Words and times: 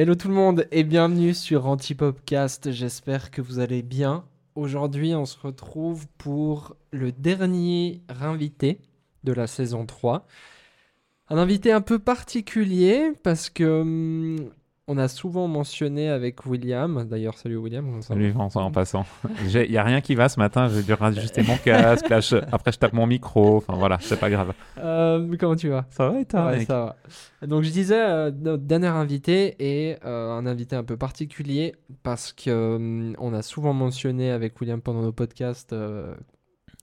Hello 0.00 0.14
tout 0.14 0.28
le 0.28 0.34
monde 0.34 0.68
et 0.70 0.84
bienvenue 0.84 1.34
sur 1.34 1.66
Antipopcast. 1.66 2.70
J'espère 2.70 3.32
que 3.32 3.42
vous 3.42 3.58
allez 3.58 3.82
bien. 3.82 4.24
Aujourd'hui, 4.54 5.12
on 5.16 5.26
se 5.26 5.36
retrouve 5.36 6.06
pour 6.18 6.76
le 6.92 7.10
dernier 7.10 8.00
invité 8.20 8.78
de 9.24 9.32
la 9.32 9.48
saison 9.48 9.86
3. 9.86 10.24
Un 11.30 11.36
invité 11.36 11.72
un 11.72 11.80
peu 11.80 11.98
particulier 11.98 13.10
parce 13.24 13.50
que 13.50 13.80
hum, 13.80 14.50
on 14.88 14.96
a 14.98 15.06
souvent 15.06 15.46
mentionné 15.48 16.08
avec 16.08 16.46
William, 16.46 17.04
d'ailleurs 17.08 17.36
salut 17.38 17.56
William. 17.56 18.00
Salut 18.02 18.30
Vincent, 18.30 18.62
en 18.64 18.70
passant. 18.72 19.04
Il 19.44 19.70
n'y 19.70 19.76
a 19.76 19.84
rien 19.84 20.00
qui 20.00 20.14
va 20.14 20.28
ce 20.28 20.40
matin, 20.40 20.68
j'ai 20.68 20.82
dû 20.82 20.92
rajuster 20.94 21.42
mon 21.42 21.56
casque, 21.58 22.08
là, 22.08 22.20
je- 22.20 22.36
après 22.50 22.72
je 22.72 22.78
tape 22.78 22.94
mon 22.94 23.06
micro, 23.06 23.56
enfin 23.58 23.74
voilà, 23.76 23.98
c'est 24.00 24.18
pas 24.18 24.30
grave. 24.30 24.52
Euh, 24.78 25.36
comment 25.38 25.54
tu 25.56 25.68
vas? 25.68 25.86
Ça 25.90 26.08
va 26.08 26.20
et 26.20 26.24
toi 26.24 26.46
Ouais, 26.46 26.58
mec 26.58 26.66
ça 26.66 26.96
va. 27.40 27.46
Donc 27.46 27.62
je 27.62 27.70
disais, 27.70 28.00
euh, 28.00 28.30
notre 28.30 28.64
dernier 28.64 28.86
invité 28.88 29.54
est 29.58 29.98
euh, 30.04 30.32
un 30.32 30.46
invité 30.46 30.74
un 30.74 30.84
peu 30.84 30.96
particulier 30.96 31.74
parce 32.02 32.32
que 32.32 32.76
hum, 32.76 33.14
on 33.18 33.34
a 33.34 33.42
souvent 33.42 33.72
mentionné 33.74 34.30
avec 34.30 34.60
William 34.60 34.80
pendant 34.80 35.02
nos 35.02 35.12
podcasts, 35.12 35.72
euh, 35.72 36.14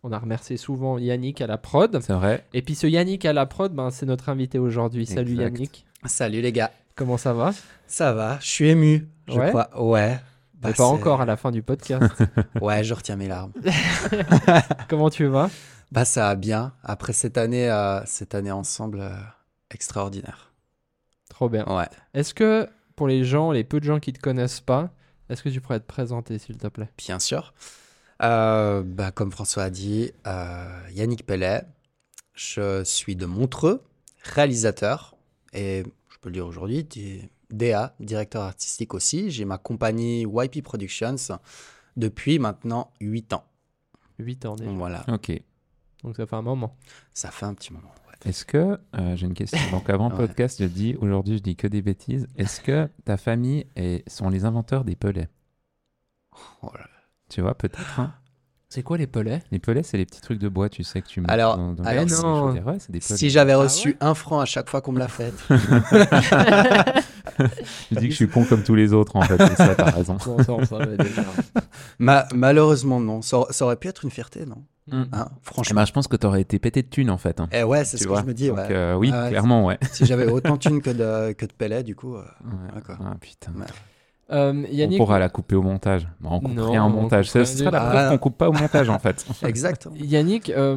on 0.04 0.12
a 0.12 0.20
remercié 0.20 0.58
souvent 0.58 1.00
Yannick 1.00 1.42
à 1.42 1.48
la 1.48 1.58
prod. 1.58 2.00
C'est 2.02 2.14
vrai, 2.14 2.46
Et 2.54 2.62
puis 2.62 2.76
ce 2.76 2.86
Yannick 2.86 3.26
à 3.26 3.34
la 3.34 3.48
prod, 3.48 3.74
ben, 3.74 3.90
c'est 3.90 4.06
notre 4.06 4.30
invité 4.30 4.60
aujourd'hui. 4.60 5.08
Salut 5.08 5.32
Exact. 5.32 5.44
Yannick, 5.44 5.86
Salut 6.06 6.42
les 6.42 6.52
gars. 6.52 6.70
Comment 6.96 7.18
ça 7.18 7.34
va? 7.34 7.52
Ça 7.88 8.14
va, 8.14 8.40
je 8.42 8.48
suis 8.48 8.70
ému, 8.70 9.08
je 9.28 9.40
Ouais 9.40 9.50
crois. 9.50 9.70
Ouais. 9.82 10.20
Bah, 10.56 10.74
Pas 10.74 10.86
encore 10.86 11.22
à 11.22 11.26
la 11.26 11.38
fin 11.38 11.52
du 11.52 11.62
podcast. 11.62 12.12
Ouais, 12.62 12.84
je 12.84 12.94
retiens 12.94 13.18
mes 13.18 13.28
larmes. 13.28 13.52
comment 14.90 15.10
tu 15.10 15.26
vas? 15.26 15.50
Bah 15.92 16.06
ça 16.06 16.22
va 16.30 16.36
bien. 16.36 16.74
Après 16.84 17.14
cette 17.14 17.38
année, 17.38 17.70
euh, 17.70 18.04
cette 18.06 18.34
année 18.34 18.52
ensemble, 18.52 19.02
euh, 19.02 19.16
extraordinaire. 19.70 20.54
Trop 21.30 21.50
bien. 21.50 21.66
Ouais. 21.66 21.88
Est-ce 22.14 22.34
que 22.34 22.68
pour 22.96 23.08
les 23.08 23.24
gens, 23.24 23.52
les 23.52 23.64
peu 23.64 23.80
de 23.80 23.86
gens 23.86 24.00
qui 24.00 24.14
te 24.14 24.20
connaissent 24.20 24.62
pas, 24.62 24.90
est-ce 25.30 25.44
que 25.44 25.50
tu 25.50 25.62
pourrais 25.62 25.80
te 25.80 25.86
présenter 25.86 26.40
s'il 26.40 26.58
te 26.58 26.68
plaît? 26.68 26.90
Bien 26.98 27.20
sûr. 27.20 27.54
Euh, 28.24 28.84
bah, 28.86 29.12
comme 29.12 29.32
François 29.32 29.64
a 29.64 29.70
dit, 29.70 30.12
Yannick 30.92 31.26
Pellet. 31.26 31.64
Je 32.34 32.84
suis 32.84 33.16
de 33.16 33.26
Montreux, 33.26 33.84
réalisateur. 34.24 35.16
Et 35.54 35.84
peux 36.26 36.30
le 36.30 36.34
dire 36.34 36.48
aujourd'hui, 36.48 36.84
di- 36.84 37.30
DA, 37.52 37.96
directeur 38.00 38.42
artistique 38.44 38.94
aussi. 38.94 39.30
J'ai 39.32 39.46
ma 39.46 39.58
compagnie 39.58 40.24
YP 40.24 40.62
Productions 40.64 41.16
depuis 41.96 42.40
maintenant 42.40 42.92
8 43.00 43.34
ans. 43.34 43.46
8 44.20 44.46
ans 44.46 44.56
déjà. 44.56 44.72
Voilà, 44.72 45.06
ok. 45.08 45.32
Donc 46.04 46.16
ça 46.18 46.26
fait 46.26 46.36
un 46.36 46.42
moment. 46.42 46.76
ça 47.14 47.32
fait 47.32 47.46
un 47.46 47.54
petit 47.54 47.72
moment. 47.74 47.94
ouais. 48.10 48.30
Est-ce 48.30 48.46
que, 48.46 48.80
euh, 48.98 49.16
j'ai 49.16 49.26
une 49.28 49.34
question, 49.34 49.60
donc 49.72 49.90
avant 49.90 50.10
le 50.10 50.16
Ouais. 50.18 50.28
podcast, 50.28 50.60
je 50.62 50.68
dis, 50.68 50.96
aujourd'hui 51.00 51.38
je 51.38 51.44
dis 51.44 51.56
que 51.56 51.68
des 51.68 51.82
bêtises, 51.82 52.28
est-ce 52.36 52.62
que 52.62 52.90
ta 53.06 53.18
famille 53.18 53.66
est, 53.76 54.08
sont 54.10 54.30
les 54.30 54.46
inventeurs 54.46 54.84
des 54.84 54.96
pelets? 54.96 55.30
Oh 56.64 56.70
là. 56.74 56.88
Tu 57.30 57.42
vois, 57.42 57.56
peut-être, 57.56 58.00
hein 58.00 58.14
C'est 58.68 58.82
quoi 58.84 58.98
les 58.98 59.08
pelets 59.08 59.42
Les 59.52 59.60
pelets, 59.60 59.84
c'est 59.84 59.98
les 59.98 60.06
petits 60.06 60.22
trucs 60.22 60.40
de 60.40 60.50
bois, 60.50 60.70
tu 60.70 60.84
sais, 60.84 61.02
que 61.02 61.08
tu 61.08 61.22
mets 61.22 61.30
Alors- 61.30 61.56
dans, 61.58 61.74
dans 61.74 61.84
alors, 61.84 62.06
non. 62.06 62.52
ouais, 62.52 62.78
des. 62.90 63.00
Si 63.00 63.30
j'avais 63.30 63.54
Ah 63.54 63.58
reçu 63.60 63.90
ouais? 63.90 63.98
un 64.02 64.14
franc 64.16 64.40
à 64.40 64.46
chaque 64.46 64.70
fois 64.70 64.82
qu'on 64.82 64.92
me 64.92 65.00
l'a 65.00 65.08
fait. 65.08 65.34
Je 67.92 68.00
dis 68.00 68.06
que 68.06 68.12
je 68.12 68.16
suis 68.16 68.28
con 68.30 68.46
comme 68.46 68.64
tous 68.64 68.76
les 68.76 68.94
autres, 68.94 69.16
en 69.16 69.22
fait, 69.22 69.38
c'est 69.38 69.56
ça, 69.56 69.76
t'as 69.76 69.92
raison. 69.92 70.18
Ma- 72.00 72.26
malheureusement, 72.34 73.00
non. 73.00 73.22
Ça, 73.22 73.42
ça 73.50 73.66
aurait 73.66 73.76
pu 73.76 73.88
être 73.88 74.04
une 74.06 74.12
fierté, 74.12 74.46
non? 74.46 74.64
Mm. 74.92 75.04
Hein, 75.12 75.28
Eh 75.32 75.36
Franchement. 75.42 75.76
ben, 75.82 75.86
je 75.86 75.92
pense 75.94 76.08
que 76.08 76.16
t'aurais 76.16 76.42
été 76.42 76.60
pété 76.60 76.82
de 76.82 76.88
thunes, 76.88 77.10
en 77.10 77.18
fait. 77.18 77.40
hein. 77.40 77.48
Eh 77.52 77.64
ouais, 77.64 77.84
c'est 77.86 77.98
ce 77.98 78.08
vois 78.08 78.18
que 78.18 78.24
je 78.24 78.28
me 78.28 78.34
dis. 78.34 78.48
Donc, 78.48 78.58
ouais. 78.58 78.68
euh, 78.72 78.96
oui, 78.96 79.10
Ah 79.14 79.24
ouais, 79.24 79.30
clairement, 79.30 79.66
ouais. 79.66 79.78
Si 79.92 80.06
j'avais 80.06 80.28
autant 80.32 80.54
de 80.54 80.60
thunes 80.60 80.82
que 80.82 80.92
de, 80.92 81.34
que 81.34 81.46
de 81.46 81.54
Pellet, 81.54 81.84
du 81.84 81.96
coup. 81.96 82.16
euh. 82.16 82.24
Ah, 82.90 83.16
putain. 83.20 83.52
Euh, 84.32 84.66
Yannick, 84.72 85.00
On 85.00 85.04
pourra 85.06 85.20
la 85.20 85.30
couper 85.30 85.56
au 85.56 85.62
montage. 85.62 86.08
Bon, 86.20 86.30
on 86.32 86.40
coupe 86.40 86.54
Non, 86.56 86.72
rien 86.72 86.84
au 86.84 86.88
on 86.88 86.90
montage. 86.90 87.32
coupe 87.32 87.46
Ce 87.46 87.46
sera 87.46 87.70
la 87.72 87.80
preuve 87.80 87.96
Ah. 87.96 88.10
qu'on 88.10 88.18
coupe 88.18 88.38
pas 88.38 88.50
au 88.50 88.54
montage 88.54 88.90
en 88.90 88.98
fait. 88.98 89.24
Exact. 89.46 89.88
Yannick, 89.96 90.50
euh, 90.50 90.76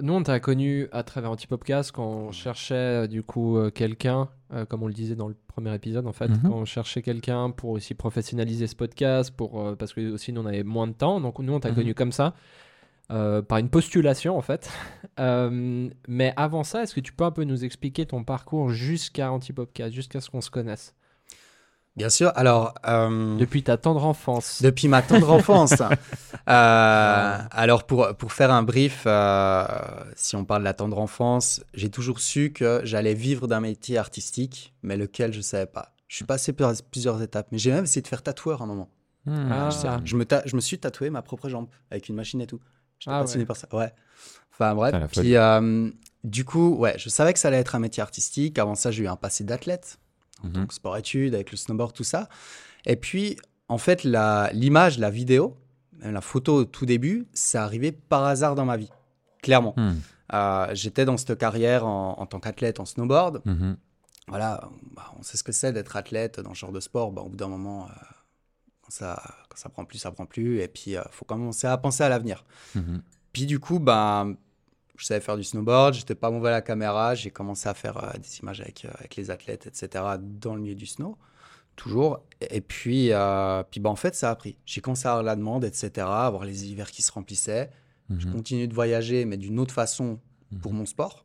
nous 0.00 0.12
on 0.12 0.22
t'a 0.22 0.38
connu 0.38 0.86
à 0.92 1.02
travers 1.02 1.32
Antipopcast 1.32 1.90
quand 1.92 2.06
on 2.06 2.30
cherchait 2.30 2.74
euh, 2.74 3.06
du 3.08 3.24
coup 3.24 3.58
quelqu'un, 3.74 4.28
euh, 4.54 4.64
comme 4.64 4.84
on 4.84 4.86
le 4.86 4.92
disait 4.92 5.16
dans 5.16 5.26
le 5.28 5.34
premier 5.48 5.74
épisode 5.74 6.06
en 6.06 6.12
fait, 6.12 6.28
Mhm. 6.28 6.38
quand 6.44 6.54
on 6.54 6.64
cherchait 6.64 7.02
quelqu'un 7.02 7.50
pour 7.50 7.70
aussi 7.70 7.94
professionnaliser 7.94 8.68
ce 8.68 8.76
podcast, 8.76 9.32
pour, 9.36 9.60
euh, 9.60 9.74
parce 9.74 9.92
que 9.92 10.12
aussi 10.12 10.32
nous 10.32 10.40
on 10.42 10.46
avait 10.46 10.62
moins 10.62 10.86
de 10.86 10.92
temps, 10.92 11.20
donc 11.20 11.40
nous 11.40 11.52
on 11.52 11.58
t'a 11.58 11.70
Mhm. 11.70 11.74
connu 11.74 11.94
comme 11.94 12.12
ça, 12.12 12.34
euh, 13.10 13.42
par 13.42 13.58
une 13.58 13.70
postulation 13.70 14.38
en 14.38 14.42
fait. 14.42 14.70
Euh, 15.20 15.88
mais 16.06 16.32
avant 16.36 16.62
ça, 16.62 16.84
est-ce 16.84 16.94
que 16.94 17.00
tu 17.00 17.12
peux 17.12 17.24
un 17.24 17.32
peu 17.32 17.42
nous 17.42 17.64
expliquer 17.64 18.06
ton 18.06 18.22
parcours 18.22 18.70
jusqu'à 18.70 19.32
Antipopcast, 19.32 19.92
jusqu'à 19.92 20.20
ce 20.20 20.30
qu'on 20.30 20.40
se 20.40 20.48
connaisse? 20.48 20.94
Bien 21.98 22.08
sûr. 22.10 22.32
Alors, 22.36 22.74
euh, 22.86 23.36
Depuis 23.36 23.62
ta 23.62 23.76
tendre 23.76 24.04
enfance. 24.06 24.62
depuis 24.62 24.88
ma 24.88 25.02
tendre 25.02 25.30
enfance. 25.30 25.74
euh, 26.48 27.38
alors, 27.50 27.84
pour, 27.84 28.14
pour 28.16 28.32
faire 28.32 28.50
un 28.52 28.62
brief, 28.62 29.02
euh, 29.06 29.66
si 30.16 30.36
on 30.36 30.44
parle 30.44 30.62
de 30.62 30.64
la 30.64 30.74
tendre 30.74 30.98
enfance, 30.98 31.62
j'ai 31.74 31.90
toujours 31.90 32.20
su 32.20 32.52
que 32.52 32.80
j'allais 32.84 33.14
vivre 33.14 33.46
d'un 33.48 33.60
métier 33.60 33.98
artistique, 33.98 34.74
mais 34.82 34.96
lequel 34.96 35.32
je 35.32 35.38
ne 35.38 35.42
savais 35.42 35.66
pas. 35.66 35.92
Je 36.06 36.16
suis 36.16 36.24
passé 36.24 36.52
par 36.52 36.72
plusieurs 36.90 37.20
étapes, 37.20 37.48
mais 37.52 37.58
j'ai 37.58 37.70
même 37.72 37.84
essayé 37.84 38.00
de 38.02 38.08
faire 38.08 38.22
tatoueur 38.22 38.60
à 38.62 38.64
un 38.64 38.68
moment. 38.68 38.88
Hmm. 39.26 39.50
Ah. 39.52 39.68
Je, 39.70 40.06
je 40.10 40.16
me 40.16 40.24
ta- 40.24 40.42
je 40.46 40.56
me 40.56 40.60
suis 40.60 40.78
tatoué 40.78 41.10
ma 41.10 41.20
propre 41.22 41.48
jambe 41.48 41.66
avec 41.90 42.08
une 42.08 42.14
machine 42.14 42.40
et 42.40 42.46
tout. 42.46 42.60
J'étais 42.98 43.14
Ah 43.14 43.20
passionné 43.20 43.42
ouais. 43.42 43.46
par 43.46 43.56
ça. 43.56 43.68
Ouais. 43.72 43.92
Enfin 44.52 44.74
bref. 44.74 44.94
Puis 45.12 45.36
euh, 45.36 45.90
du 46.24 46.44
coup, 46.44 46.76
ouais, 46.76 46.94
je 46.98 47.08
savais 47.10 47.32
que 47.32 47.38
ça 47.38 47.48
allait 47.48 47.58
être 47.58 47.74
un 47.74 47.78
métier 47.78 48.02
artistique. 48.02 48.58
Avant 48.58 48.74
ça, 48.74 48.90
j'ai 48.90 49.04
eu 49.04 49.08
un 49.08 49.16
passé 49.16 49.44
d'athlète, 49.44 49.98
Mhm. 50.42 50.52
donc 50.52 50.72
sport-études, 50.72 51.34
avec 51.34 51.50
le 51.50 51.56
snowboard, 51.56 51.92
tout 51.94 52.04
ça. 52.04 52.28
Et 52.86 52.96
puis, 52.96 53.36
en 53.68 53.78
fait, 53.78 54.04
la- 54.04 54.50
l'image, 54.52 54.98
la, 54.98 55.10
vidéo, 55.10 55.56
même 55.98 56.12
la 56.14 56.20
photo 56.20 56.54
au 56.60 56.64
tout 56.64 56.86
début, 56.86 57.26
c'est 57.32 57.58
arrivé 57.58 57.92
par 57.92 58.24
hasard 58.24 58.54
dans 58.54 58.64
ma 58.64 58.76
vie. 58.76 58.90
Clairement. 59.42 59.74
Hmm. 59.76 59.94
Euh, 60.34 60.68
J'étais 60.74 61.04
dans 61.04 61.16
cette 61.16 61.38
carrière 61.38 61.86
en, 61.86 62.18
en 62.18 62.26
tant 62.26 62.38
qu'athlète 62.40 62.80
en 62.80 62.84
snowboard. 62.84 63.40
Mhm. 63.44 63.76
Voilà, 64.28 64.68
bah, 64.94 65.12
on 65.18 65.22
sait 65.22 65.36
ce 65.38 65.42
que 65.42 65.52
c'est 65.52 65.72
d'être 65.72 65.96
athlète 65.96 66.38
dans 66.40 66.52
ce 66.54 66.58
genre 66.60 66.72
de 66.72 66.80
sport. 66.80 67.12
Bah, 67.12 67.22
au 67.22 67.28
bout 67.30 67.36
d'un 67.36 67.48
moment, 67.48 67.86
euh, 67.86 67.88
quand, 68.82 68.90
ça, 68.90 69.22
quand 69.48 69.56
ça 69.56 69.68
prend 69.70 69.84
plus, 69.86 69.98
ça 69.98 70.10
prend 70.10 70.26
plus. 70.26 70.60
Et 70.60 70.68
puis, 70.68 70.92
il 70.92 71.02
faut 71.12 71.24
commencer 71.24 71.66
à 71.66 71.76
penser 71.78 72.02
à 72.04 72.08
l'avenir. 72.10 72.44
Mhm. 72.74 73.02
Puis 73.32 73.46
du 73.46 73.58
coup, 73.58 73.78
ben, 73.78 74.36
je 74.98 75.06
savais 75.06 75.20
faire 75.20 75.36
du 75.36 75.44
snowboard, 75.44 75.94
j'étais 75.94 76.14
pas 76.14 76.30
mauvais 76.30 76.48
à 76.48 76.52
la 76.52 76.60
caméra, 76.62 77.14
j'ai 77.14 77.30
commencé 77.30 77.68
à 77.68 77.74
faire 77.74 77.96
euh, 78.04 78.10
des 78.18 78.38
images 78.40 78.60
avec, 78.60 78.84
euh, 78.84 78.90
avec 78.98 79.16
les 79.16 79.30
athlètes, 79.30 79.66
etc., 79.66 80.04
dans 80.20 80.54
le 80.54 80.60
milieu 80.60 80.74
du 80.74 80.86
snow, 80.86 81.16
toujours. 81.76 82.20
Et 82.50 82.60
puis, 82.60 83.12
euh, 83.12 83.62
puis 83.70 83.80
ben, 83.80 83.90
en 83.90 83.96
fait, 83.96 84.14
ça 84.14 84.30
a 84.30 84.34
pris. 84.36 84.56
J'ai 84.66 84.80
commencé 84.80 85.06
à 85.06 85.12
avoir 85.12 85.22
la 85.24 85.36
demande, 85.36 85.64
etc., 85.64 85.90
à 86.08 86.26
avoir 86.26 86.44
les 86.44 86.66
hivers 86.66 86.90
qui 86.90 87.02
se 87.02 87.12
remplissaient. 87.12 87.70
Je 88.10 88.26
Mhm. 88.26 88.32
continue 88.34 88.68
de 88.68 88.74
voyager, 88.74 89.24
mais 89.24 89.36
d'une 89.36 89.58
autre 89.60 89.72
façon 89.74 90.18
pour 90.62 90.72
Mhm. 90.72 90.78
mon 90.78 90.86
sport. 90.86 91.24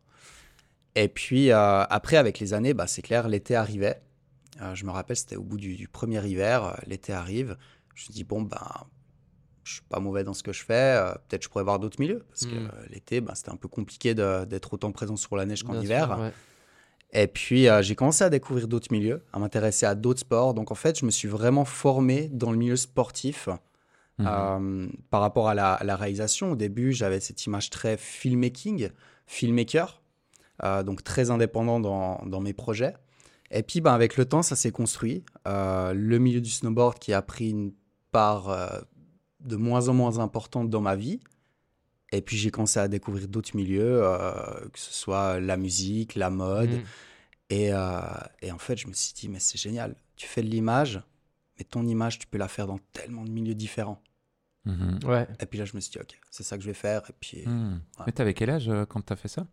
Et 0.96 1.08
puis, 1.08 1.52
euh, 1.52 1.84
après, 1.86 2.18
avec 2.18 2.40
les 2.40 2.54
années, 2.54 2.74
bah, 2.76 2.86
c'est 2.88 3.02
clair, 3.02 3.28
l'été 3.28 3.56
arrivait. 3.56 4.02
Euh, 4.62 4.76
je 4.76 4.86
me 4.86 4.92
rappelle, 4.92 5.16
c'était 5.16 5.36
au 5.38 5.42
bout 5.44 5.58
du, 5.58 5.76
du 5.76 5.88
premier 5.88 6.24
hiver, 6.28 6.64
euh, 6.66 6.74
l'été 6.86 7.12
arrive. 7.14 7.58
Je 7.96 8.10
me 8.10 8.14
dis, 8.14 8.24
bon, 8.24 8.44
ben, 8.44 8.60
je 9.64 9.74
suis 9.74 9.82
pas 9.84 10.00
mauvais 10.00 10.24
dans 10.24 10.34
ce 10.34 10.44
que 10.44 10.52
je 10.54 10.64
fais, 10.64 10.74
euh, 10.98 11.12
peut-être 11.28 11.44
je 11.44 11.50
pourrais 11.50 11.64
voir 11.64 11.80
d'autres 11.80 12.00
milieux. 12.00 12.24
Parce 12.30 12.46
que 12.46 12.56
Mm. 12.56 12.70
euh, 12.74 12.86
l'été, 12.90 13.22
ben, 13.22 13.34
c'était 13.36 13.52
un 13.52 13.56
peu 13.56 13.68
compliqué 13.68 14.14
d'être 14.14 14.74
autant 14.74 14.92
présent 14.92 15.16
sur 15.16 15.36
la 15.36 15.46
neige 15.46 15.64
qu'en 15.64 15.80
hiver. 15.80 16.18
ouais. 16.20 16.32
Et 17.16 17.28
puis, 17.28 17.70
euh, 17.70 17.82
j'ai 17.84 17.94
commencé 17.96 18.24
à 18.24 18.30
découvrir 18.32 18.68
d'autres 18.68 18.88
milieux, 18.92 19.24
à 19.34 19.40
m'intéresser 19.40 19.86
à 19.86 19.94
d'autres 19.94 20.22
sports. 20.22 20.54
Donc, 20.56 20.72
en 20.72 20.76
fait, 20.76 20.98
je 21.00 21.06
me 21.06 21.12
suis 21.12 21.28
vraiment 21.28 21.64
formé 21.64 22.28
dans 22.30 22.52
le 22.52 22.58
milieu 22.58 22.76
sportif. 22.76 23.48
Mhm. 24.20 24.28
Euh, 24.30 24.88
par 25.12 25.22
rapport 25.22 25.48
à 25.48 25.54
la, 25.56 25.74
à 25.74 25.84
la 25.84 25.96
réalisation, 25.96 26.52
au 26.52 26.56
début, 26.56 26.92
j'avais 26.92 27.20
cette 27.20 27.46
image 27.46 27.70
très 27.70 27.98
filmmaking, 27.98 28.90
filmmaker, 29.28 30.02
donc 30.86 31.04
très 31.04 31.30
indépendant 31.32 31.80
dans, 31.80 32.24
dans 32.26 32.40
mes 32.40 32.54
projets. 32.54 32.94
Et 33.52 33.64
puis, 33.64 33.82
ben, 33.82 33.92
avec 33.94 34.18
le 34.18 34.26
temps, 34.26 34.42
ça 34.44 34.56
s'est 34.56 34.72
construit. 34.72 35.24
Le 35.46 36.18
milieu 36.18 36.42
du 36.42 36.50
snowboard 36.50 36.98
qui 37.00 37.14
a 37.14 37.22
pris 37.22 37.50
une 37.52 37.74
part 38.12 38.86
de 39.44 39.56
moins 39.56 39.88
en 39.90 39.94
moins 39.94 40.20
importante 40.20 40.70
dans 40.70 40.82
ma 40.82 40.96
vie. 40.96 41.20
Et 42.12 42.22
puis, 42.22 42.38
j'ai 42.38 42.52
commencé 42.52 42.80
à 42.80 42.88
découvrir 42.88 43.28
d'autres 43.28 43.56
milieux, 43.56 44.02
euh, 44.04 44.70
que 44.70 44.80
ce 44.80 44.94
soit 44.94 45.40
la 45.40 45.58
musique, 45.58 46.16
la 46.16 46.30
mode. 46.30 46.70
Mm. 46.72 46.84
Et, 47.50 47.74
euh, 47.74 48.00
et 48.42 48.52
en 48.52 48.58
fait, 48.60 48.78
je 48.78 48.88
me 48.88 48.94
suis 48.94 49.14
dit, 49.14 49.30
mais 49.30 49.40
c'est 49.40 49.58
génial. 49.58 49.96
Tu 50.16 50.28
fais 50.28 50.42
de 50.44 50.48
l'image, 50.48 51.02
mais 51.58 51.66
ton 51.66 51.86
image, 51.88 52.20
tu 52.20 52.28
peux 52.28 52.38
la 52.38 52.48
faire 52.48 52.68
dans 52.68 52.80
tellement 52.94 53.24
de 53.24 53.32
milieux 53.32 53.56
différents. 53.56 54.02
Mhm. 54.66 55.00
Ouais. 55.06 55.28
Et 55.40 55.46
puis 55.46 55.60
là, 55.60 55.66
je 55.66 55.76
me 55.76 55.82
suis 55.82 55.92
dit, 55.92 56.00
ok, 56.00 56.18
c'est 56.32 56.44
ça 56.44 56.56
que 56.58 56.64
je 56.64 56.68
vais 56.68 56.74
faire. 56.76 57.02
Et 57.10 57.14
puis, 57.20 57.44
Hmm. 57.46 57.80
Ouais. 58.00 58.04
Mais 58.06 58.12
t'avais 58.12 58.34
quel 58.34 58.50
âge 58.50 58.70
euh, 58.70 58.86
quand 58.86 59.02
t'as 59.02 59.16
fait 59.16 59.28
ça? 59.28 59.46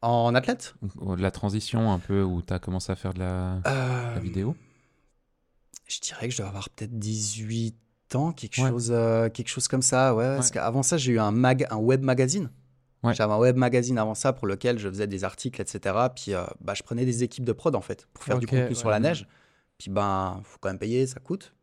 En 0.00 0.34
athlète? 0.34 0.74
Ou- 1.00 1.16
La 1.16 1.30
transition 1.30 1.90
un 1.92 1.98
peu 1.98 2.22
où 2.22 2.40
t'as 2.42 2.58
commencé 2.58 2.90
à 2.92 2.96
faire 2.96 3.14
de 3.14 3.18
la, 3.20 3.56
Euh, 3.66 4.14
la 4.14 4.20
vidéo? 4.20 4.56
Je 5.86 6.00
dirais 6.00 6.28
que 6.28 6.32
je 6.32 6.38
dois 6.38 6.48
avoir 6.48 6.68
peut-être 6.70 6.98
18 6.98 7.76
ans, 8.16 8.32
quelque, 8.32 8.60
Ouais. 8.60 8.68
chose, 8.70 8.90
euh, 8.94 9.28
quelque 9.28 9.48
chose 9.48 9.68
comme 9.68 9.82
ça. 9.82 10.14
Ouais, 10.14 10.36
Parce 10.36 10.50
qu'avant 10.50 10.82
ça, 10.82 10.96
j'ai 10.96 11.12
eu 11.12 11.18
un, 11.20 11.30
mag 11.30 11.66
un 11.70 11.76
web 11.76 12.02
magazine. 12.02 12.50
Ouais. 13.02 13.14
J'avais 13.14 13.32
un 13.34 13.38
web 13.38 13.56
magazine 13.56 13.98
avant 13.98 14.14
ça 14.14 14.32
pour 14.32 14.46
lequel 14.46 14.78
je 14.78 14.88
faisais 14.88 15.06
des 15.06 15.24
articles, 15.24 15.60
etc. 15.60 15.94
Puis 16.14 16.32
euh, 16.34 16.44
bah, 16.60 16.72
je 16.74 16.82
prenais 16.82 17.04
des 17.04 17.22
équipes 17.22 17.44
de 17.44 17.52
prod 17.52 17.74
en 17.74 17.82
fait 17.82 18.06
pour 18.14 18.24
faire 18.24 18.38
du 18.38 18.46
contenu 18.46 18.74
sur 18.74 18.88
la 18.88 18.98
neige. 19.00 19.26
Puis 19.78 19.90
ben, 19.90 20.40
faut 20.44 20.58
quand 20.60 20.70
même 20.70 20.78
payer, 20.78 21.06
ça 21.06 21.20
coûte. 21.20 21.54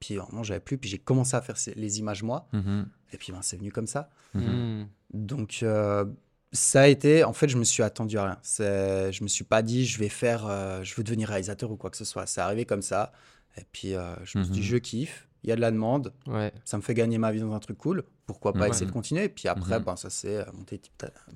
Puis 0.00 0.16
vraiment, 0.16 0.42
j'avais 0.42 0.60
plus. 0.60 0.78
Puis 0.78 0.88
j'ai 0.88 0.98
commencé 0.98 1.36
à 1.36 1.42
faire 1.42 1.56
les 1.76 1.98
images 1.98 2.22
moi. 2.22 2.48
Mhm. 2.52 2.88
Et 3.12 3.18
puis 3.18 3.32
ben, 3.32 3.40
c'est 3.42 3.56
venu 3.58 3.70
comme 3.72 3.86
ça. 3.86 4.08
Mhm. 4.34 4.42
Hmm. 4.82 4.86
Donc 5.12 5.58
euh, 5.62 6.04
ça 6.52 6.82
a 6.82 6.86
été, 6.86 7.24
en 7.24 7.32
fait, 7.34 7.48
je 7.48 7.58
me 7.58 7.64
suis 7.64 7.82
attendu 7.82 8.16
à 8.16 8.24
rien. 8.24 8.38
C'est- 8.42 9.12
Je 9.12 9.22
me 9.22 9.28
suis 9.28 9.44
pas 9.44 9.60
dit, 9.60 9.84
je 9.84 9.98
vais 9.98 10.08
faire, 10.08 10.46
je 10.82 10.94
veux 10.94 11.02
devenir 11.04 11.28
réalisateur 11.28 11.70
ou 11.70 11.76
quoi 11.76 11.90
que 11.90 11.96
ce 11.98 12.04
soit. 12.06 12.24
C'est 12.26 12.40
arrivé 12.40 12.64
comme 12.64 12.80
ça. 12.82 13.12
Et 13.58 13.64
puis 13.72 13.94
euh, 13.94 14.14
je 14.24 14.38
me 14.38 14.44
suis 14.44 14.52
dit, 14.54 14.60
Mhm. 14.60 14.64
je 14.64 14.76
kiffe. 14.78 15.27
Il 15.44 15.50
y 15.50 15.52
a 15.52 15.56
de 15.56 15.60
la 15.60 15.70
demande. 15.70 16.12
Ouais. 16.26 16.52
Ça 16.64 16.76
me 16.76 16.82
fait 16.82 16.94
gagner 16.94 17.16
ma 17.18 17.30
vie 17.32 17.40
dans 17.40 17.52
un 17.52 17.58
truc 17.60 17.78
cool. 17.78 18.02
Pourquoi 18.26 18.52
pas 18.52 18.60
Ouais. 18.60 18.68
essayer 18.70 18.86
de 18.86 18.90
continuer? 18.92 19.24
Et 19.24 19.28
puis 19.28 19.46
après, 19.48 19.78
Mhm. 19.78 19.84
ben, 19.84 19.96
ça 19.96 20.10
s'est 20.10 20.44
monté 20.52 20.80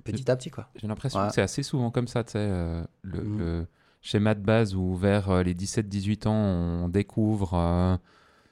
petit 0.05 0.31
à 0.31 0.37
petit, 0.37 0.51
quoi. 0.51 0.69
J'ai 0.75 0.87
l'impression 0.89 1.21
Ouais. 1.21 1.29
que 1.29 1.35
c'est 1.35 1.43
assez 1.43 1.63
souvent 1.63 1.91
comme 1.91 2.09
ça, 2.09 2.25
tu 2.25 2.33
sais, 2.33 2.39
euh, 2.41 2.83
le, 3.03 3.23
Mhm. 3.23 3.39
le 3.39 3.67
schéma 4.01 4.35
de 4.35 4.41
base 4.41 4.75
où 4.75 4.95
vers 4.97 5.31
euh, 5.31 5.43
les 5.45 5.55
17-18 5.55 6.27
ans, 6.27 6.35
on 6.35 6.89
découvre 6.89 7.55
euh, 7.55 7.97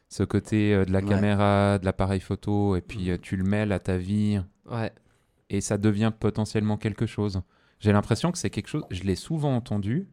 ce 0.08 0.22
côté 0.22 0.72
euh, 0.74 0.84
de 0.84 0.92
la 0.92 1.00
Ouais. 1.00 1.04
caméra, 1.08 1.78
de 1.80 1.84
l'appareil 1.84 2.20
photo, 2.20 2.76
et 2.76 2.80
puis 2.80 3.06
Mhm. 3.06 3.10
euh, 3.14 3.18
tu 3.20 3.36
le 3.36 3.44
mêles 3.44 3.72
à 3.72 3.80
ta 3.80 3.96
vie, 3.96 4.40
Ouais. 4.70 4.92
et 5.50 5.60
ça 5.60 5.76
devient 5.78 6.12
potentiellement 6.18 6.76
quelque 6.76 7.06
chose. 7.06 7.42
J'ai 7.80 7.92
l'impression 7.92 8.30
que 8.30 8.38
c'est 8.38 8.50
quelque 8.50 8.68
chose, 8.68 8.84
je 8.90 9.02
l'ai 9.02 9.16
souvent 9.16 9.56
entendu, 9.56 10.06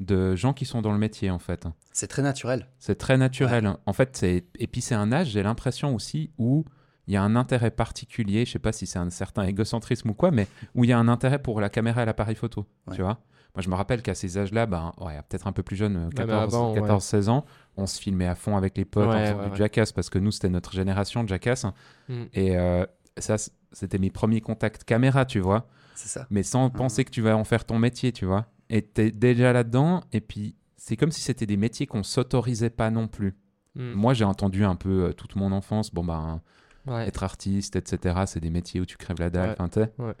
de 0.00 0.34
gens 0.34 0.52
qui 0.52 0.64
sont 0.64 0.82
dans 0.82 0.92
le 0.92 0.98
métier, 0.98 1.30
en 1.30 1.38
fait. 1.38 1.66
C'est 1.92 2.06
très 2.08 2.22
naturel. 2.22 2.66
C'est 2.78 2.96
très 2.96 3.16
naturel. 3.16 3.74
En 3.86 3.92
fait, 3.92 4.16
c'est 4.16 4.44
et 4.58 4.66
puis 4.66 4.80
c'est 4.80 4.94
un 4.94 5.12
âge, 5.12 5.28
j'ai 5.28 5.42
l'impression 5.42 5.94
aussi 5.94 6.30
où 6.38 6.64
il 7.06 7.14
y 7.14 7.16
a 7.16 7.22
un 7.22 7.36
intérêt 7.36 7.70
particulier, 7.70 8.44
je 8.44 8.52
sais 8.52 8.58
pas 8.58 8.72
si 8.72 8.86
c'est 8.86 8.98
un 8.98 9.10
certain 9.10 9.42
égocentrisme 9.44 10.10
ou 10.10 10.14
quoi, 10.14 10.30
mais 10.30 10.46
où 10.74 10.84
il 10.84 10.90
y 10.90 10.92
a 10.92 10.98
un 10.98 11.08
intérêt 11.08 11.38
pour 11.40 11.60
la 11.60 11.68
caméra 11.68 12.02
et 12.02 12.06
l'appareil 12.06 12.34
photo, 12.36 12.66
Ouais. 12.86 12.94
tu 12.96 13.02
vois. 13.02 13.18
Moi, 13.56 13.62
je 13.62 13.68
me 13.68 13.74
rappelle 13.74 14.00
qu'à 14.00 14.14
ces 14.14 14.38
âges-là, 14.38 14.66
ben, 14.66 14.92
ouais, 15.00 15.18
peut-être 15.28 15.48
un 15.48 15.52
peu 15.52 15.64
plus 15.64 15.74
jeune, 15.74 15.96
euh, 15.96 16.04
mais 16.10 16.14
14, 16.24 16.54
avant, 16.54 16.72
ouais. 16.72 16.80
14 16.80 17.02
16 17.02 17.28
ans, 17.30 17.44
on 17.76 17.86
se 17.86 18.00
filmait 18.00 18.28
à 18.28 18.36
fond 18.36 18.56
avec 18.56 18.76
les 18.78 18.84
potes 18.84 19.08
en 19.08 19.10
Ouais, 19.10 19.26
faisant 19.26 19.38
ouais, 19.38 19.44
du 19.46 19.50
ouais. 19.50 19.56
jackass 19.56 19.90
parce 19.90 20.08
que 20.08 20.20
nous, 20.20 20.30
c'était 20.30 20.48
notre 20.50 20.72
génération 20.72 21.24
de 21.24 21.28
jackass. 21.28 21.66
Hmm. 22.08 22.26
Et 22.32 22.56
euh, 22.56 22.86
ça, 23.18 23.36
c'était 23.72 23.98
mes 23.98 24.10
premiers 24.10 24.40
contacts 24.40 24.84
caméra, 24.84 25.24
tu 25.24 25.40
vois 25.40 25.66
C'est 25.96 26.08
ça. 26.08 26.26
mais 26.30 26.44
sans 26.44 26.70
penser 26.70 27.04
que 27.04 27.10
tu 27.10 27.22
vas 27.22 27.36
en 27.36 27.42
faire 27.44 27.64
ton 27.64 27.78
métier, 27.80 28.12
tu 28.12 28.24
vois. 28.24 28.46
T'es 28.94 29.10
déjà 29.10 29.52
là-dedans, 29.52 30.02
et 30.12 30.20
puis 30.20 30.54
c'est 30.76 30.96
comme 30.96 31.10
si 31.10 31.20
c'était 31.20 31.46
des 31.46 31.56
métiers 31.56 31.86
qu'on 31.86 32.02
s'autorisait 32.02 32.70
pas 32.70 32.90
non 32.90 33.08
plus. 33.08 33.34
Hmm. 33.74 33.92
Moi, 33.92 34.14
j'ai 34.14 34.24
entendu 34.24 34.64
un 34.64 34.76
peu 34.76 35.04
euh, 35.06 35.12
toute 35.12 35.36
mon 35.36 35.52
enfance, 35.52 35.92
bon 35.92 36.04
ben, 36.04 36.40
Ouais. 36.86 37.06
être 37.06 37.22
artiste, 37.24 37.76
etc., 37.76 38.20
c'est 38.26 38.40
des 38.40 38.48
métiers 38.50 38.80
où 38.80 38.86
tu 38.86 38.96
crèves 38.96 39.20
la 39.20 39.28
dalle, 39.30 39.48
Ouais. 39.50 39.54
enfin, 39.58 39.68
tu 39.68 39.80
sais. 39.80 39.92
Ouais. 39.98 40.14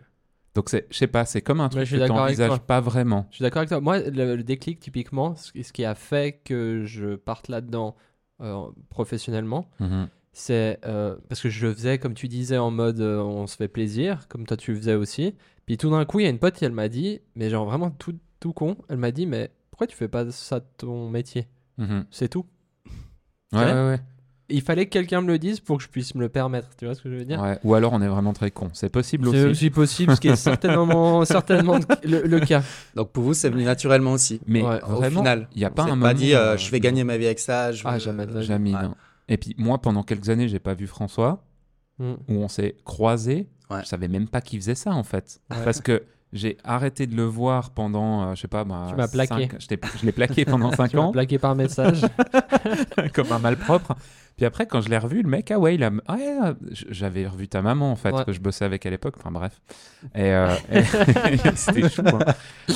Donc, 0.54 0.68
je 0.70 0.96
sais 0.96 1.06
pas, 1.06 1.24
c'est 1.24 1.40
comme 1.42 1.60
un 1.60 1.68
truc 1.68 1.84
je 1.84 1.96
que 1.96 2.02
tu 2.02 2.08
n'envisages 2.08 2.58
pas 2.60 2.80
vraiment. 2.80 3.26
Je 3.30 3.36
suis 3.36 3.42
d'accord 3.42 3.58
avec 3.60 3.68
toi. 3.70 3.80
Moi, 3.80 4.00
le, 4.00 4.34
le 4.36 4.42
déclic, 4.42 4.78
typiquement, 4.80 5.34
ce, 5.36 5.52
qui 5.72 5.84
a 5.84 5.94
fait 5.94 6.40
que 6.44 6.82
je 6.84 7.14
parte 7.14 7.48
là-dedans 7.48 7.94
euh, 8.42 8.66
professionnellement, 8.90 9.70
Mhm. 9.80 10.08
c'est 10.32 10.78
euh, 10.84 11.16
parce 11.28 11.40
que 11.40 11.48
je 11.50 11.72
faisais, 11.72 11.98
comme 11.98 12.14
tu 12.14 12.26
disais, 12.28 12.58
en 12.58 12.70
mode 12.70 13.00
on 13.00 13.46
se 13.46 13.56
fait 13.56 13.68
plaisir, 13.68 14.26
comme 14.28 14.44
toi 14.46 14.56
tu 14.56 14.72
le 14.72 14.78
faisais 14.78 14.94
aussi. 14.94 15.34
Puis 15.66 15.76
tout 15.78 15.90
d'un 15.90 16.04
coup, 16.04 16.20
il 16.20 16.24
y 16.24 16.26
a 16.26 16.30
une 16.30 16.38
pote, 16.38 16.60
elle 16.62 16.72
m'a 16.72 16.88
dit, 16.88 17.20
mais 17.36 17.48
genre 17.48 17.64
vraiment 17.64 17.90
tout, 17.90 18.16
tout 18.40 18.52
con, 18.52 18.76
elle 18.88 18.96
m'a 18.96 19.10
dit, 19.12 19.26
mais 19.26 19.50
pourquoi 19.70 19.86
tu 19.86 19.96
fais 19.96 20.08
pas 20.08 20.30
ça 20.30 20.60
de 20.60 20.64
ton 20.78 21.08
métier? 21.08 21.46
Mhm. 21.78 22.04
C'est 22.10 22.28
tout. 22.28 22.46
Ouais, 23.52 23.60
Ouais. 23.60 23.72
ouais. 23.72 24.00
Il 24.52 24.62
fallait 24.62 24.86
que 24.86 24.90
quelqu'un 24.90 25.20
me 25.20 25.28
le 25.28 25.38
dise 25.38 25.60
pour 25.60 25.76
que 25.78 25.84
je 25.84 25.88
puisse 25.88 26.12
me 26.16 26.20
le 26.20 26.28
permettre. 26.28 26.68
Tu 26.76 26.84
vois 26.84 26.96
ce 26.96 27.02
que 27.02 27.08
je 27.08 27.14
veux 27.14 27.24
dire? 27.24 27.40
Ouais. 27.40 27.60
Ou 27.62 27.74
alors, 27.76 27.92
on 27.92 28.02
est 28.02 28.08
vraiment 28.08 28.32
très 28.32 28.50
con. 28.50 28.68
C'est 28.72 28.88
possible 28.88 29.26
C'est 29.30 29.42
aussi. 29.42 29.46
aussi 29.46 29.70
possible, 29.70 30.16
ce 30.16 30.20
qui 30.20 30.26
est 30.28 30.34
certainement, 30.74 31.24
certainement 31.24 31.78
le, 32.02 32.22
le 32.22 32.40
cas. 32.40 32.62
Donc 32.96 33.10
pour 33.12 33.22
vous, 33.22 33.34
c'est 33.34 33.48
venu 33.48 33.62
naturellement 33.62 34.10
aussi. 34.12 34.40
Mais 34.48 34.62
Ouais, 34.62 34.82
Au 34.82 34.96
vraiment, 34.96 35.20
final, 35.20 35.48
il 35.54 35.58
n'y 35.58 35.64
a 35.64 35.70
pas 35.70 35.84
un 35.84 35.90
pas 35.90 35.94
moment. 35.94 36.12
dit, 36.14 36.34
euh, 36.34 36.54
euh, 36.54 36.56
je 36.56 36.68
vais 36.72 36.80
gagner 36.80 37.04
ma 37.04 37.16
vie 37.16 37.26
avec 37.26 37.38
ça. 37.38 37.70
Je 37.70 37.82
Ah, 37.86 37.92
veux- 37.92 37.98
jamais. 38.00 38.26
Jamais, 38.42 38.74
Ouais. 38.74 38.82
non. 38.82 38.94
Et 39.28 39.36
puis, 39.36 39.54
moi, 39.56 39.78
pendant 39.80 40.02
quelques 40.02 40.28
années, 40.30 40.48
j'ai 40.48 40.58
pas 40.58 40.74
vu 40.74 40.86
François. 40.88 41.44
Mm. 42.00 42.14
où 42.28 42.32
on 42.34 42.48
s'est 42.48 42.76
croisés. 42.86 43.46
Ouais. 43.70 43.82
Je 43.82 43.86
savais 43.86 44.08
même 44.08 44.26
pas 44.26 44.40
qu'il 44.40 44.58
faisait 44.58 44.74
ça 44.74 44.92
en 44.92 45.02
fait. 45.02 45.38
Ouais. 45.50 45.58
Parce 45.64 45.82
que 45.82 46.02
j'ai 46.32 46.56
arrêté 46.64 47.06
de 47.06 47.16
le 47.16 47.24
voir 47.24 47.70
pendant, 47.70 48.22
euh, 48.30 48.34
je 48.34 48.42
sais 48.42 48.48
pas, 48.48 48.64
bah, 48.64 48.86
Tu 48.90 48.94
m'as 48.96 49.08
plaqué. 49.08 49.48
cinq- 49.48 49.56
je 49.58 49.98
je 50.00 50.06
l'ai 50.06 50.12
plaqué 50.12 50.44
pendant 50.44 50.70
5 50.76 50.90
Tu 50.90 50.96
m'as 50.96 51.02
ans, 51.02 51.12
plaqué 51.12 51.38
par 51.38 51.54
message. 51.56 52.02
comme 53.14 53.32
un 53.32 53.38
malpropre. 53.38 53.94
Puis 54.36 54.46
après, 54.46 54.66
quand 54.66 54.80
je 54.80 54.88
l'ai 54.88 54.96
revu, 54.96 55.22
le 55.22 55.28
mec, 55.28 55.50
ah 55.50 55.58
ouais, 55.58 55.74
il 55.74 55.84
a... 55.84 55.90
ah 56.06 56.14
ouais, 56.14 56.38
j- 56.70 56.86
j'avais 56.88 57.26
revu 57.26 57.46
ta 57.48 57.60
maman 57.60 57.92
en 57.92 57.96
fait, 57.96 58.12
Ouais. 58.12 58.24
que 58.24 58.32
je 58.32 58.40
bossais 58.40 58.64
avec 58.64 58.86
à 58.86 58.90
l'époque. 58.90 59.14
Enfin 59.18 59.30
bref. 59.30 59.60
Et, 60.14 60.32
euh, 60.32 60.48
et- 60.72 60.82
c'était 61.56 61.88
chou. 61.90 62.02
hein. 62.06 62.18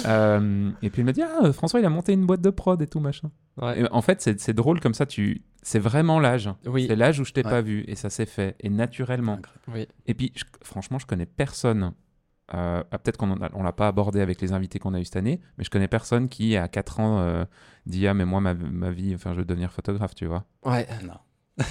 Euh, 0.05 0.71
et 0.83 0.91
puis 0.91 1.01
il 1.01 1.05
m'a 1.07 1.13
dit, 1.13 1.23
ah, 1.23 1.51
François, 1.53 1.81
il 1.81 1.87
a 1.87 1.91
monté 1.91 2.13
une 2.13 2.27
boîte 2.27 2.43
de 2.43 2.51
prod 2.51 2.81
et 2.83 2.87
tout 2.87 3.01
machin. 3.01 3.31
Ouais. 3.63 3.81
Et 3.81 3.91
en 3.91 4.03
fait, 4.03 4.21
c'est 4.21 4.39
c'est 4.41 4.53
drôle 4.53 4.81
comme 4.81 4.95
ça. 4.95 5.07
Tu, 5.07 5.43
c'est 5.63 5.79
vraiment 5.79 6.21
l'âge. 6.21 6.51
Oui. 6.67 6.87
C'est 6.89 6.97
l'âge 6.97 7.21
où 7.21 7.25
je 7.25 7.33
t'ai 7.33 7.45
Ouais. 7.45 7.51
pas 7.51 7.63
vu 7.63 7.85
et 7.87 7.95
ça 7.95 8.11
s'est 8.11 8.27
fait 8.27 8.57
et 8.61 8.69
naturellement. 8.69 9.39
Oui. 9.73 9.87
Et 10.07 10.13
puis, 10.13 10.33
je- 10.35 10.45
franchement, 10.63 10.99
je 10.99 11.07
connais 11.07 11.27
personne. 11.27 11.93
Euh, 12.53 12.83
ah, 12.91 12.99
Peut-être 12.99 13.17
qu'on 13.17 13.29
ne 13.37 13.63
l'a 13.65 13.73
pas 13.73 13.89
abordé 13.89 14.21
avec 14.21 14.41
les 14.41 14.53
invités 14.53 14.79
qu'on 14.79 14.93
a 14.95 15.01
eu 15.01 15.05
cette 15.05 15.17
année, 15.17 15.41
mais 15.57 15.65
je 15.65 15.71
connais 15.71 15.89
personne 15.89 16.29
qui, 16.29 16.57
à 16.57 16.69
4 16.69 17.01
ans, 17.01 17.21
euh, 17.21 17.45
dit 17.87 18.07
Ah, 18.07 18.13
mais 18.15 18.25
moi, 18.27 18.41
ma, 18.41 18.53
ma 18.55 18.91
vie, 18.91 19.15
enfin, 19.15 19.33
je 19.33 19.39
veux 19.39 19.45
devenir 19.45 19.73
photographe, 19.73 20.15
tu 20.15 20.27
vois. 20.27 20.45
Ouais. 20.65 20.87
Non. 21.05 21.15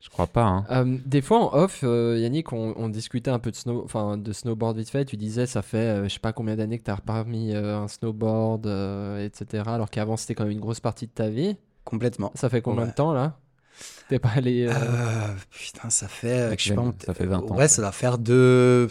Je 0.00 0.10
crois 0.10 0.26
pas. 0.26 0.44
Hein. 0.44 0.64
Euh, 0.70 0.98
des 1.06 1.22
fois 1.22 1.40
en 1.40 1.56
off, 1.58 1.80
euh, 1.82 2.18
Yannick, 2.20 2.52
on, 2.52 2.74
on 2.76 2.90
discutait 2.90 3.30
un 3.30 3.38
peu 3.38 3.50
de, 3.50 3.56
snow, 3.56 3.82
enfin, 3.82 4.18
de 4.18 4.32
snowboard 4.34 4.76
vite 4.76 4.90
fait. 4.90 5.06
Tu 5.06 5.16
disais, 5.16 5.46
ça 5.46 5.62
fait 5.62 5.78
euh, 5.78 6.04
je 6.04 6.08
sais 6.10 6.18
pas 6.20 6.34
combien 6.34 6.56
d'années 6.56 6.78
que 6.78 6.84
tu 6.84 6.90
as 6.90 6.94
reparmi 6.96 7.54
euh, 7.54 7.78
un 7.78 7.88
snowboard, 7.88 8.66
euh, 8.66 9.24
etc. 9.24 9.62
Alors 9.66 9.88
qu'avant, 9.88 10.18
c'était 10.18 10.34
quand 10.34 10.44
même 10.44 10.52
une 10.52 10.60
grosse 10.60 10.80
partie 10.80 11.06
de 11.06 11.10
ta 11.12 11.30
vie. 11.30 11.56
Complètement. 11.84 12.32
Ça 12.34 12.50
fait 12.50 12.60
combien 12.60 12.82
Ouais. 12.82 12.90
de 12.90 12.94
temps 12.94 13.14
là? 13.14 13.38
T'es 14.10 14.18
pas 14.18 14.28
allé. 14.36 14.66
euh, 14.68 14.72
Euh, 14.74 15.34
putain, 15.50 15.88
ça 15.88 16.06
fait. 16.06 16.28
euh, 16.52 16.54
je 16.58 16.68
sais 16.68 16.74
pas, 16.74 16.82
on- 16.82 16.94
ça 17.04 17.14
fait 17.14 17.26
20 17.26 17.38
ans, 17.50 17.56
Ouais, 17.56 17.66
ça. 17.66 17.76
ça 17.76 17.82
va 17.82 17.92
faire 17.92 18.18
de. 18.18 18.88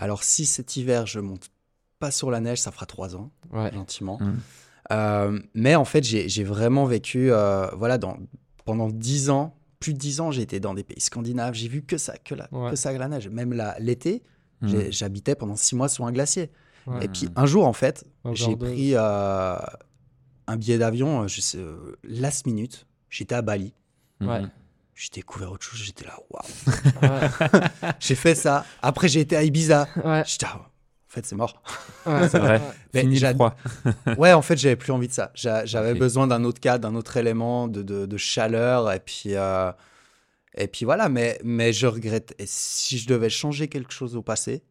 Alors, 0.00 0.24
si 0.24 0.46
cet 0.46 0.76
hiver, 0.76 1.06
je 1.06 1.20
monte 1.20 1.50
pas 1.98 2.10
sur 2.10 2.30
la 2.30 2.40
neige, 2.40 2.60
ça 2.60 2.70
fera 2.72 2.86
trois 2.86 3.14
ans, 3.16 3.30
Ouais. 3.52 3.70
gentiment. 3.72 4.18
Mm. 4.20 4.36
Euh, 4.92 5.40
mais 5.54 5.74
en 5.76 5.84
fait, 5.84 6.02
j'ai 6.02 6.44
vraiment 6.44 6.84
vécu. 6.86 7.30
euh, 7.30 7.68
voilà, 7.76 7.98
dans, 7.98 8.16
pendant 8.64 8.88
dix 8.88 9.30
ans, 9.30 9.54
plus 9.78 9.92
de 9.94 9.98
dix 9.98 10.20
ans, 10.20 10.30
j'ai 10.30 10.42
été 10.42 10.58
dans 10.60 10.74
des 10.74 10.82
pays 10.84 11.00
scandinaves. 11.00 11.54
J'ai 11.54 11.68
vu 11.68 11.82
que 11.82 11.96
ça, 11.98 12.16
que, 12.18 12.34
la, 12.34 12.48
Ouais. 12.52 12.70
que 12.70 12.76
ça, 12.76 12.92
la 12.96 13.08
neige. 13.08 13.28
Même 13.28 13.52
l'été, 13.78 14.22
Mm. 14.62 14.90
j'habitais 14.90 15.34
pendant 15.34 15.56
six 15.56 15.74
mois 15.74 15.88
sur 15.88 16.04
un 16.06 16.12
glacier. 16.12 16.50
ouais. 16.86 17.04
Et 17.04 17.08
puis, 17.08 17.28
un 17.36 17.46
jour, 17.46 17.66
en 17.66 17.72
fait, 17.72 18.04
j'ai 18.32 18.56
pris 18.56 18.92
euh, 18.94 19.56
un 20.46 20.56
billet 20.56 20.76
d'avion, 20.78 21.26
je 21.28 21.40
sais, 21.40 21.58
last 22.04 22.46
minute. 22.46 22.86
J'étais 23.10 23.34
à 23.34 23.42
Bali. 23.42 23.72
Ouais. 24.20 24.42
J'ai 25.02 25.08
découvert 25.14 25.50
autre 25.52 25.64
chose. 25.64 25.80
J'étais 25.82 26.04
là, 26.04 26.14
waouh. 26.28 26.42
Ouais. 27.02 27.90
J'ai 28.00 28.14
fait 28.14 28.34
ça. 28.34 28.66
Après, 28.82 29.08
j'ai 29.08 29.20
été 29.20 29.34
à 29.34 29.42
Ibiza. 29.42 29.88
Ouais. 30.04 30.22
J'étais, 30.26 30.44
ah, 30.46 30.56
en 30.60 30.68
fait, 31.08 31.24
c'est 31.24 31.34
mort. 31.36 31.62
Ouais. 32.04 32.28
C'est 32.28 32.38
vrai. 32.38 32.60
Mais 32.92 33.00
Fini. 33.00 33.18
Ouais, 34.18 34.34
en 34.34 34.42
fait, 34.42 34.58
j'avais 34.58 34.76
plus 34.76 34.92
envie 34.92 35.08
de 35.08 35.12
ça. 35.14 35.30
J'a- 35.34 35.64
J'avais 35.64 35.94
besoin 35.94 36.26
d'un 36.26 36.44
autre 36.44 36.60
cadre, 36.60 36.86
d'un 36.86 36.94
autre 36.96 37.16
élément, 37.16 37.66
de, 37.66 37.80
de, 37.82 38.04
de 38.04 38.16
chaleur. 38.18 38.92
Et 38.92 39.00
puis, 39.00 39.34
euh, 39.36 39.72
et 40.54 40.68
puis 40.68 40.84
voilà. 40.84 41.08
Mais, 41.08 41.40
mais 41.44 41.72
je 41.72 41.86
regrette. 41.86 42.34
Et 42.38 42.44
si 42.46 42.98
je 42.98 43.08
devais 43.08 43.30
changer 43.30 43.68
quelque 43.68 43.92
chose 43.94 44.16
au 44.16 44.22
passé, 44.22 44.62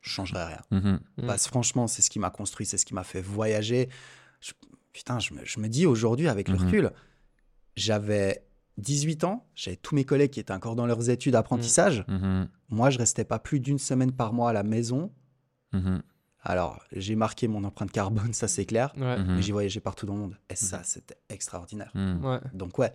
je 0.00 0.10
changerais 0.10 0.44
rien. 0.44 0.60
Mhm. 0.70 1.00
Mm. 1.18 1.26
Parce 1.26 1.42
que 1.42 1.48
franchement, 1.48 1.88
c'est 1.88 2.02
ce 2.02 2.10
qui 2.10 2.20
m'a 2.20 2.30
construit, 2.30 2.66
c'est 2.66 2.78
ce 2.78 2.86
qui 2.86 2.94
m'a 2.94 3.04
fait 3.04 3.20
voyager. 3.20 3.88
Je- 4.40 4.52
putain, 4.92 5.18
je 5.18 5.34
me, 5.34 5.44
je 5.44 5.58
me 5.58 5.68
dis 5.68 5.86
aujourd'hui, 5.86 6.28
avec 6.28 6.46
le 6.48 6.56
Mhm. 6.56 6.66
recul, 6.66 6.90
j'avais 7.76 8.44
18 8.78 9.24
ans, 9.24 9.46
j'avais 9.54 9.76
tous 9.76 9.94
mes 9.94 10.04
collègues 10.04 10.30
qui 10.30 10.40
étaient 10.40 10.52
encore 10.52 10.76
dans 10.76 10.86
leurs 10.86 11.10
études 11.10 11.32
d'apprentissage. 11.32 12.04
Mhm. 12.08 12.48
Moi, 12.70 12.90
je 12.90 12.98
restais 12.98 13.24
pas 13.24 13.38
plus 13.38 13.60
d'une 13.60 13.78
semaine 13.78 14.12
par 14.12 14.32
mois 14.32 14.50
à 14.50 14.52
la 14.52 14.62
maison. 14.62 15.12
Mhm. 15.72 16.02
Alors, 16.44 16.82
j'ai 16.92 17.14
marqué 17.14 17.46
mon 17.48 17.62
empreinte 17.64 17.92
carbone, 17.92 18.32
ça 18.32 18.48
c'est 18.48 18.64
clair. 18.64 18.92
Ouais. 18.96 19.16
Mais 19.22 19.42
j'ai 19.42 19.52
voyagé 19.52 19.78
partout 19.80 20.06
dans 20.06 20.14
le 20.14 20.20
monde. 20.20 20.36
Et 20.50 20.56
ça, 20.56 20.82
c'était 20.84 21.16
extraordinaire. 21.28 21.92
Ouais. 21.94 22.40
Donc, 22.52 22.78
ouais, 22.78 22.92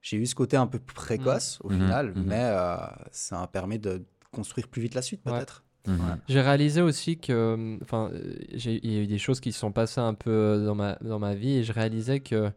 j'ai 0.00 0.16
eu 0.16 0.26
ce 0.26 0.34
côté 0.34 0.56
un 0.56 0.66
peu 0.66 0.78
précoce 0.78 1.58
au 1.64 1.70
final, 1.70 2.12
mais 2.14 2.38
euh, 2.44 2.76
ça 3.10 3.40
m'a 3.40 3.46
permis 3.48 3.78
de 3.78 4.04
construire 4.30 4.68
plus 4.68 4.82
vite 4.82 4.94
la 4.94 5.02
suite, 5.02 5.22
Ouais. 5.26 5.32
peut-être. 5.32 5.64
Ouais. 5.88 5.94
J'ai 6.28 6.42
réalisé 6.42 6.82
aussi 6.82 7.18
que, 7.18 7.78
enfin, 7.82 8.10
euh, 8.12 8.36
j'ai- 8.52 8.78
il 8.86 8.92
y 8.92 8.98
a 8.98 9.00
eu 9.00 9.06
des 9.06 9.16
choses 9.18 9.40
qui 9.40 9.52
se 9.52 9.58
sont 9.58 9.72
passées 9.72 10.02
un 10.02 10.12
peu 10.12 10.30
euh, 10.30 10.66
dans 10.66 10.74
ma, 10.74 10.96
dans 11.00 11.18
ma 11.18 11.34
vie 11.34 11.56
et 11.56 11.64
je 11.64 11.72
réalisais 11.72 12.20
que, 12.20 12.52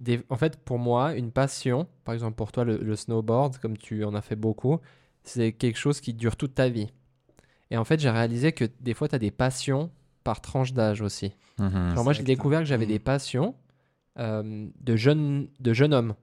des, 0.00 0.20
en 0.28 0.36
fait, 0.36 0.56
pour 0.58 0.78
moi, 0.78 1.14
une 1.14 1.30
passion, 1.32 1.86
par 2.04 2.14
exemple 2.14 2.36
pour 2.36 2.52
toi, 2.52 2.64
le, 2.64 2.76
le 2.78 2.96
snowboard, 2.96 3.58
comme 3.58 3.76
tu 3.78 4.04
en 4.04 4.14
as 4.14 4.20
fait 4.22 4.36
beaucoup, 4.36 4.78
c'est 5.24 5.52
quelque 5.52 5.78
chose 5.78 6.00
qui 6.00 6.12
dure 6.14 6.36
toute 6.36 6.54
ta 6.54 6.68
vie. 6.68 6.88
Et 7.70 7.76
en 7.76 7.84
fait, 7.84 7.98
j'ai 7.98 8.10
réalisé 8.10 8.52
que 8.52 8.64
des 8.80 8.94
fois, 8.94 9.08
tu 9.08 9.14
as 9.14 9.18
des 9.18 9.30
passions 9.30 9.90
par 10.22 10.40
tranche 10.40 10.72
d'âge 10.72 11.00
aussi. 11.02 11.32
Mhm. 11.58 11.94
Genre, 11.94 12.04
moi, 12.04 12.12
j'ai 12.12 12.22
découvert 12.22 12.60
que 12.60 12.66
j'avais 12.66 12.84
Mm. 12.84 12.88
des 12.88 12.98
passions 12.98 13.54
euh, 14.18 14.66
de 14.80 14.96
jeunes 14.96 15.48
de 15.60 15.72
jeune 15.74 15.92
homme. 15.92 16.14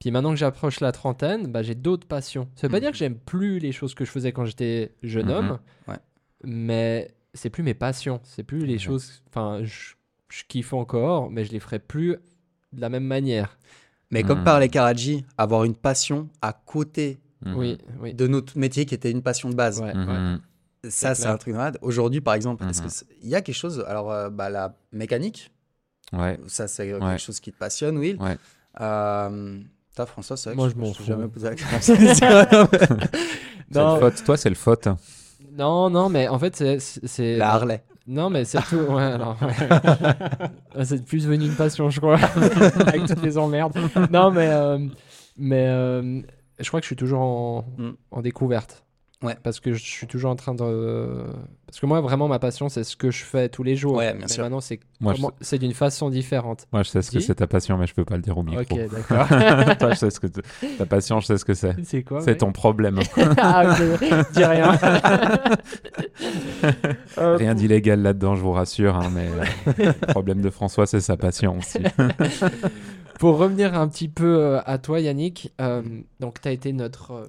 Puis 0.00 0.10
maintenant 0.10 0.30
que 0.30 0.36
j'approche 0.36 0.80
la 0.80 0.92
trentaine, 0.92 1.46
bah, 1.52 1.62
j'ai 1.62 1.74
d'autres 1.74 2.06
passions. 2.06 2.48
Ça 2.56 2.66
veut 2.66 2.70
pas 2.72 2.76
Mhm. 2.78 2.80
dire 2.82 2.90
que 2.90 2.96
j'aime 2.98 3.16
plus 3.18 3.58
les 3.58 3.72
choses 3.72 3.94
que 3.94 4.04
je 4.04 4.10
faisais 4.10 4.32
quand 4.32 4.44
j'étais 4.44 4.94
jeune 5.02 5.26
Mhm. 5.26 5.32
homme, 5.32 5.58
Ouais. 5.88 5.96
mais 6.44 7.14
c'est 7.34 7.50
plus 7.50 7.62
mes 7.62 7.74
passions. 7.74 8.20
C'est 8.24 8.42
plus 8.42 8.66
les 8.66 8.74
Mhm. 8.74 8.78
choses. 8.80 9.22
Enfin, 9.28 9.60
je, 9.62 9.94
je 10.28 10.42
kiffe 10.48 10.72
encore, 10.72 11.30
mais 11.30 11.44
je 11.44 11.52
les 11.52 11.60
ferai 11.60 11.78
plus 11.78 12.16
de 12.72 12.80
la 12.80 12.88
même 12.88 13.04
manière. 13.04 13.58
Mais 14.10 14.22
comme 14.22 14.38
Mhm. 14.40 14.44
parlait 14.44 14.68
Karaji, 14.68 15.24
avoir 15.38 15.64
une 15.64 15.74
passion 15.74 16.28
à 16.42 16.52
côté. 16.52 17.18
Oui, 17.44 17.76
oui. 18.00 18.14
de 18.14 18.28
notre 18.28 18.56
métier 18.56 18.84
qui 18.86 18.94
était 18.94 19.10
une 19.10 19.20
passion 19.22 19.50
de 19.50 19.56
base. 19.56 19.80
Ouais, 19.80 19.92
ouais. 19.96 20.36
Ça, 20.88 21.14
C'est 21.16 21.26
un 21.26 21.36
truc 21.36 21.52
de 21.54 21.58
malade. 21.58 21.76
Aujourd'hui, 21.82 22.20
par 22.20 22.34
exemple, 22.34 22.64
il 23.20 23.28
y 23.28 23.34
a 23.34 23.40
quelque 23.40 23.54
chose. 23.56 23.84
Alors, 23.88 24.12
euh, 24.12 24.30
bah, 24.30 24.48
la 24.48 24.76
mécanique, 24.92 25.50
Ouais. 26.12 26.38
ça, 26.46 26.68
c'est 26.68 26.86
quelque 26.86 27.04
Ouais. 27.04 27.18
chose 27.18 27.40
qui 27.40 27.50
te 27.52 27.58
passionne, 27.58 27.98
Will. 27.98 28.16
Ouais. 28.22 28.36
Euh, 28.80 29.58
toi, 29.96 30.06
François, 30.06 30.36
c'est 30.36 30.50
vrai 30.50 30.56
Moi, 30.56 30.68
que 30.68 30.74
je 30.74 30.78
m'en 30.78 30.88
me 30.88 30.92
suis 30.92 31.02
fous. 31.02 31.08
jamais 31.10 31.26
posé 31.26 31.48
la 31.48 31.54
question. 31.56 31.96
C'est 31.96 33.80
Non. 33.80 33.94
le 33.94 34.00
faute. 34.00 34.24
Toi, 34.24 34.36
c'est 34.36 34.48
le 34.48 34.54
faute. 34.54 34.86
Non, 35.52 35.90
non, 35.90 36.08
mais 36.08 36.28
en 36.28 36.38
fait, 36.38 36.56
c'est- 36.78 37.36
La 37.36 37.54
Harley. 37.54 37.82
Non, 38.06 38.30
mais 38.30 38.44
c'est 38.44 38.60
tout. 38.62 38.76
Ouais, 38.90 39.02
alors. 39.02 39.36
ouais. 39.42 40.84
c'est 40.84 41.04
plus 41.04 41.24
devenu 41.24 41.46
une 41.46 41.54
passion, 41.54 41.88
je 41.90 42.00
crois, 42.00 42.18
avec 42.86 43.06
toutes 43.06 43.22
les 43.22 43.38
emmerdes. 43.38 43.76
Non, 44.10 44.30
mais. 44.30 44.48
euh, 44.48 44.78
mais 45.36 45.66
euh, 45.68 46.20
je 46.58 46.68
crois 46.68 46.80
que 46.80 46.84
je 46.84 46.88
suis 46.88 46.96
toujours 46.96 47.20
en, 47.20 47.64
Mm. 47.78 47.90
en 48.10 48.20
découverte. 48.22 48.84
Ouais. 49.22 49.36
Parce 49.42 49.60
que 49.60 49.72
je 49.72 49.82
suis 49.82 50.06
toujours 50.06 50.30
en 50.30 50.36
train 50.36 50.54
de. 50.54 51.24
Parce 51.66 51.78
que 51.80 51.86
moi, 51.86 52.00
vraiment, 52.00 52.28
ma 52.28 52.38
passion, 52.38 52.68
c'est 52.68 52.84
ce 52.84 52.96
que 52.96 53.10
je 53.10 53.24
fais 53.24 53.48
tous 53.48 53.62
les 53.62 53.76
jours. 53.76 53.94
Ouais, 53.94 54.12
bien 54.12 54.22
mais 54.22 54.28
sûr. 54.28 54.42
maintenant, 54.42 54.60
c'est 54.60 54.80
je 55.00 55.06
comment- 55.06 55.30
c'est 55.40 55.58
d'une 55.58 55.72
façon 55.74 56.10
différente. 56.10 56.66
Moi, 56.72 56.82
je 56.82 56.88
sais 56.90 57.02
ce 57.02 57.10
que 57.10 57.20
c'est 57.20 57.36
ta 57.36 57.46
passion, 57.46 57.78
mais 57.78 57.86
je 57.86 57.94
peux 57.94 58.04
pas 58.04 58.16
le 58.16 58.22
dire 58.22 58.36
au 58.36 58.42
micro. 58.42 58.62
Ok, 58.62 58.90
d'accord. 58.90 59.28
Toi, 59.78 59.90
je 59.92 59.94
sais 59.98 60.10
ce 60.10 60.20
que 60.20 60.26
ta 60.76 60.86
passion, 60.86 61.20
je 61.20 61.26
sais 61.26 61.38
ce 61.38 61.44
que 61.44 61.54
c'est. 61.54 61.74
c'est 61.84 62.02
quoi 62.02 62.20
C'est 62.20 62.36
ton 62.38 62.52
problème. 62.52 62.98
ah, 63.38 63.74
ok, 63.94 64.14
dis 64.34 64.44
rien. 64.44 64.78
Euh, 67.18 67.36
Rien 67.36 67.54
d'illégal 67.54 68.00
là-dedans, 68.02 68.34
je 68.36 68.40
vous 68.42 68.52
rassure. 68.52 68.96
hein, 68.96 69.10
mais 69.12 69.28
euh, 69.28 69.92
le 70.00 70.06
problème 70.12 70.40
de 70.40 70.50
François, 70.50 70.86
c'est 70.86 71.00
sa 71.00 71.16
passion 71.16 71.58
aussi. 71.58 71.78
Pour 73.18 73.36
revenir 73.38 73.74
un 73.74 73.88
petit 73.88 74.08
peu 74.08 74.38
euh, 74.38 74.60
à 74.64 74.78
toi, 74.78 75.00
Yannick, 75.00 75.52
euh, 75.60 75.82
donc 76.20 76.40
tu 76.40 76.48
as 76.48 76.52
été 76.52 76.72
notre 76.72 77.10
euh, 77.12 77.24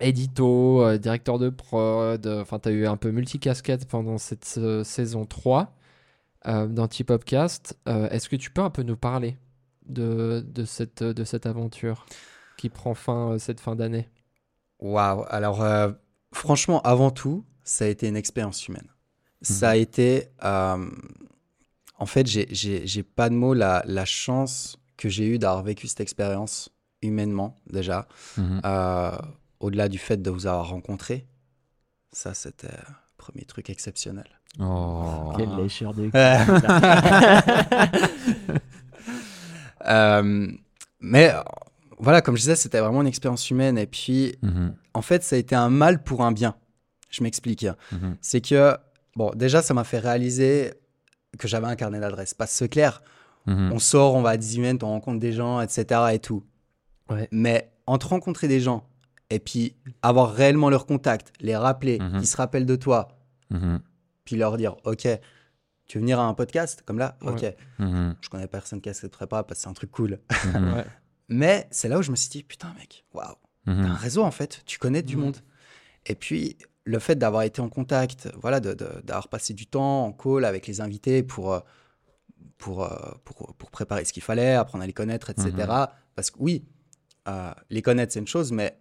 édito, 0.00 0.82
euh, 0.82 0.98
directeur 0.98 1.38
de 1.38 1.48
prod, 1.50 2.26
euh, 2.26 2.42
enfin, 2.42 2.58
tu 2.58 2.68
as 2.68 2.72
eu 2.72 2.86
un 2.86 2.96
peu 2.96 3.10
multicasquette 3.10 3.86
pendant 3.88 4.18
cette 4.18 4.44
saison 4.44 5.24
3 5.26 5.72
euh, 6.46 6.66
d'Antipopcast. 6.66 7.78
Euh, 7.88 8.08
Est-ce 8.10 8.28
que 8.28 8.36
tu 8.36 8.50
peux 8.50 8.62
un 8.62 8.70
peu 8.70 8.82
nous 8.82 8.96
parler 8.96 9.36
de, 9.86 10.44
de, 10.46 10.64
cette, 10.64 11.02
de 11.02 11.24
cette 11.24 11.46
aventure 11.46 12.06
qui 12.56 12.68
prend 12.68 12.94
fin 12.94 13.38
cette 13.38 13.60
fin 13.60 13.76
d'année? 13.76 14.08
Waouh. 14.80 15.24
Alors, 15.28 15.64
franchement, 16.32 16.80
avant 16.82 17.10
tout, 17.10 17.44
ça 17.64 17.84
a 17.84 17.88
été 17.88 18.08
une 18.08 18.16
expérience 18.16 18.66
humaine. 18.66 18.88
Ça 19.42 19.70
a 19.70 19.76
été. 19.76 20.28
en 20.42 22.06
fait, 22.06 22.26
j'ai- 22.26 23.02
pas 23.02 23.28
de 23.28 23.34
mots. 23.34 23.54
La, 23.54 23.82
la 23.86 24.04
chance 24.04 24.78
que 24.96 25.08
j'ai 25.08 25.26
eue 25.26 25.38
d'avoir 25.38 25.62
vécu 25.62 25.86
cette 25.88 26.00
expérience 26.00 26.70
humainement, 27.02 27.58
déjà, 27.70 28.06
euh, 28.38 29.16
au-delà 29.60 29.88
du 29.88 29.98
fait 29.98 30.20
de 30.20 30.30
vous 30.30 30.46
avoir 30.46 30.68
rencontré, 30.70 31.26
ça, 32.12 32.34
c'était 32.34 32.68
le 32.68 32.94
premier 33.16 33.44
truc 33.44 33.70
exceptionnel. 33.70 34.26
Oh. 34.58 35.32
Quelle 35.36 35.54
lécheur 35.56 35.94
de 35.94 36.10
Euh, 39.86 40.46
mais 41.00 41.30
euh, 41.34 41.40
voilà, 41.98 42.20
comme 42.20 42.36
je 42.36 42.42
disais, 42.42 42.56
c'était 42.56 42.80
vraiment 42.80 43.00
une 43.00 43.06
expérience 43.06 43.48
humaine. 43.50 43.78
Et 43.78 43.86
puis, 43.86 44.36
Mhm. 44.42 44.74
en 44.94 45.02
fait, 45.02 45.22
ça 45.22 45.36
a 45.36 45.38
été 45.38 45.54
un 45.54 45.70
mal 45.70 46.02
pour 46.02 46.22
un 46.22 46.32
bien. 46.32 46.54
Je 47.08 47.22
m'explique. 47.22 47.66
Mhm. 47.92 48.16
C'est 48.20 48.40
que, 48.42 48.76
bon, 49.16 49.30
déjà, 49.34 49.62
ça 49.62 49.72
m'a 49.74 49.84
fait 49.84 49.98
réaliser 49.98 50.74
que 51.38 51.48
j'avais 51.48 51.66
un 51.66 51.76
carnet 51.76 51.98
d'adresses. 52.00 52.34
Parce 52.34 52.58
que 52.58 52.66
clair, 52.66 53.02
Mhm. 53.46 53.72
on 53.72 53.78
sort, 53.78 54.14
on 54.16 54.22
va 54.22 54.30
à 54.30 54.36
10 54.36 54.58
events, 54.58 54.78
on 54.82 54.88
rencontre 54.90 55.18
des 55.18 55.32
gens, 55.32 55.60
etc. 55.62 56.00
et 56.12 56.18
tout. 56.18 56.44
Ouais. 57.08 57.26
Mais 57.32 57.72
entre 57.86 58.08
rencontrer 58.08 58.48
des 58.48 58.60
gens 58.60 58.86
et 59.30 59.38
puis 59.38 59.76
avoir 60.02 60.32
réellement 60.32 60.70
leur 60.70 60.86
contact, 60.86 61.32
les 61.40 61.56
rappeler, 61.56 61.98
Mhm. 61.98 62.18
qu'ils 62.18 62.26
se 62.26 62.36
rappellent 62.36 62.66
de 62.66 62.76
toi, 62.76 63.08
Mhm. 63.50 63.80
puis 64.24 64.36
leur 64.36 64.56
dire, 64.56 64.76
OK, 64.84 65.06
tu 65.86 65.98
veux 65.98 66.02
venir 66.02 66.20
à 66.20 66.24
un 66.24 66.34
podcast? 66.34 66.82
Comme 66.84 66.98
là? 66.98 67.16
OK. 67.22 67.42
Ouais. 67.42 67.56
Mhm. 67.78 68.16
Je 68.20 68.28
connais 68.28 68.46
personne 68.46 68.80
qui 68.80 68.88
accepterait 68.88 69.26
pas 69.26 69.42
parce 69.42 69.58
que 69.58 69.62
c'est 69.64 69.68
un 69.70 69.74
truc 69.74 69.90
cool. 69.90 70.18
Ouais. 70.78 70.84
Mais 71.28 71.68
c'est 71.70 71.88
là 71.88 71.98
où 71.98 72.02
je 72.02 72.10
me 72.10 72.16
suis 72.16 72.28
dit, 72.28 72.42
putain, 72.42 72.72
mec, 72.78 73.04
waouh, 73.14 73.34
t'as 73.66 73.72
un 73.72 73.94
réseau 73.94 74.24
en 74.24 74.30
fait, 74.32 74.62
tu 74.66 74.78
connais 74.78 75.02
du 75.02 75.16
monde. 75.16 75.36
Et 76.06 76.14
puis, 76.16 76.56
le 76.84 76.98
fait 76.98 77.14
d'avoir 77.14 77.42
été 77.42 77.60
en 77.60 77.68
contact, 77.68 78.28
voilà, 78.40 78.58
d'avoir 78.58 79.28
passé 79.28 79.54
du 79.54 79.66
temps 79.66 80.06
en 80.06 80.12
call 80.12 80.44
avec 80.44 80.66
les 80.66 80.80
invités 80.80 81.22
pour, 81.22 81.52
euh, 81.54 81.60
pour, 82.58 82.82
euh, 82.84 83.12
pour, 83.24 83.54
pour 83.56 83.70
préparer 83.70 84.04
ce 84.04 84.12
qu'il 84.12 84.22
fallait, 84.22 84.54
apprendre 84.54 84.82
à 84.82 84.86
les 84.88 84.92
connaître, 84.92 85.30
etc. 85.30 85.52
Parce 86.16 86.30
que 86.32 86.38
oui, 86.40 86.64
euh, 87.28 87.52
les 87.68 87.82
connaître, 87.82 88.12
c'est 88.12 88.18
une 88.20 88.26
chose, 88.26 88.50
mais 88.50 88.76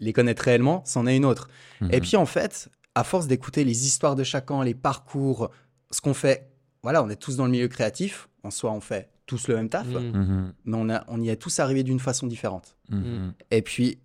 les 0.00 0.12
connaître 0.12 0.42
réellement, 0.42 0.82
c'en 0.84 1.06
est 1.06 1.16
une 1.16 1.24
autre. 1.24 1.48
Et 1.82 1.84
Mhm. 1.96 2.00
puis, 2.00 2.16
en 2.16 2.26
fait, 2.26 2.68
à 2.94 3.04
force 3.04 3.26
d'écouter 3.26 3.64
les 3.64 3.86
histoires 3.86 4.16
de 4.16 4.24
chacun, 4.24 4.64
les 4.64 4.74
parcours, 4.74 5.50
ce 5.90 6.00
qu'on 6.00 6.14
fait, 6.14 6.50
voilà, 6.82 7.02
on 7.04 7.08
est 7.08 7.16
tous 7.16 7.36
dans 7.36 7.44
le 7.44 7.50
milieu 7.52 7.68
créatif. 7.68 8.28
En 8.42 8.50
soi, 8.50 8.72
on 8.72 8.80
fait 8.80 9.10
tous 9.26 9.46
le 9.48 9.54
même 9.56 9.68
taf, 9.68 9.86
Mm. 9.86 10.10
Mhm. 10.12 10.52
mais 10.64 10.76
on, 10.76 10.88
a, 10.88 11.04
on 11.08 11.20
y 11.20 11.28
est 11.28 11.36
tous 11.36 11.60
arrivés 11.60 11.82
d'une 11.84 12.00
façon 12.00 12.26
différente. 12.26 12.76
Mhm. 12.88 13.32
Et 13.50 13.62
puis, 13.62 13.98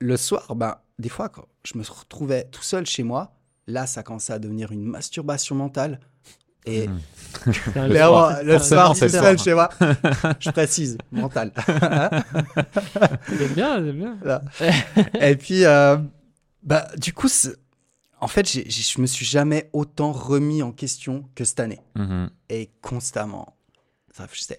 le 0.00 0.16
soir, 0.16 0.54
ben, 0.56 0.76
des 0.98 1.08
fois, 1.08 1.28
quand 1.28 1.46
je 1.64 1.78
me 1.78 1.82
retrouvais 1.84 2.44
tout 2.50 2.62
seul 2.62 2.84
chez 2.86 3.02
moi, 3.02 3.32
là, 3.66 3.86
ça 3.86 4.02
commençait 4.02 4.32
à 4.32 4.38
devenir 4.38 4.72
une 4.72 4.84
masturbation 4.84 5.54
mentale. 5.54 6.00
Et 6.66 6.88
clairement, 7.72 8.28
soir. 8.28 8.42
le 8.44 8.58
soir, 8.58 8.96
c'est 8.96 9.08
seul 9.08 9.38
chez 9.38 9.54
moi, 9.54 9.70
je 10.40 10.50
précise, 10.50 10.98
mental. 11.10 11.52
J'aime 13.28 13.52
bien, 13.54 13.84
j'aime 13.84 14.16
bien. 14.22 14.42
Et 15.20 15.36
puis, 15.36 15.64
euh, 15.64 15.96
bah, 16.62 16.88
du 16.98 17.12
coup, 17.12 17.28
en 18.20 18.28
fait, 18.28 18.46
j'ai- 18.48 18.68
j'ai- 18.68 18.82
je 18.82 19.00
me 19.00 19.06
suis 19.06 19.24
jamais 19.24 19.70
autant 19.72 20.12
remis 20.12 20.62
en 20.62 20.72
question 20.72 21.28
que 21.34 21.44
cette 21.44 21.60
année. 21.60 21.80
Mhm. 21.96 22.30
Et 22.48 22.70
constamment. 22.82 23.56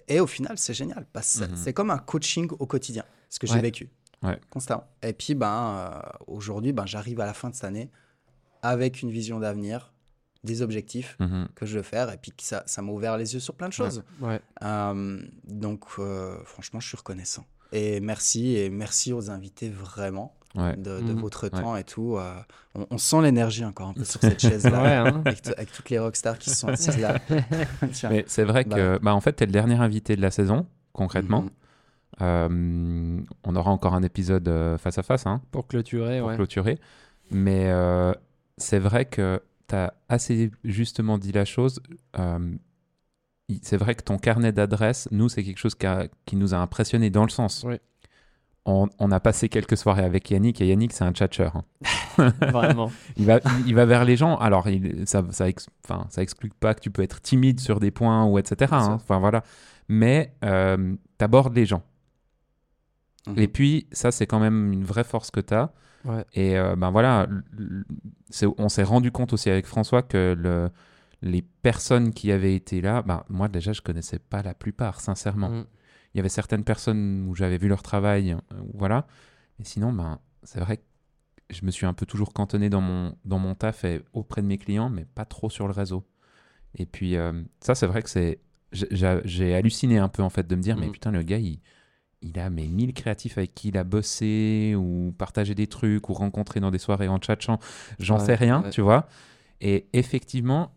Et 0.08 0.18
au 0.18 0.26
final, 0.26 0.58
c'est 0.58 0.74
génial. 0.74 1.06
Mhm. 1.14 1.50
c'est 1.54 1.72
comme 1.72 1.90
un 1.90 1.98
coaching 1.98 2.48
au 2.58 2.66
quotidien, 2.66 3.04
ce 3.28 3.38
que 3.38 3.46
Ouais. 3.46 3.52
j'ai 3.54 3.60
vécu. 3.60 3.90
Ouais. 4.22 4.40
Constamment. 4.50 4.84
Et 5.02 5.12
puis, 5.12 5.34
ben, 5.36 5.90
euh, 5.94 6.00
aujourd'hui, 6.26 6.72
ben, 6.72 6.84
j'arrive 6.86 7.20
à 7.20 7.26
la 7.26 7.32
fin 7.34 7.48
de 7.50 7.54
cette 7.54 7.64
année 7.64 7.88
avec 8.62 9.02
une 9.02 9.10
vision 9.10 9.38
d'avenir, 9.38 9.92
des 10.44 10.62
objectifs 10.62 11.16
Mhm. 11.20 11.48
que 11.54 11.66
je 11.66 11.76
veux 11.76 11.82
faire. 11.84 12.10
Et 12.12 12.16
puis, 12.16 12.32
que 12.32 12.42
ça 12.42 12.62
ça 12.66 12.82
m'a 12.82 12.92
ouvert 12.92 13.16
les 13.16 13.34
yeux 13.34 13.40
sur 13.40 13.54
plein 13.54 13.68
de 13.68 13.72
choses. 13.72 14.02
Ouais. 14.20 14.40
Euh, 14.62 15.20
donc, 15.46 15.84
euh, 15.98 16.36
franchement, 16.44 16.80
je 16.80 16.88
suis 16.88 16.96
reconnaissant. 16.96 17.44
Et 17.72 18.00
merci. 18.00 18.56
Et 18.56 18.68
merci 18.70 19.12
aux 19.12 19.30
invités, 19.30 19.70
vraiment, 19.70 20.34
Ouais. 20.54 20.76
de, 20.76 21.00
de 21.00 21.12
Mhm. 21.14 21.20
votre 21.20 21.48
temps 21.48 21.76
et 21.76 21.84
tout. 21.84 22.16
Euh, 22.18 22.34
on, 22.74 22.86
on 22.90 22.98
sent 22.98 23.22
l'énergie 23.22 23.64
encore 23.64 23.88
un 23.88 23.94
peu 23.94 24.04
sur 24.04 24.20
cette 24.20 24.38
chaise-là. 24.40 24.82
Ouais, 24.82 25.10
hein. 25.10 25.22
avec, 25.24 25.72
toutes 25.72 25.88
les 25.88 25.98
rockstars 25.98 26.38
qui 26.38 26.50
sont 26.50 26.68
assises 26.68 26.98
là. 27.00 27.18
Mais 28.10 28.24
c'est 28.26 28.44
vrai 28.44 28.64
Bah 28.64 28.76
que, 28.76 28.98
bah, 29.00 29.14
en 29.14 29.20
fait, 29.20 29.36
tu 29.36 29.44
es 29.44 29.46
le 29.46 29.52
dernier 29.52 29.76
invité 29.76 30.14
de 30.16 30.20
la 30.20 30.30
saison, 30.30 30.66
concrètement. 30.92 31.42
Mhm. 31.42 31.50
Euh, 32.20 33.20
on 33.44 33.56
aura 33.56 33.70
encore 33.70 33.94
un 33.94 34.02
épisode 34.02 34.76
face 34.78 34.98
à 34.98 35.02
face 35.02 35.26
hein, 35.26 35.40
Pour 35.50 35.66
clôturer, 35.66 36.18
pour 36.18 36.28
ouais. 36.28 36.34
clôturer. 36.36 36.78
Mais 37.30 37.70
euh, 37.70 38.12
c'est 38.58 38.78
vrai 38.78 39.06
que 39.06 39.40
tu 39.72 39.76
as 39.76 39.94
assez 40.08 40.50
justement 40.64 41.18
dit 41.18 41.32
la 41.32 41.44
chose. 41.44 41.80
Euh, 42.18 42.54
c'est 43.62 43.76
vrai 43.76 43.94
que 43.94 44.02
ton 44.02 44.16
carnet 44.18 44.52
d'adresses, 44.52 45.08
nous, 45.10 45.28
c'est 45.28 45.42
quelque 45.44 45.58
chose 45.58 45.74
qui, 45.74 45.86
a- 45.86 46.08
qui 46.24 46.36
nous 46.36 46.54
a 46.54 46.58
impressionné 46.58 47.10
dans 47.10 47.24
le 47.24 47.30
sens. 47.30 47.64
Oui. 47.66 47.76
On, 48.64 48.88
on 49.00 49.10
a 49.10 49.18
passé 49.18 49.48
quelques 49.48 49.76
soirées 49.76 50.04
avec 50.04 50.30
Yannick 50.30 50.60
et 50.60 50.68
Yannick, 50.68 50.92
c'est 50.92 51.02
un 51.04 51.12
tchatcheur. 51.12 51.56
hein. 51.56 51.64
Vraiment. 52.40 52.92
Il 53.16 53.26
va, 53.26 53.40
il, 53.60 53.68
il 53.68 53.74
va 53.74 53.84
vers 53.86 54.04
les 54.04 54.16
gens. 54.16 54.36
Alors, 54.36 54.68
il, 54.68 55.06
ça, 55.08 55.24
ça, 55.30 55.48
ex- 55.48 55.66
enfin, 55.84 56.06
ça 56.10 56.22
exclut 56.22 56.50
pas 56.60 56.72
que 56.74 56.80
tu 56.80 56.90
peux 56.90 57.02
être 57.02 57.20
timide 57.20 57.58
sur 57.60 57.80
des 57.80 57.90
points 57.90 58.24
ou 58.24 58.38
etc. 58.38 58.72
Hein. 58.72 58.92
Enfin 58.92 59.18
voilà. 59.18 59.42
Mais 59.88 60.32
euh, 60.44 60.94
tu 61.18 61.24
abordes 61.24 61.54
les 61.56 61.66
gens. 61.66 61.82
Mhm. 63.26 63.38
Et 63.38 63.48
puis, 63.48 63.86
ça, 63.92 64.12
c'est 64.12 64.26
quand 64.26 64.38
même 64.40 64.72
une 64.72 64.84
vraie 64.84 65.04
force 65.04 65.30
que 65.32 65.40
tu 65.40 65.54
as. 65.54 65.72
Ouais. 66.04 66.24
Et 66.34 66.58
euh, 66.58 66.74
ben 66.76 66.90
voilà, 66.90 67.28
on 68.58 68.68
s'est 68.68 68.82
rendu 68.82 69.10
compte 69.12 69.32
aussi 69.32 69.50
avec 69.50 69.66
François 69.66 70.02
que 70.02 70.34
le, 70.38 70.70
les 71.22 71.42
personnes 71.42 72.12
qui 72.12 72.32
avaient 72.32 72.54
été 72.54 72.80
là, 72.80 73.02
ben, 73.02 73.24
moi 73.28 73.48
déjà, 73.48 73.72
je 73.72 73.82
connaissais 73.82 74.18
pas 74.18 74.42
la 74.42 74.54
plupart, 74.54 75.00
sincèrement. 75.00 75.50
Mm. 75.50 75.64
Il 76.14 76.18
y 76.18 76.20
avait 76.20 76.28
certaines 76.28 76.64
personnes 76.64 77.26
où 77.28 77.34
j'avais 77.34 77.56
vu 77.56 77.68
leur 77.68 77.82
travail, 77.82 78.32
euh, 78.32 78.36
voilà. 78.74 79.06
Et 79.60 79.64
sinon, 79.64 79.92
ben, 79.92 80.18
c'est 80.42 80.60
vrai 80.60 80.78
que 80.78 80.82
je 81.50 81.64
me 81.64 81.70
suis 81.70 81.86
un 81.86 81.94
peu 81.94 82.06
toujours 82.06 82.32
cantonné 82.32 82.68
dans 82.70 82.80
mon, 82.80 83.16
dans 83.24 83.38
mon 83.38 83.54
taf 83.54 83.84
et 83.84 84.02
auprès 84.12 84.42
de 84.42 84.46
mes 84.46 84.58
clients, 84.58 84.88
mais 84.90 85.04
pas 85.04 85.24
trop 85.24 85.50
sur 85.50 85.66
le 85.66 85.72
réseau. 85.72 86.04
Et 86.74 86.86
puis, 86.86 87.16
euh, 87.16 87.42
ça, 87.60 87.74
c'est 87.74 87.86
vrai 87.86 88.02
que 88.02 88.10
c'est. 88.10 88.40
j'ai- 88.72 89.54
halluciné 89.54 89.98
un 89.98 90.08
peu, 90.08 90.22
en 90.22 90.30
fait, 90.30 90.46
de 90.46 90.56
me 90.56 90.62
dire, 90.62 90.76
mais 90.78 90.86
Mhm. 90.86 90.92
putain, 90.92 91.10
le 91.10 91.22
gars, 91.22 91.36
il, 91.38 91.60
il 92.22 92.38
a 92.38 92.50
mes 92.50 92.66
1000 92.68 92.94
créatifs 92.94 93.36
avec 93.38 93.54
qui 93.54 93.68
il 93.68 93.76
a 93.78 93.84
bossé, 93.84 94.74
ou 94.76 95.12
partagé 95.18 95.54
des 95.54 95.66
trucs, 95.66 96.08
ou 96.08 96.14
rencontré 96.14 96.60
dans 96.60 96.70
des 96.70 96.78
soirées 96.78 97.08
en 97.08 97.18
tchatchant. 97.18 97.58
J'en 97.98 98.18
Ouais, 98.18 98.24
sais 98.26 98.34
rien, 98.34 98.62
ouais. 98.62 98.70
tu 98.70 98.80
vois. 98.80 99.06
Et 99.60 99.86
effectivement, 99.92 100.72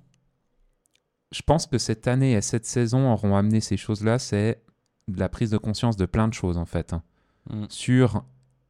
je 1.32 1.42
pense 1.42 1.66
que 1.68 1.78
cette 1.78 2.08
année 2.08 2.34
et 2.34 2.42
cette 2.42 2.66
saison 2.66 3.12
auront 3.12 3.36
amené 3.36 3.60
ces 3.62 3.78
choses-là. 3.78 4.20
C'est 4.20 4.62
de 5.08 5.20
la 5.20 5.30
prise 5.30 5.52
de 5.52 5.58
conscience 5.58 5.98
de 5.98 6.06
plein 6.06 6.28
de 6.28 6.34
choses 6.34 6.58
en 6.58 6.66
fait, 6.66 6.94
hein. 6.94 7.04
Mm. 7.50 7.66
sur 7.70 8.24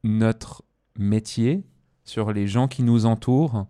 notre 0.04 0.64
métier, 0.98 1.64
sur 2.04 2.34
les 2.34 2.48
gens 2.48 2.68
qui 2.68 2.84
nous 2.84 3.06
entourent, 3.06 3.68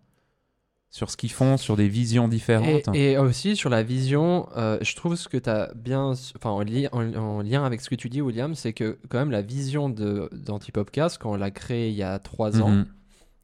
sur 0.95 1.09
ce 1.09 1.17
qu'ils 1.17 1.31
font, 1.31 1.57
sur 1.57 1.75
des 1.75 1.89
visions 1.89 2.29
différentes. 2.29 2.87
et 2.93 3.17
aussi 3.17 3.57
sur 3.57 3.69
la 3.69 3.83
vision, 3.83 4.47
euh, 4.55 4.77
je 4.81 4.95
trouve 4.95 5.17
ce 5.17 5.27
que 5.27 5.35
tu 5.35 5.49
as 5.49 5.73
bien, 5.75 6.13
enfin 6.37 6.51
en, 6.51 6.61
li- 6.61 6.87
en- 6.93 7.13
en 7.15 7.41
lien 7.41 7.65
avec 7.65 7.81
ce 7.81 7.89
que 7.89 7.95
tu 7.95 8.07
dis, 8.07 8.21
William, 8.21 8.55
c'est 8.55 8.71
que 8.71 8.97
quand 9.09 9.17
même 9.19 9.31
la 9.31 9.41
vision 9.41 9.89
d'Antipopcast, 9.89 11.17
quand 11.21 11.31
on 11.33 11.35
l'a 11.35 11.51
créé 11.51 11.89
il 11.89 11.95
y 11.95 12.03
a 12.03 12.17
trois 12.19 12.61
ans, 12.61 12.69
Mhm. 12.69 12.85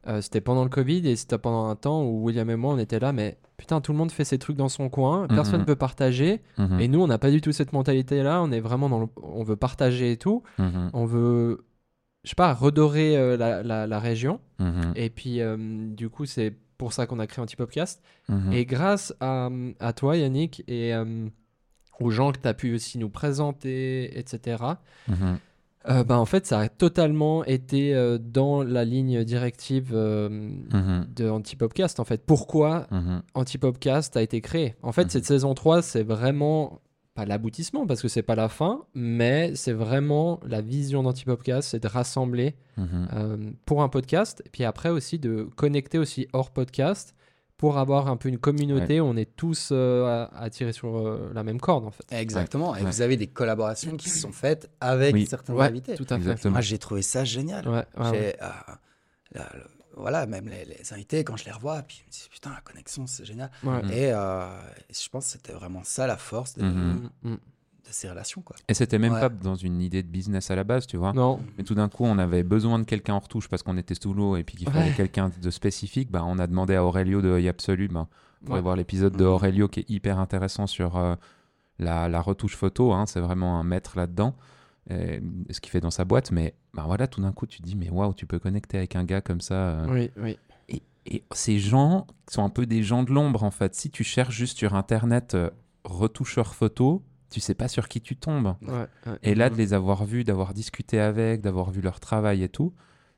euh, 0.07 0.21
c'était 0.21 0.39
pendant 0.41 0.63
le 0.63 0.69
Covid 0.69 1.05
et 1.07 1.15
c'était 1.17 1.37
pendant 1.37 1.65
un 1.67 1.75
temps 1.75 2.03
où 2.03 2.23
William 2.23 2.49
et 2.49 2.55
moi 2.55 2.73
on 2.73 2.77
était 2.77 2.99
là, 2.99 3.11
mais 3.11 3.37
putain, 3.57 3.81
tout 3.81 3.91
le 3.91 3.97
monde 3.97 4.11
fait 4.11 4.23
ses 4.25 4.39
trucs 4.39 4.55
dans 4.57 4.69
son 4.69 4.89
coin, 4.89 5.27
personne 5.27 5.59
Mhm. 5.61 5.65
peut 5.65 5.75
partager, 5.75 6.41
Mhm. 6.57 6.79
et 6.79 6.87
nous 6.87 7.01
on 7.01 7.07
n'a 7.07 7.17
pas 7.17 7.31
du 7.31 7.41
tout 7.41 7.51
cette 7.51 7.73
mentalité-là, 7.73 8.41
on 8.41 8.51
est 8.51 8.61
vraiment 8.61 8.87
dans 8.89 8.99
le, 8.99 9.07
on 9.21 9.43
veut 9.43 9.57
partager 9.57 10.13
et 10.13 10.17
tout, 10.17 10.41
Mhm. 10.57 10.89
on 10.93 11.05
veut, 11.05 11.65
je 12.23 12.29
sais 12.29 12.35
pas, 12.35 12.53
redorer 12.53 13.17
euh, 13.17 13.35
la, 13.35 13.61
la- 13.61 13.87
la 13.87 13.99
région, 13.99 14.39
Mhm. 14.59 14.93
et 14.95 15.09
puis 15.09 15.39
du 15.97 16.09
coup 16.09 16.25
c'est 16.25 16.55
pour 16.81 16.93
ça 16.93 17.05
qu'on 17.05 17.19
a 17.19 17.27
créé 17.27 17.41
Antipopcast. 17.43 18.01
Mhm. 18.27 18.51
Et 18.53 18.65
grâce 18.65 19.13
à, 19.19 19.49
à 19.79 19.93
toi, 19.93 20.17
Yannick, 20.17 20.63
et 20.67 20.93
euh, 20.95 21.27
aux 21.99 22.09
gens 22.09 22.31
que 22.31 22.39
tu 22.39 22.47
as 22.47 22.53
pu 22.55 22.73
aussi 22.73 22.97
nous 22.97 23.09
présenter, 23.09 24.17
etc., 24.17 24.63
Mhm. 25.07 25.37
euh, 25.89 26.03
bah, 26.03 26.17
en 26.19 26.25
fait, 26.25 26.45
ça 26.47 26.59
a 26.59 26.69
totalement 26.69 27.43
été 27.45 27.93
euh, 27.93 28.17
dans 28.17 28.63
la 28.63 28.83
ligne 28.85 29.23
directive 29.23 29.93
Mhm. 29.93 31.05
de 31.15 31.29
Antipopcast. 31.29 31.99
En 31.99 32.03
fait, 32.05 32.25
pourquoi 32.25 32.87
Mhm. 32.91 33.21
Antipopcast 33.35 34.17
a 34.17 34.21
été 34.23 34.41
créé? 34.41 34.75
En 34.81 34.91
fait, 34.91 35.03
Mhm. 35.03 35.09
cette 35.11 35.25
saison 35.25 35.53
3, 35.53 35.81
c'est 35.83 36.03
vraiment 36.03 36.79
pas 37.13 37.25
l'aboutissement 37.25 37.85
parce 37.85 38.01
que 38.01 38.07
c'est 38.07 38.21
pas 38.23 38.35
la 38.35 38.47
fin, 38.49 38.83
mais 38.93 39.53
c'est 39.55 39.73
vraiment 39.73 40.39
la 40.45 40.61
vision 40.61 41.03
d'Antipopcast, 41.03 41.69
c'est 41.69 41.83
de 41.83 41.87
rassembler 41.87 42.55
Mhm. 42.77 43.07
euh, 43.13 43.37
pour 43.65 43.83
un 43.83 43.89
podcast, 43.89 44.41
et 44.45 44.49
puis 44.49 44.63
après 44.63 44.89
aussi 44.89 45.19
de 45.19 45.43
connecter 45.55 45.97
aussi 45.97 46.27
hors 46.33 46.51
podcast 46.51 47.13
pour 47.57 47.77
avoir 47.77 48.07
un 48.07 48.17
peu 48.17 48.29
une 48.29 48.39
communauté 48.39 48.99
où 49.01 49.03
on 49.05 49.15
est 49.17 49.35
tous 49.35 49.69
euh, 49.71 50.05
à- 50.05 50.41
attirés 50.41 50.73
sur 50.73 50.97
euh, 50.97 51.31
la 51.35 51.43
même 51.43 51.59
corde 51.59 51.85
en 51.85 51.91
fait. 51.91 52.05
Exactement. 52.11 52.75
Et 52.75 52.79
Ouais. 52.79 52.85
vous 52.89 53.01
avez 53.01 53.17
des 53.17 53.27
collaborations 53.27 53.97
qui 53.97 54.09
se 54.09 54.17
sont 54.19 54.31
faites 54.31 54.71
avec 54.79 55.13
Oui. 55.13 55.25
certains 55.27 55.53
Ouais, 55.53 55.67
invités. 55.67 55.93
tout 55.95 56.05
à 56.05 56.15
fait. 56.15 56.21
Exactement. 56.21 56.53
Moi, 56.53 56.61
j'ai 56.61 56.79
trouvé 56.79 57.01
ça 57.03 57.23
génial. 57.23 57.67
Ouais, 57.67 57.83
ouais, 57.99 58.09
ouais. 58.09 58.35
Euh, 59.91 59.95
voilà, 59.97 60.25
même 60.25 60.47
les, 60.47 60.65
les 60.65 60.93
invités, 60.93 61.23
quand 61.23 61.37
je 61.37 61.45
les 61.45 61.51
revois, 61.51 61.81
puis 61.83 61.97
je 62.01 62.05
me 62.05 62.11
dis, 62.11 62.27
putain, 62.31 62.51
la 62.51 62.61
connexion, 62.61 63.07
c'est 63.07 63.25
génial. 63.25 63.51
Ouais. 63.63 63.81
Mhm. 63.83 63.91
Et 63.91 64.11
euh, 64.13 64.47
je 64.89 65.09
pense 65.09 65.25
que 65.25 65.31
c'était 65.33 65.53
vraiment 65.53 65.83
ça 65.83 66.07
la 66.07 66.17
force 66.17 66.55
de, 66.57 66.63
Mhm. 66.63 67.09
Mm, 67.23 67.29
mm. 67.31 67.33
de 67.33 67.37
ces 67.91 68.09
relations. 68.09 68.41
Quoi. 68.41 68.55
Et 68.67 68.73
c'était 68.73 68.99
même 68.99 69.13
Ouais. 69.13 69.19
pas 69.19 69.29
dans 69.29 69.55
une 69.55 69.81
idée 69.81 70.03
de 70.03 70.07
business 70.07 70.49
à 70.51 70.55
la 70.55 70.63
base, 70.63 70.87
tu 70.87 70.97
vois. 70.97 71.13
Non, 71.13 71.39
Mais 71.57 71.63
tout 71.63 71.75
d'un 71.75 71.89
coup, 71.89 72.05
on 72.05 72.17
avait 72.19 72.43
besoin 72.43 72.79
de 72.79 72.83
quelqu'un 72.85 73.15
en 73.15 73.19
retouche 73.19 73.47
parce 73.49 73.63
qu'on 73.63 73.77
était 73.77 73.95
sous 73.95 74.13
l'eau 74.13 74.37
et 74.37 74.43
puis 74.43 74.55
qu'il 74.57 74.69
fallait 74.69 74.89
Ouais. 74.89 74.95
quelqu'un 74.95 75.29
de 75.41 75.49
spécifique. 75.49 76.09
Bah, 76.11 76.23
on 76.25 76.39
a 76.39 76.47
demandé 76.47 76.75
à 76.75 76.83
Aurelio 76.85 77.21
de 77.21 77.29
Œil 77.29 77.49
Absolu. 77.49 77.87
Bah, 77.89 78.07
vous 78.41 78.45
pourrez 78.47 78.59
Ouais. 78.59 78.63
voir 78.63 78.75
l'épisode 78.75 79.15
de 79.17 79.23
Mhm. 79.25 79.29
Aurelio 79.31 79.67
qui 79.67 79.81
est 79.81 79.89
hyper 79.89 80.19
intéressant 80.19 80.67
sur 80.67 80.95
euh, 80.97 81.15
la, 81.79 82.07
la 82.07 82.21
retouche 82.21 82.55
photo. 82.55 82.93
hein. 82.93 83.05
C'est 83.07 83.19
vraiment 83.19 83.59
un 83.59 83.63
maître 83.63 83.97
là-dedans. 83.97 84.35
Et 84.91 85.53
Ce 85.53 85.59
qu'il 85.61 85.71
fait 85.71 85.81
dans 85.81 85.91
sa 85.91 86.05
boîte. 86.05 86.31
Mais 86.31 86.53
bah, 86.73 86.83
voilà, 86.85 87.07
tout 87.07 87.21
d'un 87.21 87.31
coup, 87.31 87.45
tu 87.47 87.59
te 87.61 87.65
dis, 87.65 87.75
mais 87.75 87.89
waouh, 87.89 88.13
tu 88.13 88.25
peux 88.25 88.39
connecter 88.39 88.77
avec 88.77 88.95
un 88.95 89.03
gars 89.03 89.21
comme 89.21 89.41
ça. 89.41 89.53
euh. 89.55 89.87
oui, 89.89 90.11
oui. 90.17 90.37
Et, 90.69 90.81
et 91.05 91.23
ces 91.33 91.59
gens 91.59 92.07
sont 92.29 92.43
un 92.43 92.49
peu 92.49 92.65
des 92.65 92.83
gens 92.83 93.03
de 93.03 93.11
l'ombre, 93.11 93.43
en 93.43 93.51
fait. 93.51 93.75
Si 93.75 93.89
tu 93.89 94.03
cherches 94.03 94.35
juste 94.35 94.57
sur 94.57 94.75
Internet 94.75 95.35
euh, 95.35 95.49
retoucheur 95.83 96.53
photo, 96.55 97.03
tu 97.29 97.39
sais 97.39 97.55
pas 97.55 97.67
sur 97.67 97.87
qui 97.87 98.01
tu 98.01 98.15
tombes. 98.17 98.55
Ouais, 98.61 98.87
ouais. 99.07 99.17
Et 99.23 99.35
là, 99.35 99.49
de 99.49 99.55
les 99.55 99.73
avoir 99.73 100.03
vus, 100.05 100.23
d'avoir 100.23 100.53
discuté 100.53 100.99
avec, 100.99 101.41
d'avoir 101.41 101.71
vu 101.71 101.81
leur 101.81 101.99
travail 101.99 102.43
et 102.43 102.49
tout, 102.49 102.73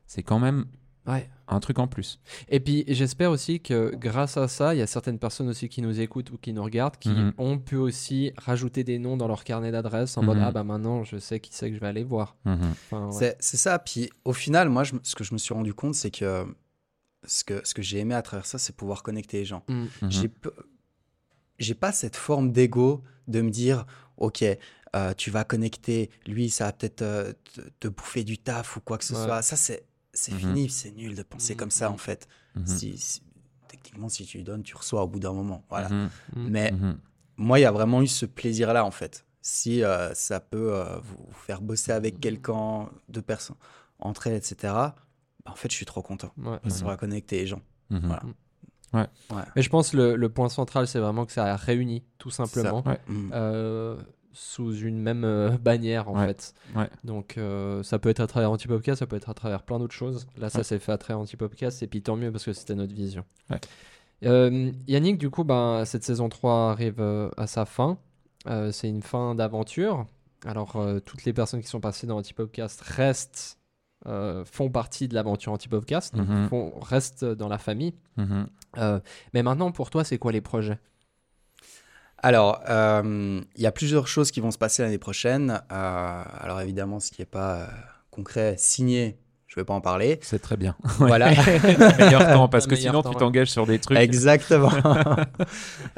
c'est 0.06 0.22
quand 0.22 0.38
même 0.38 0.66
Ouais. 1.06 1.28
Un 1.46 1.60
truc 1.60 1.78
en 1.78 1.86
plus. 1.86 2.18
Et 2.48 2.58
puis 2.60 2.84
j'espère 2.88 3.30
aussi 3.30 3.60
que 3.60 3.94
grâce 3.94 4.36
à 4.36 4.48
ça, 4.48 4.74
il 4.74 4.78
y 4.78 4.82
a 4.82 4.86
certaines 4.86 5.18
personnes 5.18 5.48
aussi 5.48 5.68
qui 5.68 5.82
nous 5.82 6.00
écoutent 6.00 6.30
ou 6.30 6.38
qui 6.38 6.52
nous 6.52 6.62
regardent 6.64 6.96
qui 6.96 7.10
Mhm. 7.10 7.32
ont 7.38 7.58
pu 7.58 7.76
aussi 7.76 8.32
rajouter 8.36 8.82
des 8.84 8.98
noms 8.98 9.16
dans 9.16 9.28
leur 9.28 9.44
carnet 9.44 9.70
d'adresse 9.70 10.16
en 10.16 10.22
mode 10.22 10.38
Mhm. 10.38 10.44
ah 10.44 10.52
bah 10.52 10.64
maintenant 10.64 11.04
je 11.04 11.18
sais 11.18 11.40
qui 11.40 11.50
c'est 11.52 11.68
que 11.68 11.74
je 11.76 11.80
vais 11.80 11.86
aller 11.86 12.04
voir. 12.04 12.36
Enfin, 12.46 13.06
ouais. 13.08 13.12
C'est, 13.12 13.36
c'est 13.40 13.56
ça. 13.58 13.78
Puis 13.78 14.10
au 14.24 14.32
final, 14.32 14.68
moi, 14.70 14.84
je 14.84 14.94
ce 15.02 15.14
que 15.14 15.24
je 15.24 15.32
me 15.34 15.38
suis 15.38 15.52
rendu 15.54 15.74
compte, 15.74 15.94
c'est 15.94 16.10
que 16.10 16.46
ce 17.26 17.44
que, 17.44 17.60
ce 17.66 17.74
que 17.74 17.82
j'ai 17.82 17.98
aimé 17.98 18.14
à 18.14 18.22
travers 18.22 18.46
ça, 18.46 18.58
c'est 18.58 18.74
pouvoir 18.76 19.02
connecter 19.02 19.38
les 19.38 19.44
gens. 19.44 19.64
Mm. 19.68 19.84
Mhm. 20.02 20.10
J'ai, 20.10 20.30
j'ai 21.58 21.74
pas 21.74 21.92
cette 21.92 22.16
forme 22.16 22.52
d'ego 22.52 23.02
de 23.28 23.40
me 23.40 23.50
dire, 23.50 23.86
OK, 24.16 24.42
euh, 24.96 25.14
tu 25.16 25.30
vas 25.30 25.44
connecter, 25.44 26.10
lui, 26.26 26.50
ça 26.50 26.66
va 26.66 26.72
peut-être 26.72 27.02
euh, 27.02 27.32
te, 27.54 27.60
te 27.80 27.88
bouffer 27.88 28.24
du 28.24 28.38
taf 28.38 28.76
ou 28.76 28.80
quoi 28.80 28.98
que 28.98 29.04
ce 29.04 29.14
Ouais. 29.14 29.24
soit. 29.24 29.42
Ça, 29.42 29.56
c'est, 29.56 29.84
c'est 30.14 30.32
Mhm. 30.32 30.38
fini, 30.38 30.68
c'est 30.70 30.90
nul 30.92 31.14
de 31.14 31.22
penser 31.22 31.54
Mhm. 31.54 31.58
comme 31.58 31.70
ça, 31.70 31.90
en 31.90 31.96
fait. 31.98 32.28
Si, 32.64 32.96
si- 32.98 33.22
techniquement, 33.68 34.08
si 34.08 34.24
tu 34.24 34.38
lui 34.38 34.44
donnes, 34.44 34.62
tu 34.62 34.76
reçois 34.76 35.02
au 35.02 35.08
bout 35.08 35.18
d'un 35.20 35.32
moment. 35.32 35.64
Voilà. 35.68 35.88
Mais 36.34 36.72
moi, 37.36 37.58
il 37.58 37.62
y 37.62 37.66
a 37.66 37.72
vraiment 37.72 38.00
eu 38.02 38.06
ce 38.06 38.26
plaisir-là, 38.26 38.84
en 38.84 38.90
fait. 38.90 39.26
Si 39.42 39.82
euh, 39.84 40.14
ça 40.14 40.40
peut 40.40 40.72
euh, 40.74 40.98
vous 41.00 41.26
faire 41.32 41.60
bosser 41.60 41.92
avec 41.92 42.18
quelqu'un, 42.20 42.88
deux 43.10 43.20
personnes 43.22 43.56
entre 43.98 44.26
elles, 44.28 44.36
etc., 44.36 44.56
bah, 44.72 44.94
en 45.46 45.54
fait, 45.54 45.70
je 45.70 45.76
suis 45.76 45.84
trop 45.84 46.00
content. 46.00 46.32
Ouais. 46.38 46.58
Parce 46.62 46.80
qu'on 46.80 46.88
va 46.88 46.96
connecter 46.96 47.36
les 47.40 47.46
gens. 47.46 47.60
Voilà. 47.90 48.22
Mais 49.56 49.62
je 49.62 49.68
pense 49.68 49.92
le, 49.92 50.14
le 50.14 50.28
point 50.28 50.48
central 50.48 50.86
c'est 50.86 51.00
vraiment 51.00 51.26
que 51.26 51.32
ça 51.32 51.46
a 51.52 51.56
réuni 51.56 52.04
tout 52.18 52.30
simplement 52.30 52.84
Ouais. 52.86 53.00
Mm. 53.08 53.30
euh, 53.34 53.96
sous 54.34 54.74
une 54.76 54.98
même 55.00 55.24
euh, 55.24 55.56
bannière 55.58 56.08
en 56.10 56.18
Ouais. 56.18 56.26
fait. 56.26 56.54
Ouais. 56.76 56.90
Donc 57.04 57.38
euh, 57.38 57.82
ça 57.82 57.98
peut 57.98 58.10
être 58.10 58.20
à 58.20 58.26
travers 58.26 58.50
Antipopcast, 58.50 58.98
ça 58.98 59.06
peut 59.06 59.16
être 59.16 59.30
à 59.30 59.34
travers 59.34 59.62
plein 59.62 59.78
d'autres 59.78 59.94
choses. 59.94 60.26
Là 60.36 60.50
ça 60.50 60.58
Ouais. 60.58 60.64
s'est 60.64 60.78
fait 60.78 60.92
à 60.92 60.98
travers 60.98 61.20
Antipopcast 61.20 61.82
et 61.82 61.86
puis 61.86 62.02
tant 62.02 62.16
mieux 62.16 62.30
parce 62.30 62.44
que 62.44 62.52
c'était 62.52 62.74
notre 62.74 62.94
vision. 62.94 63.24
Euh, 64.24 64.72
Yannick, 64.86 65.18
du 65.18 65.28
coup, 65.30 65.44
ben, 65.44 65.84
cette 65.84 66.04
saison 66.04 66.28
3 66.28 66.70
arrive 66.70 67.00
à 67.36 67.46
sa 67.46 67.64
fin. 67.64 67.98
C'est 68.72 68.88
une 68.88 69.02
fin 69.02 69.34
d'aventure. 69.34 70.06
Alors 70.46 70.76
toutes 71.04 71.24
les 71.24 71.32
personnes 71.32 71.60
qui 71.62 71.68
sont 71.68 71.80
passées 71.80 72.06
dans 72.06 72.18
Antipopcast 72.18 72.80
restent, 72.82 73.58
euh, 74.06 74.44
font 74.44 74.68
partie 74.70 75.08
de 75.08 75.14
l'aventure 75.14 75.52
Antipopcast, 75.52 76.14
font- 76.48 76.72
restent 76.80 77.24
dans 77.24 77.48
la 77.48 77.58
famille. 77.58 77.94
Mhm. 78.16 78.46
Euh, 78.78 79.00
mais 79.32 79.42
maintenant, 79.42 79.72
pour 79.72 79.88
toi, 79.90 80.04
c'est 80.04 80.18
quoi 80.18 80.32
les 80.32 80.40
projets? 80.42 80.78
Alors, 82.24 82.60
euh, 82.70 83.40
il 83.54 83.62
y 83.62 83.66
a 83.66 83.72
plusieurs 83.72 84.08
choses 84.08 84.30
qui 84.30 84.40
vont 84.40 84.50
se 84.50 84.56
passer 84.58 84.82
l'année 84.82 84.96
prochaine. 84.98 85.60
Euh, 85.70 86.22
alors, 86.40 86.60
évidemment, 86.62 86.98
ce 86.98 87.10
qui 87.10 87.20
n'est 87.20 87.26
pas 87.26 87.54
euh, 87.56 87.66
concret, 88.10 88.54
signé, 88.56 89.18
je 89.46 89.54
ne 89.58 89.62
vais 89.62 89.66
pas 89.66 89.74
en 89.74 89.82
parler. 89.82 90.18
C'est 90.22 90.38
très 90.40 90.56
bien. 90.56 90.74
Voilà. 90.98 91.28
Meilleur 91.98 92.26
temps, 92.32 92.48
parce 92.48 92.66
que 92.70 92.76
sinon, 92.76 93.02
temps, 93.02 93.10
tu 93.10 93.16
ouais. 93.16 93.20
t'engages 93.20 93.50
sur 93.50 93.66
des 93.66 93.78
trucs. 93.78 93.98
Exactement. 93.98 94.72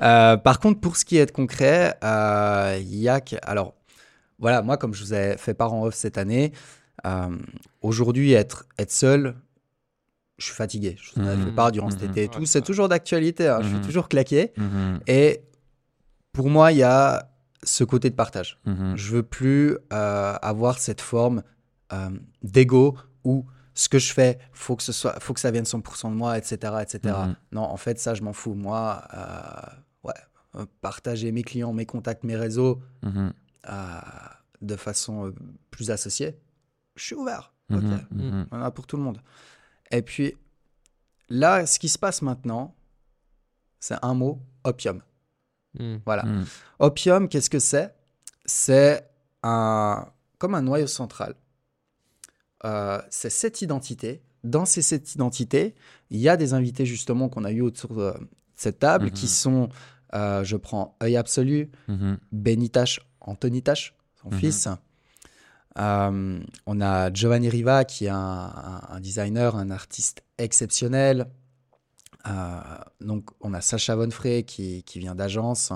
Euh, 0.03 0.37
par 0.37 0.59
contre, 0.61 0.81
pour 0.81 0.97
ce 0.97 1.05
qui 1.05 1.17
est 1.17 1.27
de 1.27 1.31
concret, 1.31 1.95
euh, 2.03 2.77
il 2.81 2.97
y 2.97 3.09
a 3.09 3.21
que. 3.21 3.37
Alors, 3.43 3.75
voilà, 4.39 4.63
moi, 4.63 4.77
comme 4.77 4.95
je 4.95 5.03
vous 5.05 5.15
ai 5.15 5.37
fait 5.39 5.55
part 5.55 5.73
en 5.73 5.85
off 5.85 5.95
cette 5.95 6.19
année, 6.19 6.53
euh, 7.07 7.29
aujourd'hui, 7.83 8.33
être, 8.33 8.67
être 8.79 8.91
seul, 8.93 9.37
je 10.39 10.47
suis 10.47 10.55
fatigué. 10.55 10.97
Je 11.01 11.13
vous 11.15 11.23
en 11.27 11.31
avais 11.31 11.37
fait 11.45 11.51
Mhm. 11.51 11.55
part 11.55 11.73
durant 11.73 11.89
cet 11.91 12.03
Mhm. 12.03 12.11
été 12.11 12.25
et 12.25 12.29
tout. 12.29 12.41
Ouais. 12.41 12.47
C'est 12.47 12.61
toujours 12.63 12.89
d'actualité. 12.89 13.49
hein, 13.49 13.61
Je 13.63 13.69
suis 13.69 13.77
Mhm. 13.77 13.83
toujours 13.85 14.09
claqué. 14.09 14.53
Et 15.07 15.41
pour 16.37 16.51
moi, 16.51 16.71
il 16.73 16.79
y 16.79 16.83
a 16.83 17.31
ce 17.63 17.83
côté 17.83 18.11
de 18.11 18.15
partage. 18.15 18.59
Mhm. 18.67 18.95
Je 18.97 19.11
veux 19.17 19.23
plus 19.23 19.79
euh, 19.93 20.35
avoir 20.43 20.79
cette 20.79 21.01
forme 21.01 21.43
euh, 21.93 22.11
d'ego 22.43 22.97
où 23.25 23.47
ce 23.75 23.89
que 23.89 23.99
je 23.99 24.13
fais, 24.13 24.39
faut 24.53 24.77
que 24.77 24.83
ce 24.83 24.93
soit, 24.93 25.19
faut 25.21 25.33
que 25.35 25.41
ça 25.41 25.51
vienne 25.51 25.65
100% 25.65 26.11
de 26.11 26.15
moi, 26.15 26.37
etc., 26.39 26.55
etc. 26.83 26.99
Mhm. 27.05 27.37
Non, 27.53 27.63
en 27.63 27.77
fait, 27.77 27.99
ça, 27.99 28.15
je 28.15 28.23
m'en 28.23 28.33
fous. 28.35 28.55
Moi, 28.55 29.03
euh, 29.15 30.09
ouais, 30.09 30.15
euh, 30.57 30.67
partager 30.83 31.33
mes 31.33 31.43
clients, 31.43 31.73
mes 31.73 31.87
contacts, 31.87 32.23
mes 32.25 32.37
réseaux 32.37 32.81
Mhm. 33.03 33.33
euh, 33.71 34.01
de 34.63 34.77
façon 34.77 35.33
plus 35.71 35.91
associée, 35.91 36.39
je 36.97 37.03
suis 37.05 37.15
ouvert. 37.15 37.53
Mhm. 37.71 38.07
Mhm. 38.11 38.47
on 38.53 38.57
en 38.59 38.63
a 38.63 38.71
pour 38.71 38.87
tout 38.87 38.97
le 38.99 39.03
monde. 39.03 39.21
Et 39.91 40.03
puis 40.03 40.35
là, 41.31 41.67
ce 41.67 41.79
qui 41.79 41.89
se 41.89 41.99
passe 41.99 42.21
maintenant, 42.23 42.75
c'est 43.81 43.97
un 44.03 44.15
mot, 44.15 44.41
opium. 44.65 45.01
Hmm. 45.79 45.97
Voilà. 46.05 46.25
Mhm. 46.25 46.45
Opium, 46.79 47.29
qu'est-ce 47.29 47.51
que 47.51 47.59
c'est? 47.59 47.95
C'est 48.45 49.09
un, 49.43 50.07
comme 50.39 50.55
un 50.55 50.63
noyau 50.63 50.87
central. 50.87 51.35
Euh, 52.65 53.01
c'est 53.11 53.31
cette 53.31 53.63
identité. 53.63 54.23
Dans 54.45 54.65
ces 54.65 54.83
sept 54.83 55.15
identités, 55.15 55.75
il 56.11 56.19
y 56.21 56.29
a 56.29 56.37
des 56.37 56.55
invités 56.55 56.87
justement 56.87 57.29
qu'on 57.29 57.45
a 57.45 57.51
eu 57.51 57.61
autour 57.61 57.95
de 57.95 58.15
cette 58.55 58.79
table 58.79 59.07
Mhm. 59.07 59.11
qui 59.13 59.27
sont, 59.29 59.69
euh, 60.15 60.45
je 60.45 60.57
prends 60.57 60.97
œil 61.03 61.17
absolu, 61.17 61.71
Mhm. 61.89 62.19
Benny 62.33 62.71
Tash, 62.71 63.01
Anthony 63.21 63.63
Tash, 63.63 63.95
son 64.23 64.31
Mhm. 64.31 64.39
fils. 64.39 64.69
Euh, 65.79 66.41
on 66.65 66.81
a 66.81 67.13
Giovanni 67.13 67.49
Riva 67.51 67.85
qui 67.85 68.07
est 68.07 68.11
un, 68.11 68.17
un- 68.17 68.81
un 68.89 69.01
designer, 69.01 69.57
un 69.57 69.71
artiste 69.71 70.23
exceptionnel. 70.39 71.27
Euh, 72.29 72.61
donc 73.01 73.31
on 73.41 73.55
a 73.55 73.61
Sacha 73.61 73.95
Vonfray 73.97 74.45
qui, 74.45 74.83
qui 74.85 74.99
vient 74.99 75.15
d'agence. 75.15 75.73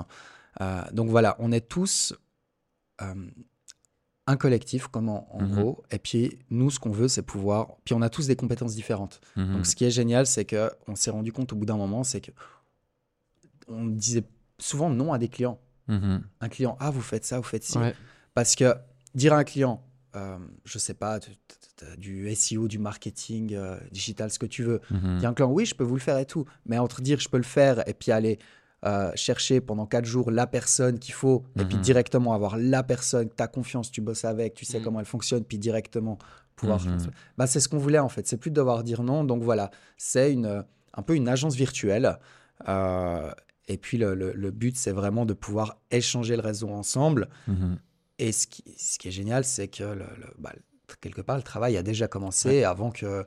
Euh, 0.59 0.81
donc 0.91 1.09
voilà, 1.09 1.35
on 1.39 1.51
est 1.51 1.61
tous 1.67 2.13
euh, 3.01 3.13
un 4.27 4.37
collectif, 4.37 4.87
comme 4.87 5.09
en, 5.09 5.27
en 5.35 5.41
Mhm. 5.43 5.51
gros. 5.55 5.83
Et 5.91 5.97
puis, 5.97 6.37
nous, 6.49 6.69
ce 6.69 6.79
qu'on 6.79 6.91
veut, 6.91 7.07
c'est 7.07 7.23
pouvoir. 7.23 7.77
Puis, 7.85 7.95
on 7.95 8.01
a 8.01 8.09
tous 8.09 8.27
des 8.27 8.35
compétences 8.35 8.75
différentes. 8.75 9.19
Mhm. 9.35 9.53
Donc, 9.53 9.65
ce 9.65 9.75
qui 9.75 9.83
est 9.85 9.91
génial, 9.91 10.27
c'est 10.27 10.45
que 10.45 10.71
on 10.87 10.95
s'est 10.95 11.09
rendu 11.11 11.31
compte 11.33 11.51
au 11.53 11.55
bout 11.55 11.65
d'un 11.65 11.77
moment, 11.77 12.03
c'est 12.03 12.21
que 12.21 12.31
on 13.67 13.85
disait 13.87 14.23
souvent 14.59 14.89
non 14.89 15.13
à 15.13 15.17
des 15.17 15.27
clients. 15.29 15.59
Mhm. 15.87 16.23
Un 16.41 16.49
client, 16.49 16.77
ah, 16.79 16.91
vous 16.91 17.01
faites 17.01 17.25
ça, 17.25 17.37
vous 17.37 17.43
faites 17.43 17.63
ci. 17.63 17.77
Ouais. 17.77 17.95
Parce 18.33 18.55
que 18.55 18.75
dire 19.15 19.33
à 19.33 19.37
un 19.37 19.43
client, 19.43 19.83
euh, 20.15 20.37
je 20.65 20.77
sais 20.77 20.93
pas, 20.93 21.19
du 21.97 22.33
SEO, 22.35 22.67
du 22.67 22.79
marketing, 22.79 23.53
euh, 23.55 23.77
digital, 23.91 24.29
ce 24.29 24.39
que 24.39 24.45
tu 24.45 24.63
veux. 24.63 24.81
À 24.91 25.27
un 25.27 25.33
client, 25.33 25.51
oui, 25.51 25.65
je 25.65 25.75
peux 25.75 25.83
vous 25.83 25.95
le 25.95 26.01
faire 26.01 26.17
et 26.17 26.25
tout. 26.25 26.45
Mais 26.65 26.77
entre 26.77 27.01
dire 27.01 27.19
je 27.19 27.29
peux 27.29 27.37
le 27.37 27.43
faire 27.43 27.87
et 27.87 27.93
puis 27.93 28.11
aller 28.11 28.39
euh, 28.83 29.11
chercher 29.15 29.61
pendant 29.61 29.85
quatre 29.85 30.05
jours 30.05 30.31
la 30.31 30.47
personne 30.47 30.97
qu'il 30.97 31.13
faut 31.13 31.43
et 31.59 31.65
puis 31.65 31.75
Mhm. 31.77 31.83
directement 31.83 32.33
avoir 32.33 32.57
la 32.57 32.81
personne, 32.81 33.29
tu 33.29 33.43
as 33.43 33.47
confiance, 33.47 33.91
tu 33.91 34.01
bosses 34.01 34.25
avec, 34.25 34.55
tu 34.55 34.65
sais 34.65 34.79
Mhm. 34.79 34.83
comment 34.83 34.99
elle 34.99 35.05
fonctionne, 35.05 35.43
puis 35.43 35.59
directement 35.59 36.17
pouvoir. 36.55 36.83
Mhm. 36.83 36.97
Bah, 37.37 37.45
c'est 37.47 37.59
ce 37.59 37.69
qu'on 37.69 37.77
voulait 37.77 37.99
en 37.99 38.09
fait. 38.09 38.27
C'est 38.27 38.37
plus 38.37 38.49
de 38.51 38.55
devoir 38.55 38.83
dire 38.83 39.03
non. 39.03 39.23
Donc 39.23 39.43
voilà, 39.43 39.69
c'est 39.97 40.31
une, 40.33 40.63
un 40.95 41.01
peu 41.03 41.15
une 41.15 41.27
agence 41.29 41.55
virtuelle. 41.55 42.17
Euh, 42.67 43.31
et 43.67 43.77
puis 43.77 43.97
le, 43.97 44.15
le- 44.15 44.33
le 44.33 44.51
but, 44.51 44.75
c'est 44.75 44.91
vraiment 44.91 45.25
de 45.25 45.33
pouvoir 45.33 45.77
échanger 45.91 46.35
le 46.35 46.41
réseau 46.41 46.69
ensemble. 46.69 47.29
Mhm. 48.21 48.27
Et 48.27 48.31
ce 48.31 48.47
qui, 48.47 48.63
ce 48.77 48.99
qui 48.99 49.07
est 49.07 49.11
génial, 49.11 49.43
c'est 49.43 49.67
que 49.67 49.83
le, 49.83 50.05
le- 50.17 50.33
bah, 50.37 50.53
quelque 51.01 51.21
part, 51.21 51.37
le 51.37 51.43
travail 51.43 51.77
a 51.77 51.83
déjà 51.83 52.07
commencé 52.07 52.63
avant 52.63 52.91
que 52.91 53.25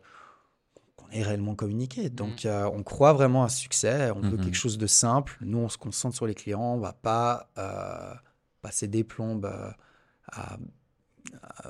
qu'on 0.96 1.08
ait 1.10 1.22
réellement 1.22 1.54
communiqué. 1.54 2.10
Donc, 2.10 2.44
euh, 2.46 2.64
on 2.72 2.82
croit 2.82 3.12
vraiment 3.12 3.44
à 3.44 3.48
ce 3.48 3.58
succès. 3.58 4.10
On 4.10 4.20
veut 4.20 4.36
Mhm. 4.36 4.44
quelque 4.44 4.54
chose 4.56 4.78
de 4.78 4.86
simple. 4.86 5.36
Nous, 5.40 5.58
on 5.58 5.68
se 5.68 5.78
concentre 5.78 6.14
sur 6.16 6.26
les 6.26 6.34
clients. 6.34 6.74
On 6.74 6.78
va 6.78 6.92
pas 6.92 7.50
euh, 7.58 8.14
passer 8.62 8.86
des 8.88 9.04
plombes 9.04 9.46
euh, 9.46 9.70
à, 10.32 10.56
à, 11.56 11.68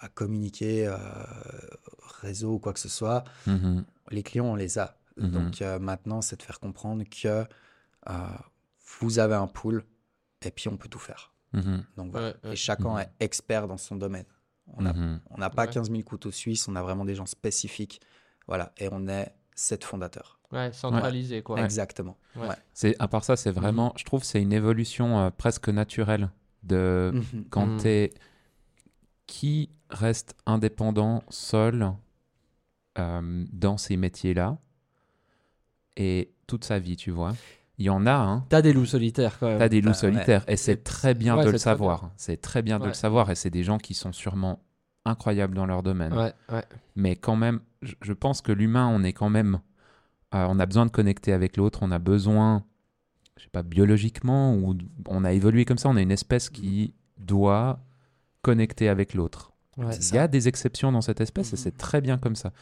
à 0.00 0.08
communiquer 0.08 0.92
réseau 2.20 2.54
ou 2.54 2.58
quoi 2.58 2.72
que 2.72 2.80
ce 2.80 2.88
soit. 2.88 3.24
Mhm. 3.46 3.84
Les 4.10 4.22
clients, 4.22 4.46
on 4.46 4.56
les 4.56 4.78
a. 4.78 4.96
Mhm. 5.16 5.30
Donc, 5.30 5.60
maintenant, 5.80 6.20
c'est 6.22 6.36
de 6.36 6.42
faire 6.42 6.58
comprendre 6.60 7.04
que 7.04 7.44
vous 9.00 9.18
avez 9.18 9.34
un 9.34 9.46
pool 9.46 9.84
et 10.42 10.50
puis 10.50 10.68
on 10.68 10.76
peut 10.76 10.88
tout 10.88 10.98
faire. 10.98 11.32
Mhm. 11.54 11.84
Donc 11.96 12.10
voilà. 12.10 12.28
Ouais, 12.28 12.34
ouais. 12.44 12.52
Et 12.52 12.56
chacun 12.56 12.94
Mhm. 12.94 12.98
est 13.00 13.10
expert 13.20 13.66
dans 13.68 13.76
son 13.78 13.96
domaine. 13.96 14.26
On 14.76 14.82
n'a 14.82 14.92
Mhm. 14.92 15.20
on 15.30 15.38
n'a 15.38 15.50
pas 15.50 15.66
Ouais. 15.66 15.72
15 15.72 15.90
000 15.90 16.02
couteaux 16.02 16.30
suisses, 16.30 16.66
on 16.68 16.76
a 16.76 16.82
vraiment 16.82 17.04
des 17.04 17.14
gens 17.14 17.26
spécifiques. 17.26 18.00
Voilà. 18.46 18.72
Et 18.78 18.88
on 18.90 19.06
est 19.08 19.34
sept 19.54 19.84
fondateurs. 19.84 20.40
Ouais, 20.52 20.72
centralisé, 20.72 21.42
quoi. 21.42 21.62
Exactement. 21.64 22.16
Ouais. 22.36 22.48
Ouais. 22.48 22.54
C'est 22.72 22.94
à 22.98 23.08
part 23.08 23.24
ça, 23.24 23.36
c'est 23.36 23.50
vraiment, 23.50 23.92
je 23.96 24.04
trouve, 24.04 24.22
c'est 24.24 24.40
une 24.40 24.52
évolution 24.52 25.18
euh, 25.20 25.30
presque 25.30 25.68
naturelle 25.68 26.30
de 26.62 27.10
Mhm. 27.14 27.44
quand 27.50 27.66
Mhm. 27.66 27.80
t'es 27.80 28.12
qui 29.26 29.70
reste 29.90 30.34
indépendant 30.46 31.22
seul 31.30 31.92
euh, 32.98 33.44
dans 33.52 33.76
ces 33.76 33.96
métiers-là 33.96 34.56
et 35.96 36.32
toute 36.46 36.64
sa 36.64 36.78
vie, 36.78 36.96
tu 36.96 37.10
vois? 37.10 37.34
Il 37.78 37.86
y 37.86 37.90
en 37.90 38.06
a, 38.06 38.12
hein. 38.14 38.44
T'as 38.48 38.62
des 38.62 38.72
loups 38.72 38.86
solitaires, 38.86 39.38
quand 39.40 39.48
même. 39.48 39.58
T'as 39.58 39.68
des 39.68 39.80
loups 39.80 39.88
ouais. 39.88 39.94
solitaires 39.94 40.44
et 40.46 40.56
c'est 40.56 40.84
très 40.84 41.14
bien 41.14 41.34
Ouais, 41.36 41.40
de 41.42 41.46
le 41.46 41.52
bien. 41.52 41.58
savoir. 41.58 42.10
C'est 42.16 42.40
très 42.40 42.62
bien 42.62 42.78
de 42.78 42.86
le 42.86 42.92
savoir 42.92 43.30
et 43.30 43.34
c'est 43.34 43.50
des 43.50 43.64
gens 43.64 43.78
qui 43.78 43.94
sont 43.94 44.12
sûrement 44.12 44.62
incroyables 45.04 45.54
dans 45.56 45.66
leur 45.66 45.82
domaine. 45.82 46.32
Mais 46.96 47.16
quand 47.16 47.36
même, 47.36 47.60
je, 47.82 48.12
pense 48.12 48.40
que 48.42 48.52
l'humain, 48.52 48.88
on 48.88 49.02
est 49.02 49.12
quand 49.12 49.28
même, 49.28 49.60
euh, 50.34 50.46
on 50.48 50.58
a 50.58 50.66
besoin 50.66 50.86
de 50.86 50.90
connecter 50.90 51.32
avec 51.32 51.56
l'autre, 51.56 51.80
on 51.82 51.90
a 51.90 51.98
besoin, 51.98 52.64
je 53.36 53.42
sais 53.44 53.50
pas, 53.50 53.62
biologiquement 53.62 54.54
ou 54.54 54.76
on 55.08 55.24
a 55.24 55.32
évolué 55.32 55.64
comme 55.64 55.78
ça, 55.78 55.88
on 55.88 55.96
est 55.96 56.02
une 56.02 56.12
espèce 56.12 56.48
qui 56.50 56.94
doit 57.18 57.80
connecter 58.42 58.88
avec 58.88 59.14
l'autre. 59.14 59.52
Il 59.76 60.14
y 60.14 60.18
a 60.18 60.28
des 60.28 60.46
exceptions 60.46 60.92
dans 60.92 61.00
cette 61.00 61.20
espèce 61.20 61.48
et 61.52 61.56
Mhm. 61.56 61.62
c'est 61.62 61.76
très 61.76 62.00
bien 62.00 62.18
comme 62.18 62.36
ça. 62.36 62.52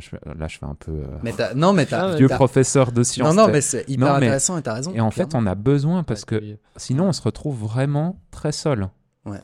Je 0.00 0.08
fais- 0.08 0.20
là, 0.38 0.48
je 0.48 0.56
fais 0.58 0.64
un 0.64 0.74
peu 0.74 0.92
euh, 0.92 1.06
Mais 1.22 1.32
non, 1.54 1.72
mais 1.74 1.84
t'as. 1.86 2.12
Ah, 2.12 2.16
vieux 2.16 2.28
t'as- 2.28 2.36
professeur 2.36 2.90
de 2.92 3.00
Non, 3.00 3.04
sciences. 3.04 3.34
non, 3.34 3.46
t'as- 3.46 3.52
mais 3.52 3.60
c'est 3.60 3.84
hyper 3.88 4.06
Non, 4.06 4.12
mais- 4.18 4.26
intéressant 4.26 4.56
et 4.58 4.62
t'as 4.62 4.72
raison. 4.74 4.92
Et 4.94 5.00
en 5.00 5.10
fait, 5.10 5.34
on 5.34 5.46
a 5.46 5.54
besoin 5.54 6.02
parce 6.04 6.24
que 6.24 6.36
Ouais, 6.36 6.58
sinon, 6.76 7.08
on 7.08 7.12
se 7.12 7.20
retrouve 7.22 7.58
vraiment 7.62 8.18
très 8.30 8.52
seul. 8.52 8.88
Ouais. 9.26 9.40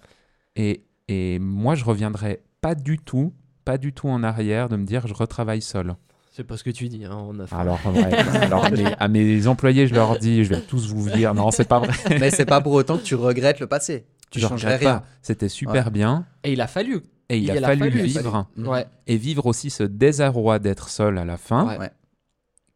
Et, 0.57 0.85
et 1.09 1.39
moi, 1.39 1.75
je 1.75 1.85
reviendrai 1.85 2.43
pas 2.61 2.75
du 2.75 2.99
tout, 2.99 3.33
pas 3.65 3.77
du 3.79 3.93
tout 3.93 4.09
en 4.09 4.23
arrière 4.23 4.69
de 4.69 4.77
me 4.77 4.85
dire 4.85 5.07
je 5.07 5.15
retravaille 5.15 5.63
seul. 5.63 5.95
C'est 6.33 6.45
pas 6.45 6.57
ce 6.57 6.65
que 6.65 6.71
tu 6.71 6.89
dis, 6.89 7.05
hein, 7.05 7.19
on 7.29 7.39
a 7.41 7.47
fait. 7.47 7.55
Alors, 7.55 7.79
ouais, 7.93 8.15
alors 8.15 8.65
à, 8.65 8.71
mes, 8.71 8.95
à 8.95 9.09
mes 9.09 9.47
employés, 9.47 9.87
je 9.89 9.95
leur 9.95 10.19
dis, 10.19 10.45
je 10.45 10.55
vais 10.55 10.61
tous 10.61 10.87
vous 10.93 11.11
dire, 11.11 11.35
non, 11.35 11.51
c'est 11.51 11.69
pas 11.69 11.81
vrai. 11.81 11.93
Mais 12.19 12.31
c'est 12.31 12.47
pas 12.47 12.61
pour 12.61 12.73
autant 12.73 12.97
que 12.99 13.03
tu 13.03 13.15
regrettes 13.15 13.61
le 13.61 13.67
passé. 13.67 14.07
Tu 14.31 14.39
Je 14.41 14.47
changerais 14.47 14.77
rien. 14.77 15.03
C'était 15.23 15.49
super 15.49 15.91
bien. 15.91 16.25
Et 16.45 16.53
il 16.53 16.61
a 16.61 16.67
fallu. 16.69 17.03
Et 17.31 17.39
il, 17.39 17.45
Il 17.45 17.51
a 17.53 17.55
a 17.55 17.61
fallu 17.61 17.81
fallu, 17.91 18.03
vivre. 18.03 18.47
Mhm. 18.57 18.67
Ouais. 18.69 18.87
Et 19.07 19.17
vivre 19.17 19.47
aussi 19.47 19.71
ce 19.71 19.83
désarroi 19.85 20.59
d'être 20.59 20.89
seul 20.91 21.17
à 21.17 21.25
la 21.25 21.37
fin, 21.39 21.79
Ouais. 21.79 21.91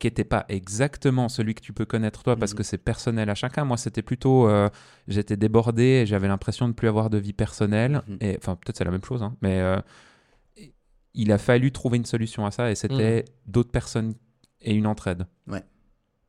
Qui 0.00 0.06
n'était 0.08 0.24
pas 0.24 0.44
exactement 0.48 1.28
celui 1.28 1.54
que 1.54 1.60
tu 1.62 1.72
peux 1.72 1.84
connaître 1.86 2.22
toi, 2.22 2.36
parce 2.36 2.52
Mhm. 2.52 2.58
que 2.58 2.62
c'est 2.64 2.78
personnel 2.78 3.30
à 3.30 3.34
chacun. 3.34 3.64
Moi, 3.64 3.76
c'était 3.76 4.02
plutôt, 4.02 4.48
euh, 4.48 4.68
j'étais 5.08 5.36
débordé 5.36 5.82
et 6.02 6.06
j'avais 6.06 6.28
l'impression 6.28 6.68
de 6.68 6.72
plus 6.74 6.88
avoir 6.88 7.10
de 7.10 7.18
vie 7.18 7.32
personnelle. 7.32 8.02
Mhm. 8.08 8.16
Et 8.20 8.36
enfin, 8.38 8.54
peut-être 8.56 8.76
c'est 8.78 8.84
la 8.84 8.90
même 8.90 9.04
chose, 9.04 9.22
hein, 9.22 9.34
mais 9.42 9.60
euh, 9.60 9.80
il 11.14 11.30
a 11.32 11.38
fallu 11.38 11.70
trouver 11.72 11.96
une 11.98 12.04
solution 12.04 12.44
à 12.46 12.50
ça, 12.50 12.70
et 12.70 12.74
c'était 12.74 13.24
d'autres 13.46 13.70
personnes 13.70 14.14
et 14.60 14.74
une 14.74 14.86
entraide. 14.86 15.26
Ouais. 15.46 15.62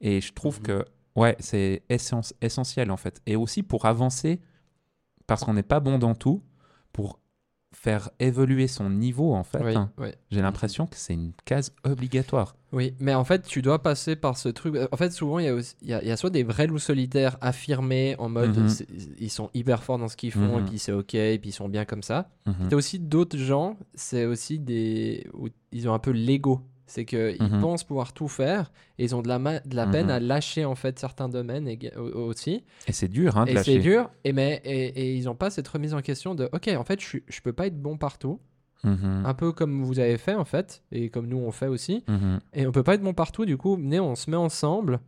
Et 0.01 0.21
je 0.21 0.31
trouve 0.33 0.61
que, 0.61 0.85
ouais, 1.15 1.35
c'est 1.39 1.83
essen- 1.89 2.33
essentiel 2.41 2.91
en 2.91 2.97
fait. 2.97 3.21
Et 3.25 3.35
aussi 3.35 3.63
pour 3.63 3.85
avancer, 3.85 4.41
parce 5.27 5.43
qu'on 5.43 5.53
n'est 5.53 5.63
pas 5.63 5.79
bon 5.79 5.97
dans 5.97 6.13
tout, 6.15 6.43
pour 6.93 7.19
faire 7.75 8.09
évoluer 8.19 8.67
son 8.67 8.89
niveau 8.89 9.33
en 9.33 9.43
fait. 9.43 9.63
Oui, 9.63 9.75
hein, 9.75 9.91
oui. 9.97 10.07
J'ai 10.31 10.41
l'impression 10.41 10.87
que 10.87 10.95
c'est 10.95 11.13
une 11.13 11.33
case 11.45 11.71
obligatoire. 11.83 12.55
Oui, 12.71 12.93
mais 12.99 13.13
en 13.13 13.23
fait, 13.23 13.43
tu 13.43 13.61
dois 13.61 13.81
passer 13.81 14.15
par 14.15 14.37
ce 14.37 14.49
truc. 14.49 14.75
En 14.91 14.97
fait, 14.97 15.11
souvent, 15.11 15.39
il 15.39 15.45
y 15.45 15.47
a, 15.49 15.53
aussi- 15.53 15.75
il 15.81 15.89
y 15.89 15.93
a, 15.93 16.01
il 16.01 16.07
y 16.07 16.11
a 16.11 16.17
soit 16.17 16.29
des 16.29 16.43
vrais 16.43 16.67
loups 16.67 16.79
solitaires 16.79 17.37
affirmés 17.41 18.15
en 18.17 18.27
mode 18.29 18.57
Mhm. 18.57 18.69
ils 19.19 19.29
sont 19.29 19.49
hyper 19.53 19.83
forts 19.83 19.97
dans 19.99 20.07
ce 20.07 20.17
qu'ils 20.17 20.31
font 20.31 20.57
et 20.57 20.61
Mhm. 20.61 20.65
puis 20.69 20.79
c'est 20.79 20.91
ok 20.91 21.13
et 21.15 21.37
puis 21.39 21.49
ils 21.49 21.53
sont 21.53 21.69
bien 21.69 21.85
comme 21.85 22.03
ça. 22.03 22.29
Mhm. 22.47 22.67
T'as 22.69 22.75
aussi 22.75 22.99
d'autres 22.99 23.37
gens, 23.37 23.77
c'est 23.93 24.25
aussi 24.25 24.59
des. 24.59 25.27
où 25.33 25.47
ils 25.71 25.87
ont 25.87 25.93
un 25.93 25.99
peu 25.99 26.11
l'ego. 26.11 26.61
C'est 26.87 27.05
qu'ils 27.05 27.37
Mhm. 27.41 27.61
pensent 27.61 27.83
pouvoir 27.83 28.13
tout 28.13 28.27
faire 28.27 28.71
et 28.99 29.05
ils 29.05 29.15
ont 29.15 29.21
de 29.21 29.27
la, 29.27 29.39
ma- 29.39 29.59
de 29.59 29.75
la 29.75 29.87
peine 29.87 30.05
Mhm. 30.05 30.11
à 30.11 30.19
lâcher 30.19 30.65
en 30.65 30.75
fait 30.75 30.99
certains 30.99 31.29
domaines 31.29 31.67
et, 31.67 31.79
au- 31.97 32.25
aussi. 32.27 32.63
Et 32.87 32.91
c'est 32.91 33.07
dur 33.07 33.37
hein, 33.37 33.45
de 33.45 33.51
Et 33.51 33.53
lâcher. 33.55 33.73
c'est 33.73 33.79
dur, 33.79 34.09
et, 34.23 34.33
mais, 34.33 34.61
et, 34.65 34.85
et 34.87 35.15
ils 35.15 35.25
n'ont 35.25 35.35
pas 35.35 35.49
cette 35.49 35.67
remise 35.67 35.93
en 35.93 36.01
question 36.01 36.35
de 36.35 36.49
ok, 36.53 36.69
en 36.77 36.83
fait, 36.83 36.99
je, 37.01 37.17
je 37.27 37.41
peux 37.41 37.53
pas 37.53 37.67
être 37.67 37.81
bon 37.81 37.97
partout. 37.97 38.39
Mhm. 38.83 39.23
Un 39.25 39.33
peu 39.33 39.51
comme 39.51 39.83
vous 39.83 39.97
avez 39.99 40.17
fait 40.19 40.35
en 40.35 40.45
fait, 40.45 40.83
et 40.91 41.09
comme 41.09 41.25
nous 41.27 41.37
on 41.39 41.51
fait 41.51 41.67
aussi. 41.67 42.03
Mhm. 42.07 42.39
Et 42.53 42.67
on 42.67 42.71
peut 42.71 42.83
pas 42.83 42.93
être 42.93 43.01
bon 43.01 43.13
partout, 43.15 43.45
du 43.45 43.57
coup, 43.57 43.75
venez, 43.77 43.99
on 43.99 44.13
se 44.15 44.29
met 44.29 44.37
ensemble 44.37 44.99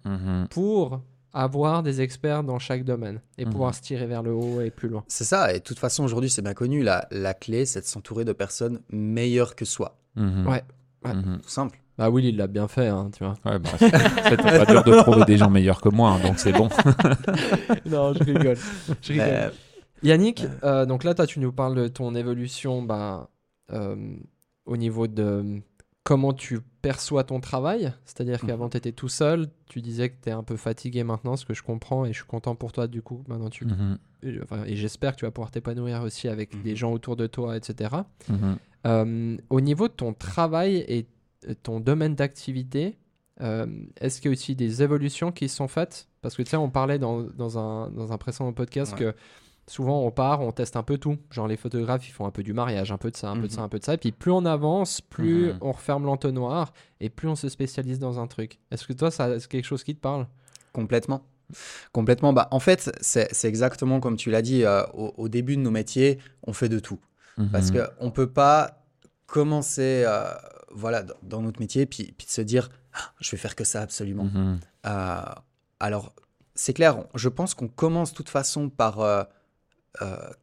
pour 0.49 1.01
avoir 1.33 1.83
des 1.83 2.01
experts 2.01 2.43
dans 2.43 2.57
chaque 2.57 2.83
domaine 2.83 3.21
et 3.37 3.45
pouvoir 3.45 3.75
se 3.75 3.81
tirer 3.81 4.07
vers 4.07 4.23
le 4.23 4.31
haut 4.33 4.61
et 4.61 4.71
plus 4.71 4.89
loin. 4.89 5.03
C'est 5.07 5.25
ça. 5.25 5.53
Et 5.53 5.59
de 5.59 5.63
toute 5.63 5.77
façon, 5.77 6.03
aujourd'hui, 6.03 6.31
c'est 6.31 6.41
bien 6.41 6.55
connu. 6.55 6.81
La, 6.81 7.07
la 7.11 7.35
clé, 7.35 7.65
c'est 7.67 7.81
de 7.81 7.85
s'entourer 7.85 8.25
de 8.25 8.33
personnes 8.33 8.79
meilleures 8.89 9.55
que 9.55 9.65
soi. 9.65 9.99
Ouais. 10.15 10.63
Ouais. 11.07 11.13
Mhm. 11.15 11.39
Tout 11.41 11.49
simple. 11.49 11.79
Bah 11.97 12.09
oui, 12.11 12.25
il 12.29 12.37
l'a 12.37 12.45
bien 12.47 12.67
fait, 12.67 12.87
hein, 12.87 13.09
tu 13.15 13.23
vois. 13.23 13.33
Ouais, 13.43 13.57
bah, 13.57 13.69
c'est- 13.79 14.37
pas 14.37 14.65
dur 14.65 14.83
de 14.83 15.01
trouver 15.01 15.25
des 15.25 15.37
gens 15.37 15.49
meilleurs 15.49 15.81
que 15.81 15.89
moi, 15.89 16.11
hein, 16.11 16.19
donc 16.23 16.37
c'est 16.37 16.51
bon. 16.51 16.69
non, 17.85 18.13
je 18.13 18.23
rigole. 18.23 18.57
Je 19.01 19.13
rigole. 19.13 19.27
Euh, 19.27 19.49
Yannick, 20.03 20.45
euh, 20.63 20.85
donc 20.85 21.03
là, 21.03 21.15
toi, 21.15 21.25
tu 21.25 21.39
nous 21.39 21.51
parles 21.51 21.75
de 21.75 21.87
ton 21.87 22.13
évolution 22.13 22.83
bah, 22.83 23.29
euh, 23.71 23.95
au 24.67 24.77
niveau 24.77 25.07
de 25.07 25.59
comment 26.07 26.31
tu 26.31 26.59
perçois 26.81 27.25
ton 27.25 27.41
travail. 27.41 27.91
C'est-à-dire 28.05 28.39
Mhm. 28.41 28.47
qu'avant, 28.47 28.69
tu 28.69 28.77
étais 28.77 28.93
tout 28.93 29.09
seul. 29.09 29.49
Tu 29.65 29.81
disais 29.81 30.07
que 30.09 30.15
tu 30.23 30.29
es 30.29 30.31
un 30.31 30.41
peu 30.43 30.55
fatigué 30.55 31.03
maintenant, 31.03 31.35
ce 31.35 31.45
que 31.45 31.53
je 31.53 31.63
comprends, 31.63 32.05
et 32.05 32.13
je 32.13 32.19
suis 32.19 32.25
content 32.27 32.55
pour 32.55 32.71
toi, 32.71 32.87
du 32.87 33.01
coup. 33.01 33.23
Maintenant, 33.27 33.49
tu... 33.49 33.65
Mhm. 33.65 33.97
et- 34.23 34.39
enfin, 34.41 34.63
et 34.65 34.77
j'espère 34.77 35.11
que 35.13 35.17
tu 35.19 35.25
vas 35.25 35.31
pouvoir 35.31 35.51
t'épanouir 35.51 36.01
aussi 36.03 36.29
avec 36.29 36.55
Mhm. 36.55 36.61
des 36.63 36.75
gens 36.77 36.93
autour 36.93 37.17
de 37.17 37.27
toi, 37.27 37.57
etc. 37.57 37.89
Euh, 38.85 39.37
au 39.49 39.59
niveau 39.61 39.87
de 39.89 39.93
ton 39.93 40.13
travail 40.13 40.77
et 40.87 41.07
ton 41.63 41.79
domaine 41.81 42.15
d'activité, 42.15 42.97
euh, 43.41 43.65
est-ce 43.99 44.21
qu'il 44.21 44.29
y 44.29 44.31
a 44.31 44.33
aussi 44.33 44.55
des 44.55 44.81
évolutions 44.81 45.31
qui 45.33 45.49
sont 45.49 45.67
faites? 45.67 46.07
Parce 46.21 46.35
que 46.35 46.41
tu 46.43 46.49
sais, 46.51 46.57
on 46.57 46.69
parlait 46.69 46.99
dans, 46.99 47.21
dans, 47.23 47.59
un, 47.59 47.89
dans 47.91 48.11
un 48.13 48.17
précédent 48.17 48.53
podcast 48.53 48.93
Ouais. 48.93 48.99
que 48.99 49.15
souvent 49.67 50.01
on 50.03 50.11
part, 50.11 50.41
on 50.41 50.51
teste 50.51 50.75
un 50.75 50.83
peu 50.83 50.97
tout. 50.97 51.17
Genre 51.31 51.47
les 51.47 51.57
photographes, 51.57 52.07
ils 52.07 52.11
font 52.11 52.25
un 52.25 52.31
peu 52.31 52.43
du 52.43 52.53
mariage, 52.53 52.91
un 52.91 52.97
peu 52.97 53.11
de 53.11 53.17
ça, 53.17 53.29
un 53.29 53.35
peu 53.39 53.47
de 53.47 53.51
ça, 53.51 53.59
Mhm. 53.61 53.65
un 53.65 53.69
peu 53.69 53.79
de 53.79 53.83
ça. 53.83 53.93
Et 53.93 53.97
puis 53.97 54.11
plus 54.11 54.31
on 54.31 54.45
avance, 54.45 55.01
plus 55.01 55.47
Mhm. 55.53 55.57
on 55.61 55.71
referme 55.71 56.05
l'entonnoir 56.05 56.73
et 56.99 57.09
plus 57.09 57.27
on 57.27 57.35
se 57.35 57.49
spécialise 57.49 57.99
dans 57.99 58.19
un 58.19 58.27
truc. 58.27 58.59
Est-ce 58.71 58.87
que 58.87 58.93
toi, 58.93 59.11
ça, 59.11 59.39
c'est 59.39 59.47
quelque 59.49 59.65
chose 59.65 59.83
qui 59.83 59.95
te 59.95 59.99
parle? 60.01 60.27
Complètement. 60.73 61.21
Complètement. 61.93 62.33
Bah, 62.33 62.47
en 62.51 62.59
fait, 62.59 62.89
c'est 63.01 63.45
exactement 63.45 63.99
comme 63.99 64.17
tu 64.17 64.29
l'as 64.31 64.41
dit. 64.41 64.63
euh, 64.65 64.83
au, 64.93 65.13
au 65.17 65.29
début 65.29 65.55
de 65.57 65.61
nos 65.61 65.71
métiers, 65.71 66.19
on 66.43 66.53
fait 66.53 66.69
de 66.69 66.79
tout. 66.79 66.99
Parce 67.51 67.71
Mhm. 67.71 67.87
qu'on 67.99 68.05
ne 68.05 68.11
peut 68.11 68.31
pas 68.31 68.83
commencer 69.27 70.03
euh, 70.07 70.25
voilà, 70.71 71.03
dans- 71.03 71.13
dans 71.23 71.41
notre 71.41 71.59
métier 71.59 71.85
puis, 71.85 72.13
puis 72.17 72.25
de 72.27 72.31
se 72.31 72.41
dire 72.41 72.69
Ah, 72.93 73.11
je 73.19 73.29
vais 73.31 73.37
faire 73.37 73.55
que 73.55 73.63
ça 73.63 73.81
absolument. 73.81 74.27
Euh, 74.87 75.21
alors, 75.79 76.13
c'est 76.55 76.73
clair, 76.73 77.03
je 77.13 77.29
pense 77.29 77.53
qu'on 77.53 77.67
commence 77.67 78.11
de 78.11 78.15
toute 78.17 78.29
façon 78.29 78.69
par 78.69 78.99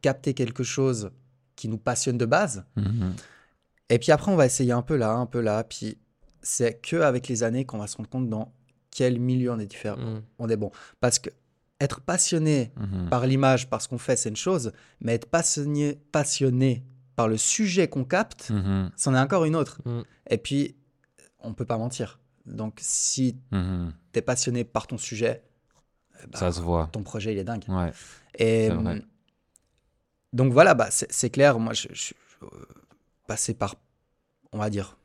capter 0.00 0.34
quelque 0.34 0.62
chose 0.64 1.10
qui 1.56 1.68
nous 1.68 1.78
passionne 1.78 2.18
de 2.18 2.26
base. 2.26 2.64
Mhm. 2.76 3.14
Et 3.90 3.98
puis 3.98 4.12
après, 4.12 4.32
on 4.32 4.36
va 4.36 4.46
essayer 4.46 4.72
un 4.72 4.82
peu 4.82 4.96
là, 4.96 5.12
un 5.12 5.26
peu 5.26 5.40
là. 5.40 5.62
Puis 5.64 5.98
c'est 6.42 6.80
que 6.80 6.96
avec 6.96 7.28
les 7.28 7.42
années 7.42 7.64
qu'on 7.64 7.78
va 7.78 7.86
se 7.86 7.96
rendre 7.96 8.08
compte 8.08 8.28
dans 8.28 8.52
quel 8.90 9.18
milieu 9.20 9.52
on 9.52 9.58
est 9.58 9.66
différent, 9.66 9.96
Mm. 9.98 10.22
on 10.38 10.48
est 10.48 10.56
bon. 10.56 10.70
Parce 11.00 11.18
que 11.18 11.30
être 11.80 12.00
passionné 12.00 12.72
Mhm. 12.76 13.08
par 13.10 13.26
l'image, 13.26 13.68
par 13.68 13.82
ce 13.82 13.88
qu'on 13.88 13.98
fait, 13.98 14.16
c'est 14.16 14.28
une 14.28 14.36
chose, 14.36 14.72
mais 15.00 15.14
être 15.14 15.26
passionné, 15.26 16.00
passionné 16.12 16.84
par 17.16 17.28
le 17.28 17.36
sujet 17.36 17.88
qu'on 17.88 18.04
capte, 18.04 18.50
Mhm. 18.50 18.90
c'en 18.96 19.14
est 19.14 19.18
encore 19.18 19.44
une 19.44 19.54
autre. 19.56 19.80
Et 20.30 20.38
puis, 20.38 20.76
on 21.40 21.52
peut 21.54 21.64
pas 21.66 21.78
mentir. 21.78 22.20
Donc, 22.46 22.78
si 22.80 23.36
Mhm. 23.52 23.92
tu 24.12 24.18
es 24.18 24.22
passionné 24.22 24.64
par 24.64 24.86
ton 24.86 24.98
sujet, 24.98 25.42
eh 26.22 26.26
ben, 26.26 26.38
Ça 26.38 26.52
se 26.52 26.60
voit. 26.60 26.88
ton 26.92 27.02
projet, 27.02 27.32
il 27.32 27.38
est 27.38 27.44
dingue. 27.44 27.64
Ouais. 27.68 27.92
Et 28.38 28.68
donc 30.34 30.52
voilà, 30.52 30.74
bah, 30.74 30.88
c'est 30.90 31.30
clair, 31.30 31.58
moi 31.58 31.72
je, 31.72 31.88
je 31.92 32.00
suis 32.00 32.14
euh, 32.42 32.46
passé 33.26 33.54
par, 33.54 33.76
on 34.52 34.58
va 34.58 34.68
dire, 34.68 34.98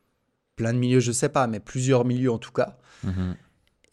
plein 0.58 0.74
de 0.74 0.80
milieux, 0.80 1.00
je 1.00 1.12
sais 1.14 1.30
pas, 1.30 1.48
mais 1.48 1.60
plusieurs 1.62 2.04
milieux 2.04 2.32
en 2.32 2.38
tout 2.40 2.52
cas. 2.52 2.78
Mhm. 3.04 3.36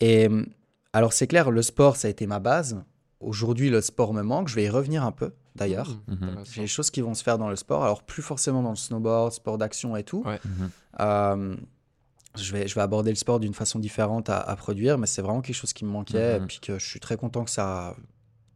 Et 0.01 0.27
hum, 0.27 0.46
alors 0.92 1.12
c'est 1.12 1.27
clair, 1.29 1.51
le 1.51 1.62
sport, 1.62 1.96
ça 1.96 2.09
a 2.09 2.11
été 2.11 2.27
ma 2.27 2.40
base. 2.40 2.83
Aujourd'hui, 3.20 3.70
le 3.70 3.81
sport 3.81 4.12
me 4.12 4.22
manque, 4.22 4.49
je 4.49 4.55
vais 4.57 4.64
y 4.64 4.68
revenir 4.68 5.05
un 5.05 5.12
peu 5.12 5.33
d'ailleurs. 5.55 5.90
Mm, 6.07 6.12
Mhm. 6.14 6.44
J'ai 6.53 6.61
des 6.62 6.66
choses 6.66 6.90
qui 6.90 7.01
vont 7.01 7.14
se 7.14 7.22
faire 7.22 7.38
dans 7.38 7.49
le 7.49 7.57
sport, 7.57 7.85
alors 7.85 8.03
plus 8.03 8.22
forcément 8.22 8.62
dans 8.62 8.70
le 8.70 8.77
snowboard, 8.77 9.33
sport 9.33 9.57
d'action 9.59 9.96
et 9.96 10.03
tout. 10.05 10.22
Ouais. 10.25 10.40
Mhm. 10.44 10.70
Euh, 11.01 11.57
je, 12.35 12.53
vais, 12.53 12.66
je 12.68 12.75
vais 12.75 12.83
aborder 12.83 13.11
le 13.11 13.16
sport 13.16 13.40
d'une 13.40 13.55
façon 13.55 13.79
différente 13.79 14.29
à, 14.29 14.38
à 14.40 14.57
produire, 14.57 14.99
mais 14.99 15.07
c'est 15.07 15.22
vraiment 15.22 15.40
quelque 15.40 15.57
chose 15.57 15.72
qui 15.72 15.85
me 15.87 15.90
manquait 15.90 16.37
et 16.37 16.40
puis 16.40 16.61
que 16.61 16.79
je 16.79 16.87
suis 16.87 17.01
très 17.01 17.16
content 17.16 17.44
que 17.44 17.51
ça, 17.51 17.94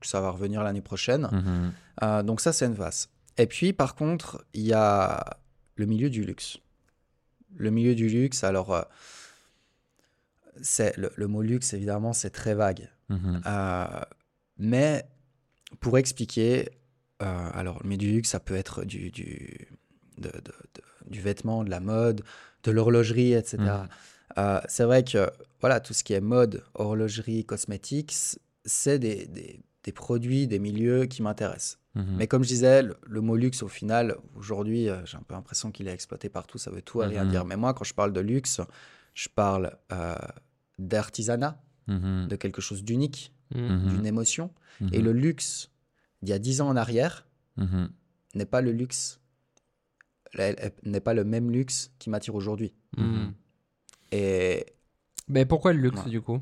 que 0.01 0.07
ça 0.07 0.21
va 0.21 0.31
revenir 0.31 0.63
l'année 0.63 0.81
prochaine. 0.81 1.29
Mhm. 1.33 1.73
Euh, 2.03 2.23
donc 2.23 2.41
ça, 2.41 2.53
c'est 2.53 2.67
une 2.67 2.75
phase. 2.77 3.09
Et 3.39 3.47
puis, 3.47 3.73
par 3.73 3.95
contre, 3.95 4.45
il 4.55 4.63
y 4.63 4.73
a 4.73 5.25
le 5.77 5.87
milieu 5.87 6.11
du 6.11 6.25
luxe. 6.25 6.59
Le 7.57 7.71
milieu 7.71 7.95
du 7.95 8.09
luxe, 8.09 8.45
alors, 8.45 8.73
euh, 8.75 8.83
c'est 10.63 10.97
le, 10.97 11.11
le 11.17 11.27
mot 11.27 11.43
luxe, 11.43 11.73
évidemment, 11.73 12.13
c'est 12.13 12.31
très 12.31 12.55
vague. 12.55 12.89
Mhm. 13.09 13.41
Euh, 13.47 13.87
mais 14.59 15.05
pour 15.81 15.99
expliquer, 15.99 16.69
alors, 17.19 17.81
le 17.83 17.89
milieu 17.89 17.99
du 17.99 18.13
luxe, 18.13 18.31
ça 18.31 18.41
peut 18.41 18.55
être 18.57 18.85
du, 18.85 19.11
du, 19.11 19.69
de- 20.19 20.29
de- 20.31 20.33
de- 20.41 21.11
du 21.11 21.21
vêtement, 21.21 21.65
de 21.65 21.71
la 21.71 21.81
mode, 21.81 22.23
de 22.63 22.71
l'horlogerie, 22.71 23.33
etc. 23.35 23.59
Mhm. 24.37 24.61
C'est 24.69 24.85
vrai 24.85 25.05
que 25.05 25.31
voilà, 25.61 25.81
tout 25.81 25.93
ce 25.93 26.03
qui 26.03 26.15
est 26.15 26.21
mode, 26.23 26.63
horlogerie, 26.75 27.45
cosmétiques, 27.45 28.15
c'est 28.65 28.99
des, 28.99 29.27
des- 29.27 29.61
des 29.85 29.93
produits, 29.93 30.47
des 30.47 30.59
milieux 30.59 31.07
qui 31.07 31.23
m'intéressent. 31.23 31.79
Mhm. 31.95 32.17
Mais 32.19 32.27
comme 32.27 32.43
je 32.45 32.49
disais, 32.49 32.83
le, 32.83 32.97
le 33.07 33.21
mot 33.21 33.35
luxe, 33.37 33.63
au 33.63 33.69
final, 33.69 34.17
aujourd'hui, 34.37 34.89
euh, 34.89 35.05
j'ai 35.07 35.17
un 35.17 35.23
peu 35.23 35.35
l'impression 35.35 35.73
qu'il 35.73 35.89
est 35.89 35.93
exploité 35.93 36.29
partout, 36.29 36.59
ça 36.59 36.71
veut 36.71 36.83
tout 36.83 37.03
et 37.03 37.07
rien 37.07 37.25
Mhm. 37.25 37.31
dire. 37.31 37.45
Mais 37.45 37.57
moi, 37.57 37.73
quand 37.75 37.85
je 37.85 37.95
parle 37.95 38.13
de 38.13 38.21
luxe, 38.21 38.61
je 39.15 39.29
parle 39.29 39.77
euh, 39.93 40.15
d'artisanat, 40.79 41.61
Mhm. 41.89 42.29
de 42.29 42.37
quelque 42.37 42.61
chose 42.61 42.85
d'unique, 42.85 43.33
d'une 43.53 44.07
émotion. 44.07 44.53
Et 44.93 45.01
le 45.03 45.13
luxe, 45.13 45.71
il 46.23 46.29
y 46.29 46.33
a 46.33 46.39
dix 46.39 46.61
ans 46.61 46.69
en 46.69 46.77
arrière, 46.77 47.27
n'est 48.35 48.47
pas 48.47 48.61
le 48.61 48.71
luxe, 48.73 49.19
n'est 50.85 51.01
pas 51.01 51.15
le 51.15 51.25
même 51.25 51.51
luxe 51.51 51.91
qui 51.99 52.11
m'attire 52.11 52.35
aujourd'hui. 52.37 52.73
Et 54.13 54.67
Mais 55.29 55.45
pourquoi 55.47 55.73
le 55.73 55.81
luxe 55.81 56.05
Ouais. 56.05 56.11
du 56.11 56.21
coup? 56.21 56.41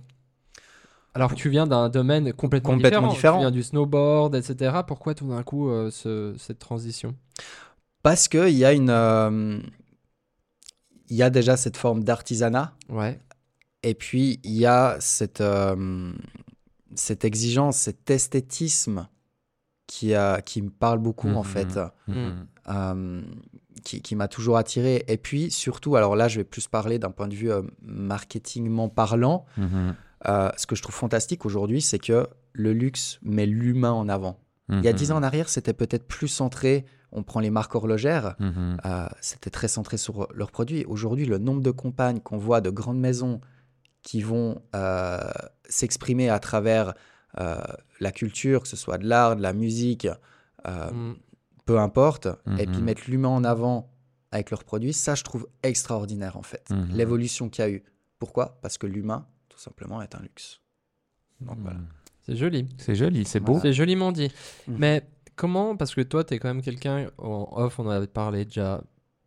Alors 1.18 1.30
que 1.30 1.34
tu 1.34 1.50
viens 1.50 1.66
d'un 1.66 1.88
domaine 1.88 2.32
complètement, 2.32 2.74
Complètement 2.74 3.08
différent. 3.08 3.38
Tu 3.38 3.40
viens 3.42 3.50
du 3.50 3.62
snowboard, 3.64 4.36
etc. 4.36 4.84
Pourquoi 4.86 5.14
tout 5.14 5.26
d'un 5.28 5.42
coup 5.42 5.68
euh, 5.68 5.90
ce- 5.90 6.36
cette 6.38 6.60
transition? 6.60 7.16
Parce 8.04 8.28
qu'il 8.28 8.50
y 8.50 8.64
a 8.64 8.72
une... 8.72 8.88
euh, 8.88 9.58
il 11.08 11.16
y 11.16 11.22
a 11.24 11.30
déjà 11.30 11.56
cette 11.56 11.76
forme 11.76 12.04
d'artisanat 12.04 12.74
Ouais. 12.88 13.18
Et 13.82 13.94
puis, 13.94 14.38
il 14.44 14.52
y 14.52 14.64
a 14.66 14.96
cette, 15.00 15.40
euh, 15.40 16.12
cette 16.94 17.24
exigence, 17.24 17.76
cet 17.78 18.10
esthétisme 18.10 19.08
qui, 19.88 20.14
a, 20.14 20.40
qui 20.42 20.62
me 20.62 20.70
parle 20.70 20.98
beaucoup, 20.98 21.34
en 21.34 21.38
Mhm. 21.42 21.44
fait, 21.44 21.80
Mhm. 22.08 22.46
euh, 22.68 23.22
qui, 23.84 24.02
qui 24.02 24.14
m'a 24.16 24.28
toujours 24.28 24.56
attiré. 24.56 25.04
Et 25.08 25.16
puis, 25.16 25.50
surtout, 25.50 25.96
alors 25.96 26.14
là, 26.14 26.28
je 26.28 26.38
vais 26.38 26.44
plus 26.44 26.68
parler 26.68 26.98
d'un 27.00 27.10
point 27.10 27.26
de 27.28 27.34
vue 27.34 27.50
euh, 27.50 27.62
marketingment 27.82 28.88
parlant. 28.88 29.46
Euh, 30.26 30.50
ce 30.56 30.66
que 30.66 30.74
je 30.74 30.82
trouve 30.82 30.94
fantastique 30.94 31.44
aujourd'hui, 31.46 31.80
c'est 31.80 31.98
que 31.98 32.26
le 32.52 32.72
luxe 32.72 33.18
met 33.22 33.46
l'humain 33.46 33.92
en 33.92 34.08
avant. 34.08 34.38
Il 34.70 34.84
y 34.84 34.88
a 34.88 34.92
dix 34.92 35.12
ans 35.12 35.16
en 35.16 35.22
arrière, 35.22 35.48
c'était 35.48 35.72
peut-être 35.72 36.06
plus 36.06 36.28
centré. 36.28 36.84
On 37.10 37.22
prend 37.22 37.40
les 37.40 37.48
marques 37.48 37.74
horlogères, 37.74 38.34
Mhm. 38.38 38.76
euh, 38.84 39.06
c'était 39.22 39.48
très 39.48 39.66
centré 39.68 39.96
sur 39.96 40.28
leurs 40.34 40.50
produits. 40.50 40.84
Aujourd'hui, 40.84 41.24
le 41.24 41.38
nombre 41.38 41.62
de 41.62 41.70
compagnes 41.70 42.20
qu'on 42.20 42.36
voit 42.36 42.60
de 42.60 42.68
grandes 42.68 42.98
maisons 43.00 43.40
qui 44.02 44.20
vont 44.20 44.60
euh, 44.74 45.20
s'exprimer 45.68 46.28
à 46.28 46.38
travers 46.38 46.92
euh, 47.38 47.56
la 48.00 48.10
culture, 48.10 48.62
que 48.62 48.68
ce 48.68 48.76
soit 48.76 48.98
de 48.98 49.06
l'art, 49.06 49.36
de 49.36 49.42
la 49.42 49.52
musique, 49.52 50.08
euh, 50.66 50.90
Mm. 50.90 51.16
peu 51.66 51.78
importe, 51.78 52.26
et 52.58 52.66
Mhm. 52.66 52.72
puis 52.72 52.82
mettre 52.82 53.02
l'humain 53.08 53.28
en 53.28 53.44
avant 53.44 53.90
avec 54.32 54.50
leurs 54.50 54.64
produits, 54.64 54.92
ça, 54.94 55.14
je 55.14 55.22
trouve 55.24 55.46
extraordinaire 55.62 56.36
en 56.36 56.42
fait. 56.42 56.68
Mhm. 56.70 56.88
L'évolution 56.92 57.48
qu'il 57.48 57.64
y 57.64 57.68
a 57.68 57.70
eu. 57.70 57.84
Pourquoi? 58.18 58.58
Parce 58.62 58.76
que 58.76 58.86
l'humain, 58.86 59.26
tout 59.58 59.64
simplement, 59.64 60.00
est 60.00 60.14
un 60.14 60.20
luxe. 60.20 60.60
Donc 61.40 61.58
voilà. 61.58 61.78
C'est 62.22 62.36
joli. 62.36 62.68
C'est 62.78 62.94
joli, 62.94 63.24
c'est 63.24 63.40
beau. 63.40 63.58
C'est 63.60 63.72
joliment 63.72 64.12
dit. 64.12 64.30
Mhm. 64.68 64.76
Mais 64.78 65.08
comment 65.34 65.76
Parce 65.76 65.94
que 65.96 66.00
toi, 66.02 66.22
tu 66.22 66.34
es 66.34 66.38
quand 66.38 66.46
même 66.48 66.62
quelqu'un, 66.62 67.10
en 67.18 67.48
off, 67.56 67.78
on 67.80 67.86
en 67.86 67.90
avait 67.90 68.06
parlé 68.06 68.44
déjà 68.44 68.82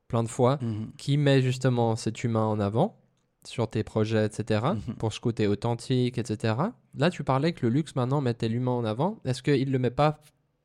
plein 0.08 0.24
de 0.24 0.30
fois, 0.30 0.58
Mhm. 0.62 0.92
qui 0.98 1.18
met 1.18 1.42
justement 1.42 1.96
cet 1.98 2.24
humain 2.24 2.46
en 2.46 2.60
avant 2.62 2.98
sur 3.44 3.70
tes 3.70 3.84
projets, 3.84 4.26
etc. 4.26 4.62
Pour 5.00 5.12
ce 5.12 5.20
côté 5.20 5.48
authentique, 5.48 6.18
etc. 6.18 6.56
Là, 6.96 7.10
tu 7.10 7.24
parlais 7.26 7.52
que 7.54 7.66
le 7.66 7.74
luxe 7.74 7.96
maintenant 7.96 8.22
mettait 8.22 8.48
l'humain 8.50 8.72
en 8.72 8.86
avant. 8.86 9.20
Est-ce 9.26 9.42
qu'il 9.44 9.68
ne 9.68 9.72
le 9.72 9.80
met 9.80 9.90
pas 9.92 10.20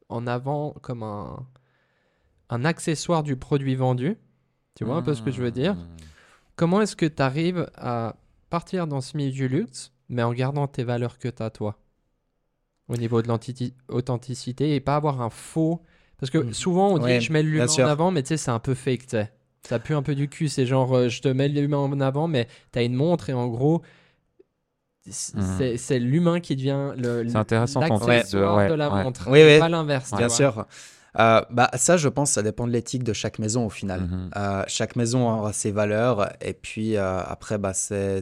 en 0.08 0.26
avant 0.28 0.72
comme 0.82 1.02
un, 1.02 1.44
un 2.50 2.64
accessoire 2.64 3.22
du 3.24 3.36
produit 3.36 3.74
vendu? 3.74 4.16
Tu 4.76 4.84
vois 4.84 4.96
un 4.96 5.02
peu 5.02 5.14
ce 5.14 5.22
que 5.22 5.30
je 5.32 5.42
veux 5.42 5.50
dire? 5.50 5.74
Comment 6.54 6.82
est-ce 6.82 6.94
que 6.96 7.06
tu 7.06 7.22
arrives 7.22 7.68
à 7.76 8.14
partir 8.50 8.86
dans 8.86 9.00
ce 9.00 9.16
milieu 9.16 9.32
du 9.32 9.48
luxe, 9.48 9.92
mais 10.08 10.22
en 10.22 10.32
gardant 10.32 10.66
tes 10.66 10.84
valeurs 10.84 11.18
que 11.18 11.28
tu 11.28 11.42
as 11.42 11.50
toi 11.50 11.78
Au 12.88 12.96
niveau 12.96 13.20
de 13.20 13.26
l'authenticité 13.88 14.74
et 14.76 14.80
pas 14.80 14.94
avoir 14.96 15.20
un 15.20 15.30
faux. 15.30 15.82
Parce 16.18 16.30
que 16.30 16.38
Mhm. 16.38 16.52
souvent, 16.52 16.90
on 16.94 16.98
dit 16.98 17.04
Ouais, 17.04 17.20
je 17.20 17.32
mets 17.32 17.42
l'humain 17.42 17.66
en 17.66 17.78
avant, 17.86 18.10
mais 18.12 18.22
tu 18.22 18.28
sais, 18.28 18.36
c'est 18.36 18.50
un 18.52 18.60
peu 18.60 18.74
fake, 18.74 19.02
tu 19.02 19.08
sais. 19.10 19.32
Ça 19.68 19.80
pue 19.80 19.94
un 19.94 20.02
peu 20.02 20.14
du 20.14 20.28
cul. 20.28 20.48
C'est 20.48 20.64
genre, 20.66 20.94
euh, 20.96 21.08
je 21.08 21.20
te 21.20 21.26
mets 21.28 21.48
l'humain 21.48 21.78
en 21.78 22.00
avant, 22.00 22.28
mais 22.28 22.46
tu 22.72 22.78
as 22.78 22.82
une 22.84 22.94
montre 22.94 23.28
et 23.28 23.32
en 23.32 23.48
gros, 23.48 23.82
c'est 25.08 25.76
c'est 25.76 25.98
l'humain 25.98 26.40
qui 26.40 26.56
devient 26.56 26.92
le 26.96 27.28
C'est 27.28 27.36
intéressant 27.36 27.80
texte 27.80 28.34
de- 28.34 28.44
ouais, 28.44 28.68
de 28.68 28.74
la 28.74 28.90
ouais. 28.90 29.02
montre. 29.04 29.28
Oui, 29.30 29.42
oui. 29.44 29.58
Pas 29.58 29.68
l'inverse. 29.68 30.10
Bien 30.10 30.26
vois. 30.28 30.36
sûr. 30.36 30.66
Euh, 31.18 31.40
bah, 31.50 31.70
ça, 31.76 31.96
je 31.96 32.08
pense, 32.08 32.32
ça 32.32 32.42
dépend 32.42 32.66
de 32.66 32.72
l'éthique 32.72 33.02
de 33.04 33.12
chaque 33.12 33.38
maison 33.38 33.66
au 33.66 33.70
final. 33.70 34.02
Mhm. 34.02 34.30
Euh, 34.36 34.64
chaque 34.68 34.96
maison 34.96 35.28
aura 35.30 35.52
ses 35.52 35.70
valeurs 35.70 36.30
et 36.40 36.52
puis 36.54 36.96
euh, 36.96 37.20
après, 37.22 37.58
bah, 37.58 37.72
c'est. 37.74 38.20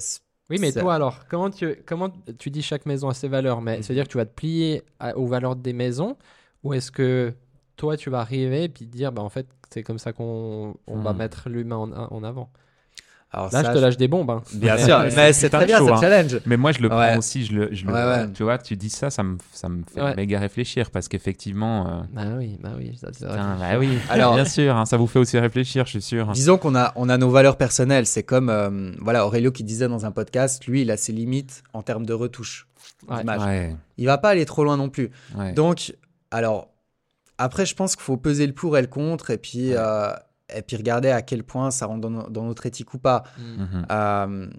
Oui, 0.51 0.59
mais 0.61 0.73
toi 0.73 0.95
alors, 0.95 1.27
comment 1.29 1.51
tu, 1.51 1.75
comment 1.87 2.11
tu 2.39 2.51
dis 2.51 2.63
chaque 2.63 2.85
maison 2.87 3.09
a 3.09 3.15
ses 3.15 3.29
valeurs? 3.29 3.61
Mais 3.63 3.77
Mhm. 3.79 3.83
c'est-à-dire 3.83 4.05
que 4.05 4.11
tu 4.13 4.19
vas 4.19 4.27
te 4.27 4.35
plier 4.35 4.83
à- 5.01 5.17
aux 5.17 5.27
valeurs 5.27 5.57
des 5.57 5.73
maisons 5.73 6.17
ou 6.63 6.75
est-ce 6.75 6.91
que 6.93 7.33
toi 7.77 7.97
tu 7.97 8.11
vas 8.11 8.21
arriver 8.21 8.65
et 8.65 8.69
puis 8.69 8.87
te 8.87 8.95
dire 8.97 9.11
bah 9.11 9.23
en 9.23 9.29
fait 9.31 9.47
c'est 9.71 9.83
comme 9.83 9.99
ça 9.99 10.13
qu'on 10.13 10.77
on 10.87 10.99
va 11.01 11.13
Mhm. 11.13 11.19
mettre 11.19 11.49
l'humain 11.49 11.77
en, 11.77 11.93
en 11.93 12.23
avant? 12.25 12.51
Alors 13.35 13.53
Là 13.53 13.63
ça, 13.63 13.69
je 13.73 13.77
te 13.77 13.79
lâche 13.83 13.97
des 13.97 14.09
bombes. 14.09 14.31
hein. 14.31 14.43
Bien 14.55 14.79
sûr, 14.79 14.99
mais 15.17 15.33
c'est 15.33 15.51
très 15.51 15.67
bien, 15.67 15.79
chaud, 15.79 15.93
hein. 15.93 16.01
challenge. 16.01 16.41
Mais 16.47 16.57
moi, 16.57 16.73
je 16.73 16.79
le 16.81 16.89
Ouais. 16.89 17.09
prends 17.11 17.19
aussi. 17.19 17.45
Je 17.45 17.53
le, 17.53 17.69
je 17.75 17.85
le- 17.85 17.93
Ouais, 17.93 18.05
ouais. 18.05 18.33
Tu 18.33 18.43
vois, 18.45 18.59
tu 18.59 18.77
dis 18.77 18.89
ça, 18.91 19.11
ça 19.11 19.23
me, 19.23 19.37
ça 19.53 19.69
me 19.69 19.83
fait 19.93 20.01
Ouais. 20.01 20.15
méga 20.17 20.39
réfléchir 20.39 20.91
parce 20.91 21.09
qu'effectivement. 21.09 21.87
euh, 21.89 22.01
Bah 22.13 22.23
oui, 22.39 22.57
bah 22.63 22.71
oui. 22.79 22.97
ça, 23.01 23.09
c'est 23.13 23.25
vrai. 23.27 23.35
putain, 23.37 23.57
bah 23.59 23.79
oui, 23.79 23.99
Alors- 24.09 24.35
bien 24.35 24.45
sûr, 24.45 24.77
hein, 24.77 24.87
ça 24.87 24.97
vous 24.97 25.07
fait 25.07 25.19
aussi 25.19 25.39
réfléchir, 25.39 25.85
je 25.87 25.91
suis 25.91 26.03
sûr. 26.03 26.31
Disons 26.33 26.57
qu'on 26.59 26.75
a, 26.75 26.93
on 26.97 27.09
a 27.09 27.19
nos 27.19 27.31
valeurs 27.31 27.57
personnelles. 27.57 28.07
C'est 28.07 28.23
comme 28.23 28.49
euh, 28.51 28.93
voilà, 29.01 29.27
Aurelio 29.27 29.51
qui 29.53 29.65
disait 29.65 29.89
dans 29.89 30.07
un 30.07 30.11
podcast, 30.11 30.65
lui, 30.67 30.83
il 30.83 30.91
a 30.91 30.97
ses 30.97 31.13
limites 31.13 31.63
en 31.73 31.83
termes 31.83 32.07
de 32.07 32.13
retouche 32.13 32.67
Ouais. 33.09 33.19
d'image. 33.19 33.43
Ouais, 33.43 33.77
Il 33.99 34.07
va 34.07 34.19
pas 34.19 34.31
aller 34.31 34.45
trop 34.47 34.63
loin 34.65 34.77
non 34.77 34.89
plus. 34.89 35.11
ouais. 35.37 35.53
Donc, 35.53 35.95
alors, 36.31 36.69
après, 37.39 37.67
je 37.67 37.75
pense 37.75 37.97
qu'il 37.97 38.05
faut 38.05 38.17
peser 38.17 38.47
le 38.47 38.53
pour 38.53 38.79
et 38.79 38.81
le 38.81 38.87
contre 38.87 39.31
et 39.31 39.39
puis, 39.39 39.71
Ouais. 39.71 39.77
euh, 39.79 40.13
et 40.55 40.63
puis 40.63 40.77
regarder 40.77 41.11
à 41.11 41.23
quel 41.23 41.43
point 41.45 41.71
ça 41.71 41.87
rentre 41.87 42.01
dans, 42.01 42.11
no- 42.11 42.31
dans 42.31 42.45
notre 42.45 42.67
éthique 42.67 42.93
ou 42.95 42.99
pas. 42.99 43.23
Mm. 43.39 43.63
Mhm, 43.63 43.87
Euh, 43.91 44.51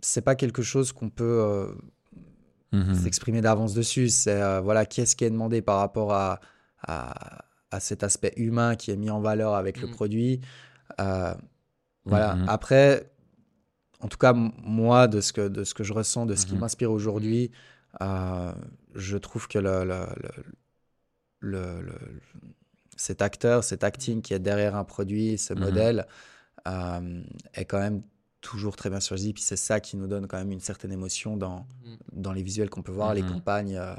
c'est 0.00 0.22
pas 0.22 0.34
quelque 0.34 0.62
chose 0.62 0.92
qu'on 0.92 1.10
peut 1.10 1.40
euh, 1.42 1.68
mhm. 2.72 2.94
s'exprimer 2.94 3.40
d'avance 3.40 3.74
dessus. 3.74 4.08
C'est 4.08 4.40
euh, 4.42 4.60
voilà, 4.60 4.84
qu'est-ce 4.86 5.14
qui 5.14 5.24
est 5.24 5.30
demandé 5.30 5.62
par 5.62 5.78
rapport 5.78 6.12
à, 6.12 6.40
à, 6.86 7.44
à 7.70 7.80
cet 7.80 8.02
aspect 8.02 8.32
humain 8.36 8.74
qui 8.74 8.90
est 8.90 8.96
mis 8.96 9.10
en 9.10 9.20
valeur 9.20 9.54
avec 9.54 9.80
le 9.80 9.86
Mm. 9.88 9.92
produit. 9.92 10.40
Euh, 11.00 11.34
voilà. 12.04 12.34
Mhm. 12.34 12.46
Après, 12.48 13.12
en 14.00 14.08
tout 14.08 14.18
cas, 14.18 14.32
m- 14.32 14.50
moi, 14.64 15.06
de 15.06 15.20
ce 15.20 15.32
que, 15.32 15.46
de 15.46 15.62
ce 15.62 15.72
que 15.74 15.84
je 15.84 15.92
ressens, 15.92 16.26
de 16.26 16.34
ce 16.34 16.46
qui 16.46 16.56
m'inspire 16.56 16.90
aujourd'hui, 16.90 17.52
euh, 18.00 18.52
je 18.96 19.16
trouve 19.16 19.46
que 19.46 19.58
le, 19.60 19.84
le, 19.84 20.04
le, 21.40 21.80
le- 21.80 21.82
le- 21.82 22.20
cet 22.96 23.22
acteur, 23.22 23.64
cet 23.64 23.84
acting 23.84 24.22
qui 24.22 24.34
est 24.34 24.38
derrière 24.38 24.76
un 24.76 24.84
produit, 24.84 25.38
ce 25.38 25.54
Mhm. 25.54 25.60
modèle, 25.60 26.06
euh, 26.68 27.22
est 27.54 27.64
quand 27.64 27.78
même 27.78 28.02
toujours 28.40 28.76
très 28.76 28.90
bien 28.90 29.00
choisi. 29.00 29.32
Puis 29.32 29.42
c'est 29.42 29.56
ça 29.56 29.80
qui 29.80 29.96
nous 29.96 30.06
donne 30.06 30.26
quand 30.26 30.38
même 30.38 30.50
une 30.52 30.60
certaine 30.60 30.92
émotion 30.92 31.36
dans, 31.36 31.66
Mhm. 31.84 31.96
dans 32.12 32.32
les 32.32 32.42
visuels 32.42 32.70
qu'on 32.70 32.82
peut 32.82 32.92
voir, 32.92 33.14
les 33.14 33.22
Mhm. 33.22 33.30
campagnes, 33.32 33.76
euh, 33.76 33.94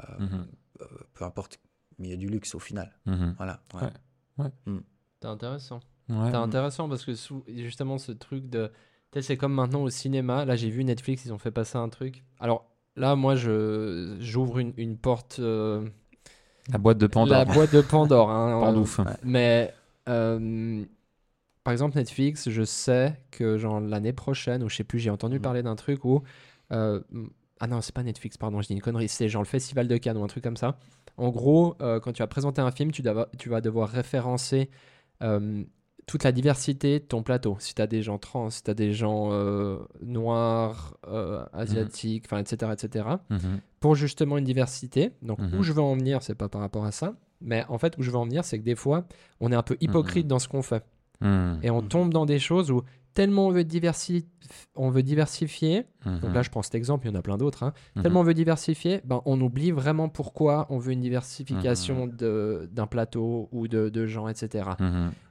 euh, 0.80 0.86
peu 1.14 1.24
importe, 1.24 1.58
mais 1.98 2.08
il 2.08 2.10
y 2.10 2.14
a 2.14 2.16
du 2.18 2.28
luxe 2.28 2.54
au 2.54 2.58
final. 2.58 2.92
Voilà. 3.36 3.60
ouais. 3.74 3.90
Ouais. 4.38 4.50
C'est 5.22 5.28
intéressant. 5.28 5.80
Ouais. 6.08 6.30
C'est 6.30 6.36
intéressant 6.36 6.88
parce 6.88 7.04
que 7.04 7.14
sous- 7.14 7.44
justement 7.48 7.96
ce 7.98 8.12
truc 8.12 8.50
de... 8.50 8.70
Tu 9.12 9.20
sais, 9.20 9.22
c'est 9.28 9.36
comme 9.36 9.54
maintenant 9.54 9.82
au 9.82 9.90
cinéma. 9.90 10.44
Là, 10.44 10.56
j'ai 10.56 10.68
vu 10.70 10.84
Netflix, 10.84 11.24
ils 11.24 11.32
ont 11.32 11.38
fait 11.38 11.52
passer 11.52 11.78
un 11.78 11.88
truc. 11.88 12.24
Alors 12.40 12.66
là, 12.96 13.14
moi, 13.16 13.36
je 13.36 14.16
j'ouvre 14.20 14.58
une, 14.58 14.74
une 14.76 14.98
porte... 14.98 15.40
La 16.72 16.78
boîte 16.78 16.98
de 16.98 17.06
Pandore. 17.06 17.38
La 17.38 17.44
boîte 17.44 17.72
de 17.72 17.80
Pandore. 17.80 18.30
hein, 18.30 18.60
Pandouf. 18.64 19.00
euh, 19.00 19.04
Mais 19.22 19.72
euh, 20.08 20.84
par 21.62 21.72
exemple, 21.72 21.96
Netflix, 21.96 22.48
je 22.50 22.62
sais 22.62 23.20
que 23.30 23.58
genre 23.58 23.80
l'année 23.80 24.12
prochaine, 24.12 24.62
ou 24.62 24.68
je 24.68 24.76
sais 24.76 24.84
plus, 24.84 24.98
j'ai 24.98 25.10
entendu 25.10 25.36
Mhm. 25.36 25.42
parler 25.42 25.62
d'un 25.62 25.76
truc 25.76 26.04
où. 26.04 26.22
euh, 26.72 27.00
ah 27.60 27.66
non, 27.66 27.80
c'est 27.80 27.94
pas 27.94 28.02
Netflix, 28.02 28.36
pardon, 28.36 28.60
je 28.60 28.66
dis 28.66 28.74
une 28.74 28.80
connerie. 28.82 29.08
C'est 29.08 29.28
genre 29.28 29.42
le 29.42 29.46
Festival 29.48 29.86
de 29.88 29.96
Cannes 29.96 30.16
ou 30.16 30.24
un 30.24 30.26
truc 30.26 30.42
comme 30.42 30.56
ça. 30.56 30.76
En 31.16 31.30
gros, 31.30 31.76
euh, 31.80 32.00
quand 32.00 32.12
tu 32.12 32.20
vas 32.22 32.26
présenter 32.26 32.60
un 32.60 32.70
film, 32.72 32.90
tu, 32.90 33.02
vas 33.02 33.60
devoir 33.60 33.88
référencer 33.88 34.70
toute 36.06 36.24
la 36.24 36.32
diversité 36.32 36.98
de 37.00 37.04
ton 37.04 37.22
plateau. 37.22 37.56
Si 37.60 37.74
tu 37.74 37.80
as 37.82 37.86
des 37.86 38.02
gens 38.02 38.18
trans, 38.18 38.50
si 38.50 38.62
tu 38.62 38.70
as 38.70 38.74
des 38.74 38.92
gens 38.92 39.30
euh, 39.32 39.78
noirs, 40.02 40.96
euh, 41.08 41.44
asiatiques, 41.52 42.24
enfin, 42.26 42.38
etc., 42.38 42.72
etc 42.72 43.06
Mhm. 43.30 43.60
pour 43.80 43.94
justement 43.94 44.38
une 44.38 44.44
diversité. 44.44 45.12
Donc 45.22 45.38
Mhm. 45.40 45.58
où 45.58 45.62
je 45.62 45.72
veux 45.72 45.82
en 45.82 45.94
venir, 45.96 46.22
c'est 46.22 46.34
pas 46.34 46.48
par 46.48 46.60
rapport 46.60 46.84
à 46.84 46.92
ça, 46.92 47.14
mais 47.40 47.64
en 47.68 47.78
fait 47.78 47.96
où 47.98 48.02
je 48.02 48.10
veux 48.10 48.16
en 48.16 48.24
venir, 48.24 48.44
c'est 48.44 48.58
que 48.58 48.64
des 48.64 48.74
fois, 48.76 49.06
on 49.40 49.52
est 49.52 49.56
un 49.56 49.62
peu 49.62 49.76
hypocrite 49.80 50.26
dans 50.26 50.38
ce 50.38 50.48
qu'on 50.48 50.62
fait 50.62 50.84
Mhm. 51.24 51.58
et 51.62 51.70
on 51.70 51.82
tombe 51.82 52.12
dans 52.12 52.26
des 52.26 52.38
choses 52.38 52.70
où 52.70 52.82
tellement 53.14 53.46
on 53.46 53.50
veut, 53.52 53.62
diversi- 53.62 54.26
on 54.74 54.90
veut 54.90 55.04
diversifier. 55.04 55.84
Mhm. 56.04 56.18
Donc 56.20 56.34
là, 56.34 56.42
je 56.42 56.50
prends 56.50 56.62
cet 56.62 56.74
exemple, 56.74 57.06
il 57.06 57.10
y 57.12 57.12
en 57.14 57.18
a 57.18 57.22
plein 57.22 57.36
d'autres. 57.38 57.62
hein, 57.62 57.72
Mhm. 57.94 58.02
Tellement 58.02 58.20
on 58.20 58.24
veut 58.24 58.34
diversifier, 58.34 59.00
ben, 59.04 59.22
on 59.24 59.40
oublie 59.40 59.70
vraiment 59.70 60.08
pourquoi 60.08 60.66
on 60.68 60.78
veut 60.78 60.92
une 60.92 61.00
diversification 61.00 62.08
d'un 62.08 62.86
plateau 62.88 63.48
ou 63.52 63.68
de, 63.68 63.88
de 63.88 64.06
gens, 64.06 64.28
etc. 64.28 64.70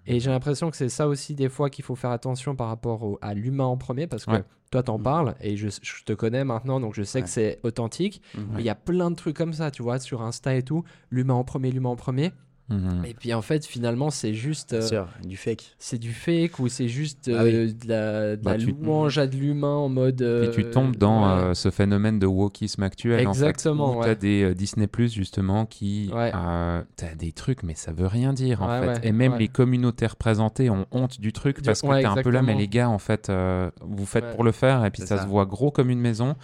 Et 0.05 0.19
j'ai 0.19 0.29
l'impression 0.29 0.69
que 0.71 0.77
c'est 0.77 0.89
ça 0.89 1.07
aussi 1.07 1.35
des 1.35 1.49
fois 1.49 1.69
qu'il 1.69 1.83
faut 1.83 1.95
faire 1.95 2.11
attention 2.11 2.55
par 2.55 2.67
rapport 2.67 3.03
au- 3.03 3.17
à 3.21 3.33
l'humain 3.33 3.65
en 3.65 3.77
premier, 3.77 4.07
parce 4.07 4.25
que 4.25 4.31
Ouais. 4.31 4.43
toi 4.71 4.81
t'en 4.83 4.97
parles 4.99 5.35
et 5.41 5.55
je, 5.57 5.67
je 5.81 6.03
te 6.05 6.13
connais 6.13 6.43
maintenant, 6.45 6.79
donc 6.79 6.93
je 6.93 7.03
sais 7.03 7.21
que 7.21 7.29
c'est 7.29 7.59
authentique. 7.63 8.21
Mais 8.53 8.61
il 8.61 8.65
y 8.65 8.69
a 8.69 8.75
plein 8.75 9.11
de 9.11 9.15
trucs 9.15 9.35
comme 9.35 9.53
ça, 9.53 9.71
tu 9.71 9.83
vois, 9.83 9.99
sur 9.99 10.21
Insta 10.21 10.55
et 10.55 10.63
tout. 10.63 10.83
L'humain 11.09 11.33
en 11.35 11.43
premier, 11.43 11.69
l'humain 11.71 11.89
en 11.89 11.95
premier. 11.97 12.31
Mhm. 12.69 13.03
Et 13.05 13.13
puis 13.13 13.33
en 13.33 13.41
fait, 13.41 13.65
finalement, 13.65 14.09
c'est 14.09 14.33
juste. 14.33 14.71
Euh, 14.73 14.81
sûr, 14.81 15.07
du 15.21 15.35
fake. 15.35 15.75
c'est 15.79 15.97
du 15.97 16.13
fake 16.13 16.59
ou 16.59 16.69
c'est 16.69 16.87
juste 16.87 17.29
Ah 17.33 17.43
oui. 17.43 17.53
euh, 17.53 17.67
de 17.67 17.87
la, 17.89 18.35
de 18.37 18.41
Bah, 18.41 18.51
la 18.53 18.57
tu- 18.57 18.71
louange 18.71 19.17
à 19.17 19.27
de 19.27 19.35
l'humain 19.35 19.75
en 19.75 19.89
mode. 19.89 20.15
Puis 20.15 20.51
tu 20.63 20.65
euh, 20.67 20.71
tombes 20.71 20.95
dans 20.95 21.23
ouais. 21.37 21.43
euh, 21.43 21.53
ce 21.53 21.71
phénomène 21.71 22.19
de 22.19 22.25
wokisme 22.25 22.81
actuel. 22.83 23.19
Exactement, 23.19 23.87
En 23.87 23.91
fait, 23.91 23.95
où 23.97 23.99
ouais. 23.99 24.05
t'as 24.07 24.15
des 24.15 24.43
euh, 24.43 24.53
Disney 24.53 24.87
Plus 24.87 25.13
justement 25.13 25.65
qui. 25.65 26.09
Ouais. 26.13 26.31
euh, 26.33 26.81
t'as 26.95 27.15
des 27.15 27.33
trucs, 27.33 27.63
mais 27.63 27.75
ça 27.75 27.91
veut 27.91 28.07
rien 28.07 28.31
dire 28.31 28.61
en 28.63 28.67
Ouais, 28.69 28.79
fait. 28.79 28.87
ouais, 29.01 29.07
Et 29.07 29.11
même 29.11 29.33
ouais. 29.33 29.39
les 29.39 29.47
communautés 29.49 30.07
représentées 30.07 30.69
ont 30.69 30.85
honte 30.91 31.19
du 31.19 31.33
truc 31.33 31.61
parce 31.63 31.81
que 31.81 31.87
t'es 31.99 32.05
un 32.05 32.15
peu 32.15 32.29
là, 32.29 32.41
mais 32.41 32.55
les 32.55 32.69
gars, 32.69 32.89
en 32.89 32.97
fait, 32.99 33.29
euh, 33.29 33.69
vous 33.81 34.05
faites 34.05 34.23
Ouais. 34.23 34.31
pour 34.35 34.43
le 34.45 34.53
faire 34.53 34.85
et 34.85 34.89
puis 34.89 35.01
ça. 35.01 35.21
se 35.21 35.27
voit 35.27 35.45
gros 35.45 35.69
comme 35.69 35.89
une 35.89 35.99
maison. 35.99 36.35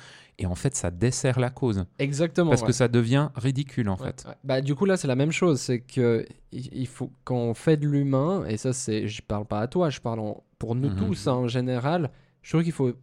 Et 0.41 0.45
en 0.45 0.55
fait, 0.55 0.73
ça 0.73 0.89
dessert 0.89 1.37
la 1.39 1.49
cause 1.49 1.85
Exactement. 1.99 2.49
parce 2.49 2.61
ouais. 2.61 2.67
que 2.67 2.73
ça 2.73 2.87
devient 2.87 3.29
ridicule 3.35 3.89
en 3.89 3.97
Ouais, 3.97 4.05
fait. 4.07 4.23
ouais. 4.27 4.35
Bah, 4.45 4.61
du 4.61 4.73
coup, 4.73 4.85
là, 4.85 4.95
c'est 4.97 5.07
la 5.07 5.15
même 5.17 5.31
chose. 5.33 5.59
C'est 5.59 5.81
que 5.81 6.25
il 6.53 6.87
faut, 6.87 7.11
quand 7.25 7.35
on 7.35 7.53
fait 7.53 7.75
de 7.77 7.85
l'humain, 7.87 8.45
et 8.47 8.55
ça, 8.57 8.71
c'est, 8.73 9.07
je 9.07 9.21
parle 9.21 9.45
pas 9.45 9.59
à 9.59 9.67
toi, 9.67 9.89
je 9.89 9.99
parle 9.99 10.19
en- 10.21 10.43
pour 10.57 10.75
nous 10.75 10.89
Mhm. 10.89 10.95
tous 10.95 11.27
hein, 11.27 11.33
en 11.33 11.47
général, 11.47 12.09
je 12.41 12.51
trouve 12.51 12.63
qu'il 12.63 12.71
faut 12.71 12.93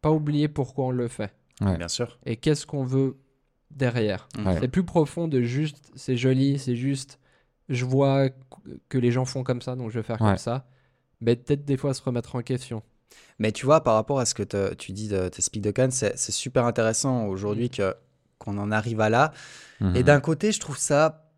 pas 0.00 0.10
oublier 0.10 0.48
pourquoi 0.48 0.86
on 0.86 0.90
le 0.90 1.06
fait 1.08 1.34
Ouais. 1.60 1.76
Bien 1.76 1.88
sûr. 1.88 2.18
et 2.26 2.36
qu'est-ce 2.36 2.66
qu'on 2.66 2.84
veut 2.84 3.16
derrière? 3.70 4.26
Ouais. 4.38 4.56
C'est 4.60 4.68
plus 4.68 4.84
profond 4.84 5.28
de 5.28 5.42
juste, 5.42 5.90
c'est 5.96 6.16
joli, 6.16 6.58
c'est 6.58 6.76
juste, 6.76 7.18
je 7.68 7.84
vois 7.84 8.28
que 8.88 8.96
les 8.98 9.10
gens 9.10 9.24
font 9.26 9.42
comme 9.44 9.60
ça, 9.60 9.76
donc 9.76 9.90
je 9.90 9.98
vais 9.98 10.02
faire 10.02 10.20
Ouais. 10.22 10.28
comme 10.28 10.38
ça. 10.38 10.66
Mais 11.20 11.36
peut-être 11.36 11.64
des 11.64 11.76
fois 11.76 11.92
se 11.94 12.02
remettre 12.02 12.36
en 12.36 12.42
question. 12.42 12.82
Mais 13.38 13.52
tu 13.52 13.66
vois, 13.66 13.82
par 13.82 13.94
rapport 13.94 14.18
à 14.18 14.24
ce 14.26 14.34
que 14.34 14.42
te- 14.42 14.74
tu 14.74 14.92
dis 14.92 15.08
de 15.08 15.28
tes 15.28 15.42
speak 15.42 15.62
de 15.62 15.70
Cannes, 15.70 15.90
c'est 15.90 16.16
super 16.32 16.64
intéressant 16.64 17.26
aujourd'hui 17.26 17.70
que 17.70 17.94
qu'on 18.38 18.58
en 18.58 18.70
arrive 18.70 19.00
à 19.00 19.08
là. 19.10 19.32
Et 19.80 19.84
Mhm. 19.84 20.02
d'un 20.02 20.20
côté, 20.20 20.52
je 20.52 20.60
trouve 20.60 20.78
ça 20.78 21.30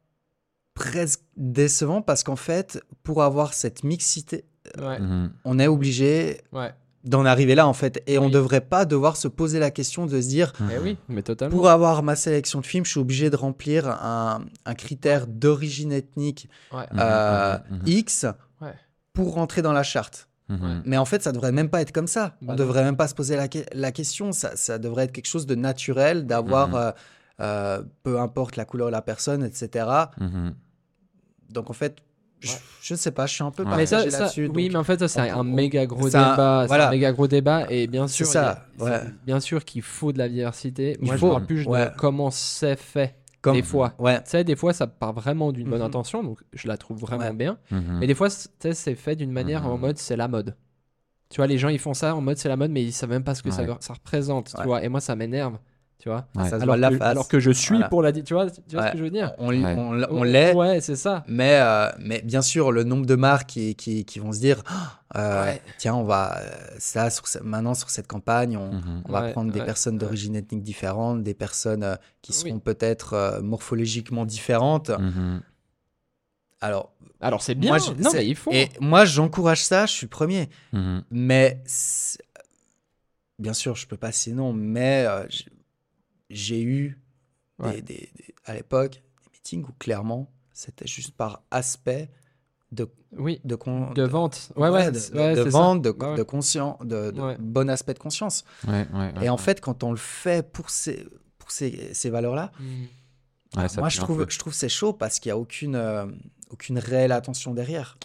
presque 0.74 1.20
décevant 1.36 2.02
parce 2.02 2.22
qu'en 2.22 2.36
fait, 2.36 2.80
pour 3.02 3.22
avoir 3.22 3.54
cette 3.54 3.82
mixité, 3.84 4.44
Ouais, 4.78 5.00
Mhm. 5.00 5.32
on 5.44 5.58
est 5.58 5.66
obligé 5.66 6.42
ouais. 6.52 6.74
d'en 7.04 7.24
arriver 7.24 7.54
là 7.54 7.66
en 7.66 7.72
fait. 7.72 8.02
Et 8.06 8.18
on 8.18 8.26
ne 8.26 8.32
devrait 8.34 8.60
pas 8.60 8.84
devoir 8.84 9.16
se 9.16 9.26
poser 9.26 9.58
la 9.58 9.70
question 9.70 10.04
de 10.04 10.20
se 10.20 10.28
dire, 10.28 10.52
Eh 10.70 10.78
oui, 10.78 10.98
mais 11.08 11.22
totalement. 11.22 11.56
pour 11.56 11.68
avoir 11.70 12.02
ma 12.02 12.14
sélection 12.16 12.60
de 12.60 12.66
films, 12.66 12.84
je 12.84 12.90
suis 12.90 13.00
obligé 13.00 13.30
de 13.30 13.36
remplir 13.36 13.88
un, 13.88 14.44
un 14.66 14.74
critère 14.74 15.26
d'origine 15.26 15.90
ethnique 15.92 16.48
Ouais. 16.70 16.82
Mhm, 16.92 16.98
euh, 17.00 17.58
mhm, 17.70 17.76
mhm. 17.78 17.82
X 17.86 18.26
Ouais. 18.60 18.74
pour 19.14 19.32
rentrer 19.34 19.62
dans 19.62 19.72
la 19.72 19.82
charte. 19.82 20.28
Mais 20.84 20.96
en 20.96 21.04
fait, 21.04 21.22
ça 21.22 21.32
devrait 21.32 21.52
même 21.52 21.68
pas 21.68 21.80
être 21.82 21.92
comme 21.92 22.06
ça. 22.06 22.28
Bah 22.28 22.34
on 22.40 22.46
non. 22.52 22.54
devrait 22.56 22.82
même 22.84 22.96
pas 22.96 23.08
se 23.08 23.14
poser 23.14 23.36
la, 23.36 23.48
que- 23.48 23.58
la 23.72 23.92
question. 23.92 24.32
Ça, 24.32 24.56
ça 24.56 24.78
devrait 24.78 25.04
être 25.04 25.12
quelque 25.12 25.26
chose 25.28 25.46
de 25.46 25.54
naturel, 25.54 26.26
d'avoir, 26.26 26.68
Mhm. 26.68 26.74
euh, 26.76 26.92
euh, 27.40 27.82
peu 28.02 28.18
importe 28.18 28.56
la 28.56 28.64
couleur 28.64 28.88
de 28.88 28.92
la 28.92 29.02
personne, 29.02 29.44
etc. 29.44 29.86
Mhm. 30.18 30.54
Donc 31.50 31.70
en 31.70 31.72
fait, 31.74 31.96
je, 32.40 32.52
Ouais. 32.52 32.58
je 32.82 32.94
sais 32.94 33.10
pas, 33.10 33.26
je 33.26 33.34
suis 33.34 33.42
un 33.44 33.50
peu 33.50 33.62
Ouais. 33.64 33.70
Mais 33.76 33.84
partagé 33.84 34.10
ça, 34.10 34.30
oui, 34.36 34.46
donc- 34.46 34.56
mais 34.56 34.76
en 34.76 34.84
fait, 34.84 34.98
ça, 35.00 35.08
c'est 35.08 35.28
un 35.30 35.42
méga 35.44 35.86
gros 35.86 36.06
un- 36.06 36.30
débat. 36.32 36.58
C'est 36.62 36.68
voilà. 36.68 36.88
un 36.88 36.90
méga 36.92 37.12
gros 37.12 37.26
débat. 37.26 37.66
Et 37.68 37.86
bien 37.86 38.06
sûr, 38.08 38.26
ça, 38.26 38.64
a- 38.80 38.84
ouais. 38.84 39.00
bien 39.26 39.40
sûr 39.40 39.64
qu'il 39.64 39.82
faut 39.82 40.12
de 40.12 40.18
la 40.18 40.28
diversité. 40.28 40.96
Il 41.00 41.06
Moi, 41.06 41.16
faut, 41.16 41.26
je 41.26 41.32
parle 41.32 41.46
plus 41.46 41.66
ouais. 41.66 41.86
de 41.86 41.90
comment 41.96 42.30
c'est 42.30 42.76
fait. 42.76 43.16
Comme- 43.48 43.56
Des 43.56 43.62
fois. 43.62 43.94
Ouais. 43.98 44.18
Tu 44.22 44.30
sais, 44.30 44.44
des 44.44 44.56
fois, 44.56 44.72
ça 44.72 44.86
part 44.86 45.12
vraiment 45.12 45.52
d'une 45.52 45.68
bonne 45.68 45.80
Mhm. 45.80 45.86
intention, 45.86 46.22
donc 46.22 46.38
je 46.52 46.68
la 46.68 46.76
trouve 46.76 46.98
vraiment 46.98 47.24
Ouais. 47.24 47.32
bien. 47.32 47.58
Mhm. 47.70 47.98
Mais 48.00 48.06
des 48.06 48.14
fois, 48.14 48.30
c'est- 48.30 48.48
tu 48.58 48.68
sais, 48.68 48.74
c'est 48.74 48.94
fait 48.94 49.16
d'une 49.16 49.32
manière 49.32 49.66
en 49.66 49.74
Mhm. 49.74 49.80
mode 49.80 49.98
c'est 49.98 50.16
la 50.16 50.28
mode. 50.28 50.56
Tu 51.30 51.36
vois, 51.36 51.46
les 51.46 51.58
gens, 51.58 51.68
ils 51.68 51.78
font 51.78 51.92
ça 51.94 52.14
en 52.14 52.20
mode 52.22 52.38
c'est 52.38 52.48
la 52.48 52.56
mode, 52.56 52.70
mais 52.70 52.82
ils 52.82 52.92
savent 52.92 53.10
même 53.10 53.24
pas 53.24 53.34
ce 53.34 53.42
que 53.42 53.50
ça, 53.50 53.62
Ouais. 53.62 53.68
ça 53.80 53.92
représente. 53.94 54.52
Ouais. 54.56 54.62
Tu 54.62 54.66
vois, 54.66 54.82
et 54.82 54.88
moi, 54.88 55.00
ça 55.00 55.14
m'énerve. 55.14 55.58
Tu 56.00 56.08
vois. 56.08 56.26
Ça 56.48 56.56
Alors 56.60 56.76
la 56.76 56.90
que, 56.90 56.96
face. 56.96 57.08
alors 57.08 57.26
que 57.26 57.40
je 57.40 57.50
suis 57.50 57.74
Voilà. 57.74 57.88
pour 57.88 58.02
la. 58.02 58.12
Tu 58.12 58.32
vois, 58.32 58.48
tu 58.48 58.60
vois 58.72 58.82
Ouais. 58.82 58.86
ce 58.86 58.92
que 58.92 58.98
je 58.98 59.02
veux 59.02 59.10
dire? 59.10 59.32
On, 59.38 59.48
Ouais. 59.48 59.74
on, 59.76 59.94
l- 59.96 60.06
on 60.10 60.22
l'est, 60.22 60.54
Ouais, 60.54 60.80
c'est 60.80 60.94
ça. 60.94 61.24
mais, 61.26 61.58
euh, 61.60 61.88
mais 61.98 62.22
bien 62.22 62.40
sûr, 62.40 62.70
le 62.70 62.84
nombre 62.84 63.04
de 63.04 63.16
marques 63.16 63.48
qui, 63.48 63.74
qui, 63.74 64.04
qui 64.04 64.20
vont 64.20 64.30
se 64.32 64.38
dire 64.38 64.62
euh, 65.18 65.44
Ouais. 65.44 65.62
tiens, 65.78 65.94
on 65.94 66.04
va, 66.04 66.38
euh, 66.38 66.50
ça, 66.78 67.10
sur 67.10 67.24
maintenant 67.42 67.74
sur 67.74 67.90
cette 67.90 68.06
campagne, 68.06 68.56
on, 68.56 68.72
Mhm. 68.72 69.02
on 69.06 69.12
va 69.12 69.22
Ouais, 69.22 69.32
prendre 69.32 69.52
des 69.52 69.60
ouais, 69.60 69.66
personnes 69.66 69.98
d'origine 69.98 70.36
ethnique 70.36 70.62
différente, 70.62 71.22
des 71.22 71.34
personnes 71.34 71.82
euh, 71.82 71.96
qui 72.22 72.32
Oui. 72.32 72.38
seront 72.50 72.58
peut-être 72.60 73.40
morphologiquement 73.42 74.24
différentes. 74.26 74.90
Mhm. 74.90 75.42
Alors, 76.60 76.92
Alors 77.20 77.42
c'est 77.42 77.54
bien. 77.54 77.70
moi, 77.70 77.78
je- 77.78 77.92
non, 78.02 78.10
c'est- 78.10 78.18
mais 78.18 78.26
il 78.26 78.34
faut. 78.36 78.50
Et 78.52 78.68
moi, 78.80 79.04
j'encourage 79.04 79.64
ça, 79.64 79.86
je 79.86 79.92
suis 79.92 80.06
premier. 80.08 80.48
Mhm. 80.72 81.04
Mais 81.10 81.62
c'est- 81.66 82.18
bien 83.38 83.52
sûr, 83.54 83.76
je 83.76 83.86
peux 83.86 83.96
pas 83.96 84.10
citer 84.12 84.34
non, 84.34 84.52
mais 84.52 85.04
euh, 85.06 85.24
j'ai- 86.28 86.60
eu 86.62 86.98
des- 87.60 87.64
Ouais. 87.64 87.82
des- 87.82 88.10
des- 88.16 88.34
à 88.44 88.54
l'époque 88.54 88.92
des 89.22 89.30
meetings 89.32 89.64
où 89.64 89.72
clairement 89.78 90.30
c'était 90.52 90.86
juste 90.88 91.12
par 91.16 91.42
aspect 91.52 92.08
de 92.72 92.88
Oui. 93.16 93.40
de 93.44 93.54
con- 93.54 93.92
De 93.92 94.02
vente. 94.02 94.50
Ouais, 94.56 94.68
ouais. 94.68 94.90
de, 94.90 94.98
ouais, 95.16 95.34
de 95.34 95.42
vente, 95.42 95.82
de, 95.82 95.90
Ouais, 95.90 96.16
de 96.16 96.22
conscient, 96.22 96.78
de, 96.82 97.10
de 97.10 97.20
Ouais. 97.20 97.36
bon 97.38 97.70
aspect 97.70 97.94
de 97.94 97.98
conscience. 97.98 98.44
Ouais, 98.66 98.86
ouais, 98.92 99.12
ouais, 99.16 99.24
Et 99.24 99.28
en 99.30 99.36
fait, 99.38 99.60
quand 99.60 99.82
on 99.84 99.90
le 99.90 99.96
fait 99.96 100.46
pour 100.52 100.68
ces 100.70 101.06
pour 101.38 101.50
ces, 101.50 101.94
ces 101.94 102.10
valeurs-là, 102.10 102.52
Mm. 102.60 102.64
Ouais, 103.58 103.68
ça 103.70 103.80
moi 103.80 103.88
je 103.88 103.98
trouve 103.98 104.26
je 104.28 104.38
trouve 104.38 104.52
c'est 104.52 104.68
chaud 104.68 104.92
parce 104.92 105.18
qu'il 105.18 105.30
y 105.30 105.32
a 105.32 105.38
aucune 105.38 105.74
euh, 105.76 106.04
aucune 106.50 106.78
réelle 106.78 107.12
attention 107.12 107.54
derrière. 107.54 107.96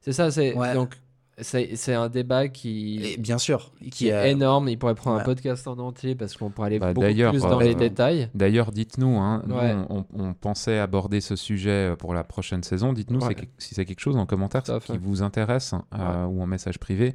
C'est 0.00 0.12
ça, 0.12 0.30
c'est 0.30 0.54
Ouais. 0.54 0.74
donc 0.74 0.96
c'est 1.42 1.76
c'est 1.76 1.94
un 1.94 2.08
débat 2.08 2.48
qui 2.48 3.00
Et 3.04 3.16
bien 3.16 3.38
sûr, 3.38 3.72
qui 3.90 4.08
est 4.08 4.30
énorme. 4.30 4.68
Il 4.68 4.78
pourrait 4.78 4.94
prendre 4.94 5.20
un 5.20 5.24
podcast 5.24 5.66
en 5.68 5.78
entier 5.78 6.14
parce 6.14 6.36
qu'on 6.36 6.50
pourrait 6.50 6.66
aller 6.68 6.78
Bah, 6.78 6.92
beaucoup 6.94 7.06
plus 7.06 7.40
dans 7.42 7.60
euh, 7.60 7.64
les 7.64 7.74
détails. 7.74 8.28
D'ailleurs, 8.34 8.72
dites-nous, 8.72 9.18
hein, 9.18 9.42
Ouais. 9.48 9.74
on, 9.90 10.04
on 10.14 10.32
pensait 10.34 10.78
aborder 10.78 11.20
ce 11.20 11.36
sujet 11.36 11.90
euh, 11.92 11.96
pour 11.96 12.14
la 12.14 12.24
prochaine 12.24 12.62
saison. 12.62 12.92
Dites-nous 12.92 13.20
Ouais. 13.20 13.36
si 13.58 13.74
c'est 13.74 13.84
quelque 13.84 14.00
chose 14.00 14.16
en 14.16 14.26
commentaire 14.26 14.62
qui 14.62 14.98
vous 14.98 15.22
intéresse 15.22 15.74
euh, 15.94 16.24
ou 16.26 16.42
en 16.42 16.46
message 16.46 16.78
privé 16.78 17.14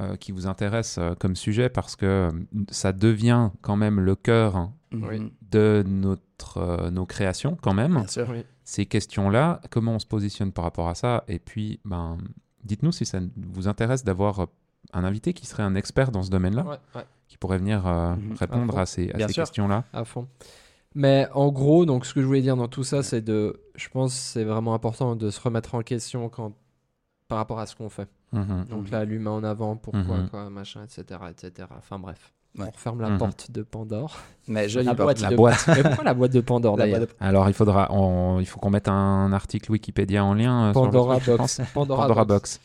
euh, 0.00 0.16
qui 0.16 0.32
vous 0.32 0.46
intéresse 0.46 0.96
euh, 0.98 1.14
comme 1.18 1.34
sujet 1.36 1.68
parce 1.68 1.96
que 1.96 2.28
ça 2.70 2.92
devient 2.92 3.50
quand 3.62 3.76
même 3.76 3.98
le 4.00 4.14
cœur 4.14 4.70
Oui. 4.92 5.18
Mhm. 5.20 5.30
de 5.50 5.84
notre, 5.86 6.58
euh, 6.58 6.90
nos 6.90 7.04
créations 7.06 7.56
quand 7.60 7.74
même. 7.74 7.94
Bien 7.94 8.06
sûr. 8.06 8.26
Oui. 8.30 8.44
Ces 8.64 8.86
questions-là, 8.86 9.60
comment 9.70 9.94
on 9.94 9.98
se 9.98 10.06
positionne 10.06 10.52
par 10.52 10.64
rapport 10.64 10.88
à 10.88 10.94
ça? 10.94 11.24
Et 11.26 11.38
puis, 11.38 11.80
ben, 11.84 12.18
dites-nous 12.64 12.92
si 12.92 13.04
ça 13.06 13.20
vous 13.36 13.68
intéresse 13.68 14.04
d'avoir 14.04 14.40
euh, 14.40 14.46
un 14.92 15.04
invité 15.04 15.32
qui 15.32 15.46
serait 15.46 15.62
un 15.62 15.74
expert 15.74 16.10
dans 16.10 16.22
ce 16.22 16.30
domaine-là, 16.30 16.64
Ouais, 16.64 16.76
ouais, 16.94 17.06
qui 17.28 17.36
pourrait 17.38 17.58
venir 17.58 17.86
euh, 17.86 18.14
Mhm. 18.16 18.34
répondre 18.34 18.78
À 18.78 18.82
à 18.82 18.86
ces, 18.86 19.10
à 19.10 19.26
questions-là. 19.26 19.84
à 19.92 20.04
fond. 20.04 20.26
Mais 20.94 21.28
en 21.34 21.52
gros, 21.52 21.84
donc 21.86 22.06
ce 22.06 22.14
que 22.14 22.20
je 22.22 22.26
voulais 22.26 22.40
dire 22.42 22.56
dans 22.56 22.68
tout 22.68 22.84
ça, 22.84 23.02
c'est 23.02 23.20
de, 23.20 23.60
je 23.74 23.88
pense, 23.88 24.12
que 24.14 24.18
c'est 24.20 24.44
vraiment 24.44 24.74
important 24.74 25.14
de 25.16 25.30
se 25.30 25.40
remettre 25.40 25.74
en 25.74 25.82
question 25.82 26.28
quand, 26.28 26.52
par 27.28 27.38
rapport 27.38 27.58
à 27.58 27.66
ce 27.66 27.76
qu'on 27.76 27.90
fait. 27.90 28.08
Mhm. 28.32 28.64
Donc 28.70 28.90
là, 28.90 29.04
l'humain 29.04 29.30
en 29.32 29.44
avant, 29.44 29.76
pourquoi, 29.76 30.02
Mhm. 30.18 30.28
quoi, 30.30 30.50
machin, 30.50 30.82
etc., 30.84 31.20
etc. 31.30 31.68
Enfin 31.76 31.98
bref, 31.98 32.32
Ouais. 32.58 32.66
on 32.66 32.70
referme 32.70 33.00
la 33.00 33.10
Mhm. 33.10 33.18
porte 33.18 33.50
de 33.50 33.62
Pandore. 33.62 34.16
Mais 34.48 34.68
jolie 34.68 34.86
la 34.86 34.94
boîte 34.94 35.20
La 35.20 35.30
de... 35.30 35.36
boîte. 35.36 35.64
Mais 35.68 35.82
pourquoi 35.82 36.04
la 36.04 36.14
boîte 36.14 36.32
de 36.32 36.40
Pandore 36.40 36.76
d'ailleurs 36.76 37.00
de- 37.00 37.08
Alors, 37.20 37.48
il 37.48 37.54
faudra, 37.54 37.88
on- 37.92 38.40
il 38.40 38.46
faut 38.46 38.58
qu'on 38.58 38.70
mette 38.70 38.88
un 38.88 39.32
article 39.32 39.70
Wikipédia 39.72 40.24
en 40.24 40.34
lien. 40.34 40.68
euh, 40.68 40.72
sur 40.72 40.84
le 40.84 40.90
Pandora 40.90 41.20
truc, 41.20 41.36
Box. 41.36 41.60
Pandora, 41.74 42.02
Pandora 42.02 42.24
Box. 42.24 42.58
Box. 42.58 42.60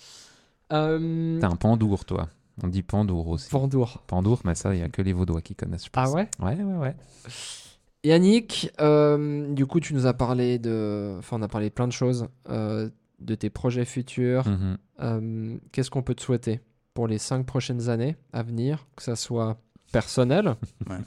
Euh, 0.74 1.40
T'es 1.40 1.46
un 1.46 1.56
pandour, 1.56 2.06
toi. 2.06 2.30
On 2.64 2.68
dit 2.68 2.84
pandour 2.84 3.28
aussi. 3.30 3.50
Pandour. 3.50 4.02
Pandour, 4.08 4.40
mais 4.46 4.56
ça, 4.56 4.74
il 4.74 4.78
n'y 4.78 4.84
a 4.84 4.90
que 4.90 5.02
les 5.02 5.14
Vaudois 5.14 5.42
qui 5.42 5.56
connaissent, 5.56 5.86
je 5.86 5.90
Ah 5.94 6.04
pense. 6.06 6.14
ouais? 6.14 6.30
Ouais, 6.40 6.56
ouais, 6.56 6.78
ouais. 6.78 6.96
Yannick, 8.04 8.72
euh, 8.82 9.52
du 9.54 9.66
coup, 9.66 9.80
tu 9.80 9.94
nous 9.94 10.06
as 10.06 10.14
parlé 10.14 10.60
de. 10.60 11.16
Enfin, 11.20 11.38
on 11.40 11.42
a 11.42 11.48
parlé 11.48 11.70
de 11.70 11.74
plein 11.74 11.88
de 11.88 11.94
choses, 11.94 12.28
euh, 12.50 12.90
de 13.20 13.36
tes 13.36 13.50
projets 13.50 13.86
futurs. 13.86 14.48
Mhm. 14.48 14.78
Euh, 15.02 15.58
Qu'est-ce 15.72 15.90
qu'on 15.90 16.02
peut 16.02 16.14
te 16.16 16.22
souhaiter 16.22 16.60
pour 16.94 17.08
les 17.08 17.18
cinq 17.18 17.46
prochaines 17.46 17.90
années 17.90 18.16
à 18.34 18.44
venir, 18.44 18.86
que 18.96 19.04
ça 19.04 19.16
soit 19.16 19.58
personnel 19.94 20.56
Ouais. 20.90 21.00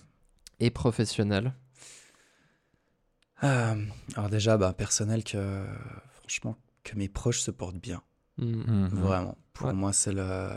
et 0.61 0.71
professionnel 0.71 1.53
Euh, 3.45 3.85
alors 4.17 4.31
déjà, 4.31 4.57
bah, 4.57 4.73
personnel, 4.73 5.23
que 5.23 5.67
franchement, 6.13 6.57
que 6.85 6.97
mes 6.97 7.11
proches 7.11 7.41
se 7.43 7.51
portent 7.51 7.77
bien. 7.77 8.01
Hmm. 8.39 8.63
Mhm. 8.67 8.87
Vraiment. 8.89 9.37
Pour 9.53 9.67
Ouais. 9.67 9.75
moi, 9.75 9.93
c'est 9.93 10.13
le 10.13 10.49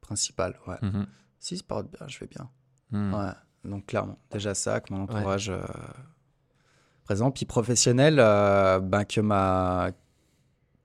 principal. 0.00 0.56
Ouais. 0.68 0.78
Mhm. 0.82 1.06
S'ils 1.40 1.58
se 1.58 1.64
portent 1.64 1.90
bien, 1.90 2.06
je 2.06 2.18
vais 2.20 2.28
bien. 2.28 2.48
Mhm. 2.92 3.14
Ouais. 3.14 3.32
Donc 3.64 3.86
clairement, 3.86 4.16
déjà 4.30 4.54
ça, 4.54 4.80
que 4.80 4.92
mon 4.94 5.02
entourage 5.02 5.50
euh, 5.50 5.60
présent. 7.02 7.32
Puis 7.32 7.46
professionnel, 7.46 8.18
euh, 8.20 8.78
ben, 8.78 9.04
que, 9.04 9.20
ma, 9.20 9.90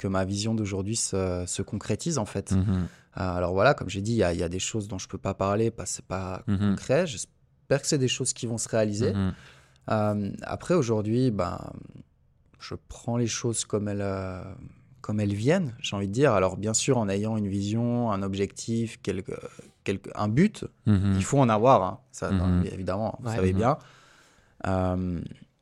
que 0.02 0.08
ma 0.08 0.26
vision 0.26 0.56
d'aujourd'hui 0.56 0.96
se, 0.96 1.44
se 1.46 1.62
concrétise 1.62 2.18
en 2.18 2.26
fait. 2.26 2.54
Mhm. 2.54 2.88
Euh, 3.18 3.36
alors 3.38 3.54
voilà, 3.54 3.76
comme 3.76 3.88
j'ai 3.90 4.02
dit, 4.02 4.14
il 4.14 4.16
y, 4.34 4.38
y 4.40 4.44
a 4.44 4.50
des 4.50 4.60
choses 4.60 4.88
dont 4.88 4.98
je 4.98 5.08
peux 5.08 5.20
pas 5.20 5.36
parler 5.36 5.70
parce 5.70 5.92
que 5.92 5.96
c'est 5.98 6.06
pas 6.06 6.42
Mhm. 6.48 6.58
concret. 6.72 7.06
J'espère 7.06 7.82
que 7.82 7.88
c'est 7.88 8.00
des 8.00 8.08
choses 8.08 8.34
qui 8.34 8.48
vont 8.48 8.58
se 8.58 8.68
réaliser. 8.68 9.14
Mhm. 9.14 9.34
Euh, 9.92 10.32
après, 10.42 10.74
aujourd'hui, 10.74 11.30
ben, 11.30 11.60
je 12.60 12.74
prends 12.88 13.18
les 13.18 13.28
choses 13.28 13.64
comme 13.66 13.88
elles, 13.88 14.02
euh, 14.02 14.42
comme 15.02 15.20
elles 15.20 15.34
viennent, 15.36 15.74
j'ai 15.82 15.96
envie 15.96 16.08
de 16.08 16.14
dire. 16.14 16.32
Alors, 16.34 16.58
bien 16.58 16.74
sûr, 16.74 16.98
en 16.98 17.08
ayant 17.08 17.38
une 17.38 17.48
vision, 17.48 18.12
un 18.12 18.24
objectif, 18.24 19.00
quelque, 19.04 19.34
quelque, 19.84 20.10
un 20.16 20.28
but, 20.30 20.66
il 20.88 21.24
faut 21.24 21.40
en 21.40 21.50
avoir, 21.50 21.84
hein. 21.84 22.00
ça, 22.12 22.32
non, 22.32 22.64
évidemment, 22.64 23.20
vous 23.22 23.30
savez 23.30 23.54
bien. 23.54 23.78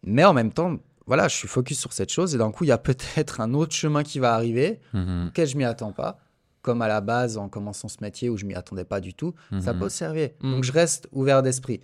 Mais 0.03 0.23
en 0.25 0.33
même 0.33 0.51
temps, 0.53 0.77
voilà, 1.10 1.28
je 1.28 1.36
suis 1.36 1.47
focus 1.47 1.78
sur 1.80 1.91
cette 1.91 2.12
chose 2.12 2.34
et 2.34 2.38
d'un 2.38 2.51
coup, 2.51 2.64
il 2.64 2.68
y 2.68 2.72
a 2.72 2.78
peut-être 2.78 3.41
un 3.41 3.53
autre 3.53 3.74
chemin 3.76 4.03
qui 4.03 4.20
va 4.20 4.34
arriver 4.34 4.80
Mhm. 4.93 5.28
auquel 5.28 5.47
je 5.47 5.57
m'y 5.57 5.66
attends 5.66 5.91
pas. 5.91 6.20
Comme 6.62 6.82
à 6.82 6.88
la 6.88 7.01
base, 7.01 7.38
en 7.38 7.49
commençant 7.49 7.88
ce 7.88 7.97
métier 8.01 8.30
où 8.30 8.38
je 8.38 8.45
m'y 8.45 8.53
attendais 8.55 8.86
pas 8.86 8.99
du 9.01 9.14
tout, 9.14 9.34
ça 9.60 9.74
Mhm. 9.74 9.80
peut 9.80 9.89
servir. 9.89 10.30
Mhm. 10.41 10.51
Donc 10.51 10.64
je 10.64 10.72
reste 10.72 11.07
ouvert 11.12 11.41
d'esprit. 11.41 11.82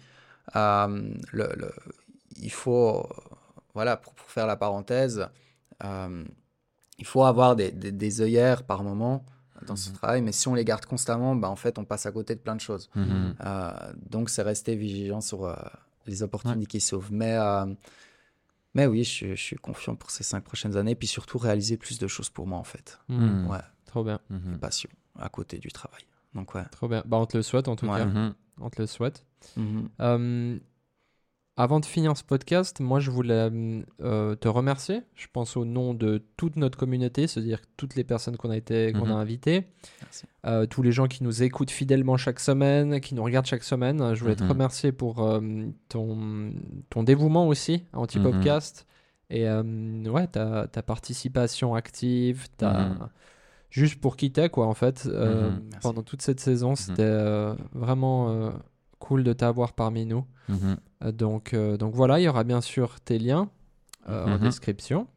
Euh, 0.56 1.14
le, 1.32 1.50
le- 1.58 1.74
il 2.42 2.52
faut, 2.52 3.08
voilà, 3.74 3.98
pour, 3.98 4.14
pour 4.14 4.30
faire 4.30 4.46
la 4.48 4.56
parenthèse, 4.58 5.28
euh, 5.84 6.24
il 7.00 7.06
faut 7.06 7.24
avoir 7.24 7.56
des, 7.56 7.72
des, 7.72 7.92
des 7.92 8.22
œillères 8.22 8.64
par 8.64 8.84
moment 8.84 9.26
dans 9.66 9.76
ce 9.78 9.90
Mhm. 9.90 9.96
travail, 9.96 10.22
mais 10.22 10.34
si 10.34 10.48
on 10.50 10.54
les 10.54 10.66
garde 10.66 10.86
constamment, 10.86 11.36
bah, 11.36 11.50
en 11.50 11.56
fait, 11.56 11.80
on 11.80 11.86
passe 11.86 12.06
à 12.06 12.12
côté 12.12 12.36
de 12.36 12.40
plein 12.42 12.56
de 12.56 12.62
choses. 12.62 12.90
Euh, 12.98 13.72
donc 14.10 14.30
c'est 14.30 14.44
rester 14.44 14.76
vigilant 14.76 15.22
sur 15.22 15.46
euh, 15.46 15.56
les 16.06 16.22
opportunités 16.22 16.68
qui 16.68 16.82
s'ouvrent. 16.82 17.10
Mais, 17.12 17.34
euh, 17.38 17.66
mais 18.76 18.86
oui, 18.86 19.04
je, 19.04 19.10
suis- 19.10 19.36
je 19.36 19.42
suis 19.42 19.56
confiant 19.56 19.96
pour 19.96 20.12
ces 20.12 20.24
cinq 20.24 20.44
prochaines 20.44 20.78
années, 20.78 20.94
puis 20.96 21.08
surtout 21.08 21.38
réaliser 21.40 21.78
plus 21.78 21.98
de 21.98 22.08
choses 22.08 22.30
pour 22.30 22.46
moi, 22.46 22.60
en 22.60 22.64
fait. 22.64 23.00
Hmm. 23.10 23.26
Mhm. 23.26 23.48
Ouais, 23.50 23.60
Trop 23.88 24.04
bien, 24.04 24.20
Mhm. 24.30 24.60
passion 24.60 24.90
à 25.18 25.30
côté 25.30 25.58
du 25.58 25.70
travail. 25.70 26.02
Donc 26.34 26.54
ouais. 26.54 26.66
trop 26.70 26.88
bien. 26.90 27.02
Bah, 27.06 27.16
on 27.18 27.26
te 27.26 27.38
le 27.38 27.44
souhaite 27.44 27.68
en 27.70 27.76
tout 27.78 27.88
Ouais. 27.88 27.98
cas. 28.00 28.06
Mhm. 28.06 28.36
On 28.60 28.70
te 28.70 28.82
le 28.82 28.88
souhaite. 28.88 29.26
Mhm. 29.56 29.90
Euh, 30.02 30.60
avant 31.58 31.80
de 31.80 31.86
finir 31.86 32.18
ce 32.18 32.24
podcast, 32.24 32.80
moi 32.82 33.00
je 33.00 33.10
voulais 33.12 33.50
euh, 34.02 34.36
te 34.36 34.48
remercier. 34.48 35.04
Je 35.16 35.28
pense 35.32 35.56
au 35.56 35.64
nom 35.64 35.94
de 35.94 36.22
toute 36.36 36.58
notre 36.58 36.78
communauté, 36.78 37.28
c'est-à-dire 37.28 37.60
toutes 37.78 37.96
les 37.96 38.04
personnes 38.04 38.36
qu'on 38.36 38.50
a, 38.50 38.58
été, 38.58 38.92
qu'on 38.92 39.06
Mhm. 39.06 39.12
a 39.12 39.16
invitées, 39.16 39.68
Merci. 40.02 40.26
euh, 40.46 40.66
tous 40.66 40.82
les 40.82 40.92
gens 40.92 41.08
qui 41.08 41.24
nous 41.24 41.44
écoutent 41.44 41.72
fidèlement 41.72 42.18
chaque 42.18 42.40
semaine, 42.42 43.00
qui 43.00 43.16
nous 43.16 43.24
regardent 43.24 43.46
chaque 43.46 43.64
semaine. 43.64 44.14
Je 44.16 44.20
voulais 44.22 44.36
te 44.36 44.44
Mhm. 44.44 44.50
remercier 44.52 44.92
pour 44.92 45.24
euh, 45.24 45.40
ton, 45.88 46.54
ton 46.90 47.04
dévouement 47.04 47.48
aussi 47.48 47.84
à 47.94 48.00
Antipopcast 48.00 48.86
et 49.30 49.48
euh, 49.48 49.64
ouais, 50.10 50.28
ta, 50.28 50.68
ta 50.68 50.82
participation 50.84 51.74
active, 51.74 52.48
ta... 52.58 52.90
Mhm. 52.90 53.10
juste 53.70 54.00
pour 54.02 54.18
qui 54.18 54.32
t'es 54.32 54.50
quoi 54.50 54.68
en 54.68 54.74
fait. 54.74 55.06
Euh, 55.08 55.52
Mhm. 55.52 55.62
Pendant 55.82 56.04
toute 56.04 56.22
cette 56.22 56.40
saison, 56.42 56.76
c'était 56.76 57.02
euh, 57.04 57.56
vraiment 57.74 58.30
euh, 58.30 58.52
cool 59.08 59.24
de 59.24 59.34
t'avoir 59.34 59.74
parmi 59.74 60.06
nous. 60.06 60.26
Mhm. 60.50 60.78
Euh, 61.04 61.12
Donc, 61.12 61.54
euh, 61.54 61.78
donc 61.78 61.94
voilà, 61.94 62.20
il 62.20 62.24
y 62.24 62.28
aura 62.28 62.44
bien 62.44 62.62
sûr 62.62 63.00
tes 63.02 63.20
liens 63.20 63.50
euh, 64.10 64.26
en 64.26 64.38
Mhm. 64.38 64.44
description. 64.44 65.08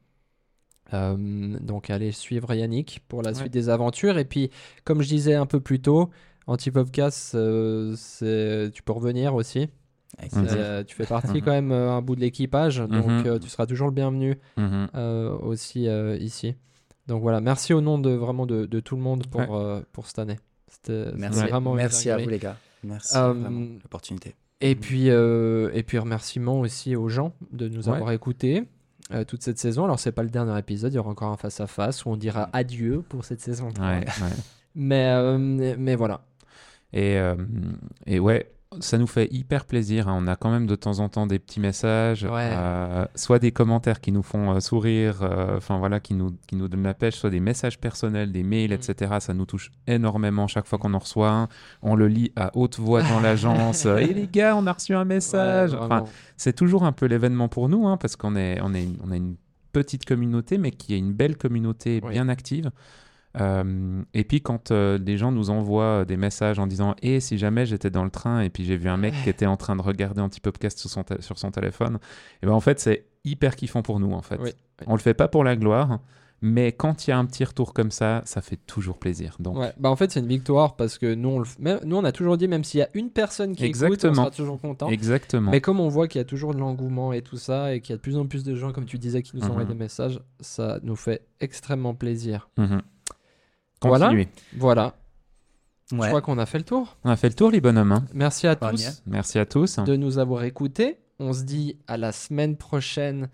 Euh, 0.95 1.59
donc 1.61 1.91
allez 1.91 2.12
suivre 2.12 2.55
Yannick 2.55 3.03
pour 3.09 3.22
la 3.22 3.30
Ouais. 3.30 3.34
suite 3.36 3.53
des 3.53 3.68
aventures. 3.68 4.16
Et 4.18 4.24
puis, 4.24 4.51
comme 4.84 5.03
je 5.03 5.09
disais 5.09 5.34
un 5.34 5.47
peu 5.47 5.61
plus 5.61 5.80
tôt, 5.80 6.09
Antipopcast, 6.47 7.34
euh, 7.34 7.95
c'est- 7.97 8.70
tu 8.72 8.82
peux 8.82 8.93
revenir 8.93 9.34
aussi. 9.34 9.68
Tu 10.18 10.95
fais 10.95 11.05
partie 11.07 11.34
Mhm. 11.39 11.41
quand 11.43 11.51
même 11.53 11.72
euh, 11.72 11.91
un 11.93 12.01
bout 12.01 12.16
de 12.16 12.20
l'équipage, 12.20 12.78
donc 12.78 13.41
tu 13.43 13.49
seras 13.51 13.66
toujours 13.66 13.89
le 13.89 13.93
bienvenu 13.93 14.39
aussi 15.43 15.86
euh, 15.89 16.16
ici. 16.18 16.55
Donc 17.07 17.22
voilà, 17.22 17.41
merci 17.41 17.72
au 17.74 17.80
nom 17.80 17.99
de 17.99 18.11
vraiment 18.11 18.47
de, 18.47 18.66
de 18.66 18.80
tout 18.80 18.97
le 18.97 19.03
monde 19.03 19.26
pour, 19.26 19.41
Ouais. 19.43 19.49
euh, 19.51 19.82
pour 19.93 20.07
cette 20.07 20.18
année. 20.18 20.39
C'était 20.68 21.11
Merci, 21.16 21.41
vraiment 21.41 21.72
merci 21.74 22.11
à 22.11 22.18
vous 22.18 22.28
les 22.28 22.39
gars. 22.39 22.57
Merci 22.89 23.16
Euh, 23.16 23.32
vraiment 23.32 23.61
de 23.61 23.78
l'opportunité. 23.82 24.34
Et 24.61 24.74
puis, 24.74 25.11
euh, 25.11 25.70
et 25.72 25.82
puis 25.84 25.99
remerciements 25.99 26.59
aussi 26.61 26.97
aux 26.97 27.09
gens 27.09 27.32
de 27.53 27.68
nous 27.68 27.89
Ouais. 27.89 27.95
avoir 27.95 28.11
écoutés 28.12 28.64
euh, 29.12 29.24
toute 29.24 29.43
cette 29.43 29.59
saison. 29.59 29.84
Alors 29.84 29.99
c'est 30.01 30.12
pas 30.12 30.22
le 30.24 30.30
dernier 30.30 30.59
épisode, 30.59 30.93
il 30.93 30.97
y 30.97 30.99
aura 30.99 31.11
encore 31.11 31.30
un 31.30 31.36
face 31.36 31.61
à 31.61 31.66
face 31.66 32.05
où 32.05 32.11
on 32.11 32.16
dira 32.16 32.51
adieu 32.53 33.03
pour 33.09 33.24
cette 33.24 33.41
saison. 33.41 33.70
trois. 33.72 33.86
Ouais, 33.86 34.01
ouais. 34.01 34.36
Mais 34.74 35.07
euh, 35.12 35.39
mais 35.78 35.95
voilà. 35.97 36.20
Et, 36.93 37.16
euh, 37.18 37.34
et 38.07 38.18
ouais, 38.20 38.51
ça 38.81 38.99
nous 38.99 39.07
fait 39.07 39.29
hyper 39.33 39.64
plaisir. 39.64 40.09
hein. 40.09 40.16
On 40.23 40.27
a 40.27 40.37
quand 40.37 40.51
même 40.51 40.66
de 40.66 40.75
temps 40.75 40.99
en 41.01 41.09
temps 41.09 41.27
des 41.27 41.39
petits 41.39 41.59
messages, 41.59 42.25
Ouais. 42.25 42.51
euh, 42.53 43.07
soit 43.14 43.39
des 43.39 43.51
commentaires 43.51 44.01
qui 44.01 44.12
nous 44.12 44.23
font 44.23 44.53
euh, 44.55 44.61
sourire, 44.61 45.21
euh, 45.23 45.57
enfin 45.57 45.79
voilà, 45.79 46.01
qui 46.01 46.12
nous, 46.14 46.37
qui 46.47 46.55
nous 46.55 46.69
donnent 46.69 46.83
la 46.83 46.93
pêche, 46.95 47.14
soit 47.16 47.31
des 47.31 47.41
messages 47.41 47.79
personnels, 47.79 48.31
des 48.31 48.43
mails, 48.43 48.71
Mm. 48.71 48.75
etc. 48.75 49.16
Ça 49.21 49.33
nous 49.33 49.47
touche 49.47 49.71
énormément 49.87 50.47
chaque 50.47 50.66
fois 50.66 50.79
qu'on 50.79 50.93
en 50.95 50.99
reçoit 50.99 51.31
un. 51.31 51.49
On 51.83 51.95
le 51.95 52.09
lit 52.09 52.31
à 52.37 52.51
haute 52.57 52.79
voix 52.79 53.03
dans 53.03 53.21
l'agence. 53.21 53.87
Et 54.01 54.12
les 54.12 54.27
gars, 54.29 54.55
on 54.57 54.66
a 54.66 54.73
reçu 54.73 54.95
un 54.95 55.05
message. 55.07 55.73
Ouais, 55.73 55.79
Enfin, 55.81 56.05
c'est 56.37 56.53
toujours 56.55 56.85
un 56.85 56.93
peu 56.93 57.07
l'événement 57.07 57.49
pour 57.49 57.69
nous, 57.71 57.87
hein, 57.89 57.97
parce 57.97 58.16
qu'on 58.16 58.37
est, 58.37 58.61
on 58.62 58.75
est, 58.75 58.87
on 59.03 59.11
a 59.11 59.16
une 59.16 59.37
petite 59.73 60.05
communauté, 60.05 60.59
mais 60.59 60.71
qui 60.73 60.93
est 60.95 60.99
une 60.99 61.12
belle 61.12 61.37
communauté 61.37 62.01
Oui. 62.05 62.12
bien 62.12 62.29
active. 62.29 62.71
Euh, 63.41 64.03
et 64.14 64.24
puis 64.24 64.41
quand 64.41 64.70
euh, 64.70 64.99
des 64.99 65.16
gens 65.16 65.30
nous 65.32 65.51
envoient 65.51 66.05
des 66.05 66.16
messages 66.16 66.59
en 66.59 66.66
disant 66.66 66.95
et 67.03 67.20
si 67.20 67.39
jamais 67.39 67.66
j'étais 67.66 67.91
dans 67.91 68.05
le 68.05 68.11
train 68.11 68.41
et 68.41 68.51
puis 68.51 68.64
j'ai 68.64 68.76
vu 68.76 68.89
un 68.89 68.97
mec 68.97 69.14
qui 69.22 69.30
était 69.30 69.47
en 69.47 69.57
train 69.57 69.76
de 69.76 69.82
regarder 69.82 70.22
sur 70.30 70.91
son, 70.91 71.03
tél- 71.03 71.20
sur 71.20 71.39
son 71.39 71.51
téléphone, 71.51 71.99
et 72.43 72.47
ben 72.47 72.53
en 72.53 72.61
fait 72.61 72.80
c'est 72.80 73.07
hyper 73.24 73.57
kiffant 73.57 73.82
pour 73.82 74.01
nous 74.01 74.12
en 74.12 74.22
fait. 74.22 74.36
Oui, 74.41 74.51
oui. 74.80 74.86
On 74.86 74.95
le 74.95 75.01
fait 75.01 75.14
pas 75.14 75.28
pour 75.28 75.45
la 75.45 75.57
gloire, 75.57 76.01
mais 76.41 76.70
quand 76.72 77.07
il 77.07 77.11
y 77.11 77.12
a 77.12 77.18
un 77.18 77.24
petit 77.26 77.45
retour 77.45 77.74
comme 77.74 77.91
ça, 77.91 78.22
ça 78.24 78.41
fait 78.41 78.59
toujours 78.66 78.99
plaisir. 78.99 79.36
Donc 79.41 79.57
Ouais, 79.59 79.72
bah 79.78 79.91
en 79.91 79.97
fait 79.97 80.11
c'est 80.12 80.20
une 80.20 80.26
victoire 80.28 80.76
parce 80.76 80.97
que 80.99 81.14
nous 81.14 81.28
on, 81.30 81.39
le 81.41 81.45
f- 81.45 81.57
même- 81.61 81.80
nous 81.84 81.97
on 81.97 82.05
a 82.05 82.12
toujours 82.12 82.36
dit 82.36 82.47
même 82.49 82.62
s'il 82.64 82.78
y 82.80 82.82
a 82.82 82.89
une 82.95 83.11
personne 83.11 83.55
qui 83.57 83.64
écoute, 83.64 83.82
on 83.82 83.86
Exactement. 83.86 84.14
sera 84.14 84.30
toujours 84.30 84.61
content. 84.61 84.89
exactement. 84.89 85.51
Mais 85.51 85.61
comme 85.61 85.80
on 85.80 85.89
voit 85.89 86.07
qu'il 86.09 86.20
y 86.20 86.22
a 86.22 86.24
toujours 86.24 86.55
de 86.55 86.61
l'engouement 86.61 87.12
et 87.12 87.22
tout 87.22 87.36
ça 87.39 87.74
et 87.74 87.80
qu'il 87.80 87.91
y 87.93 87.95
a 87.95 87.97
de 87.97 88.03
plus 88.03 88.16
en 88.16 88.26
plus 88.26 88.45
de 88.45 88.55
gens 88.55 88.72
comme 88.72 88.84
tu 88.86 88.99
disais 88.99 89.22
qui 89.22 89.36
nous 89.36 89.45
envoient 89.45 89.62
Mhm. 89.64 89.68
des 89.70 89.74
messages, 89.74 90.20
ça 90.41 90.78
nous 90.84 90.97
fait 90.97 91.22
extrêmement 91.41 91.95
plaisir. 91.95 92.49
Mhm. 92.57 92.82
Voilà. 93.83 94.07
Continuez. 94.07 94.29
Voilà, 94.57 94.95
je 95.93 95.97
Ouais. 95.97 96.09
crois 96.09 96.20
qu'on 96.20 96.39
a 96.39 96.47
fait 96.47 96.59
le 96.59 96.64
tour. 96.64 96.97
On 97.05 97.11
a 97.11 97.16
fait 97.16 97.29
le 97.29 97.35
tour 97.35 97.51
les 97.51 97.61
bonhommes. 97.61 97.93
hein. 97.93 98.05
Merci 98.12 98.47
à 98.47 98.57
Pas 98.57 98.70
tous. 98.70 98.76
bien. 98.76 98.91
Merci 99.07 99.39
à 99.39 99.47
tous. 99.47 99.79
de 99.79 99.97
nous 99.97 100.18
avoir 100.18 100.45
écoutés. 100.45 100.99
On 101.20 101.33
se 101.33 101.43
dit 101.43 101.76
à 101.87 101.97
la 101.97 102.12
semaine 102.12 102.57
prochaine 102.57 103.29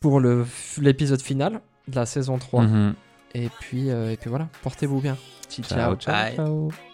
pour 0.00 0.20
l'épisode 0.20 1.20
final 1.20 1.60
de 1.88 1.96
la 1.96 2.06
saison 2.06 2.38
3. 2.38 2.62
Mhm. 2.64 2.94
Et, 3.34 3.48
puis, 3.60 3.90
euh, 3.90 4.10
et 4.12 4.16
puis 4.16 4.30
voilà, 4.30 4.48
portez-vous 4.62 5.00
bien. 5.00 5.16
Ciao, 5.48 5.64
ciao. 5.64 5.96
ciao. 5.96 6.12
Bye. 6.14 6.36
ciao. 6.36 6.89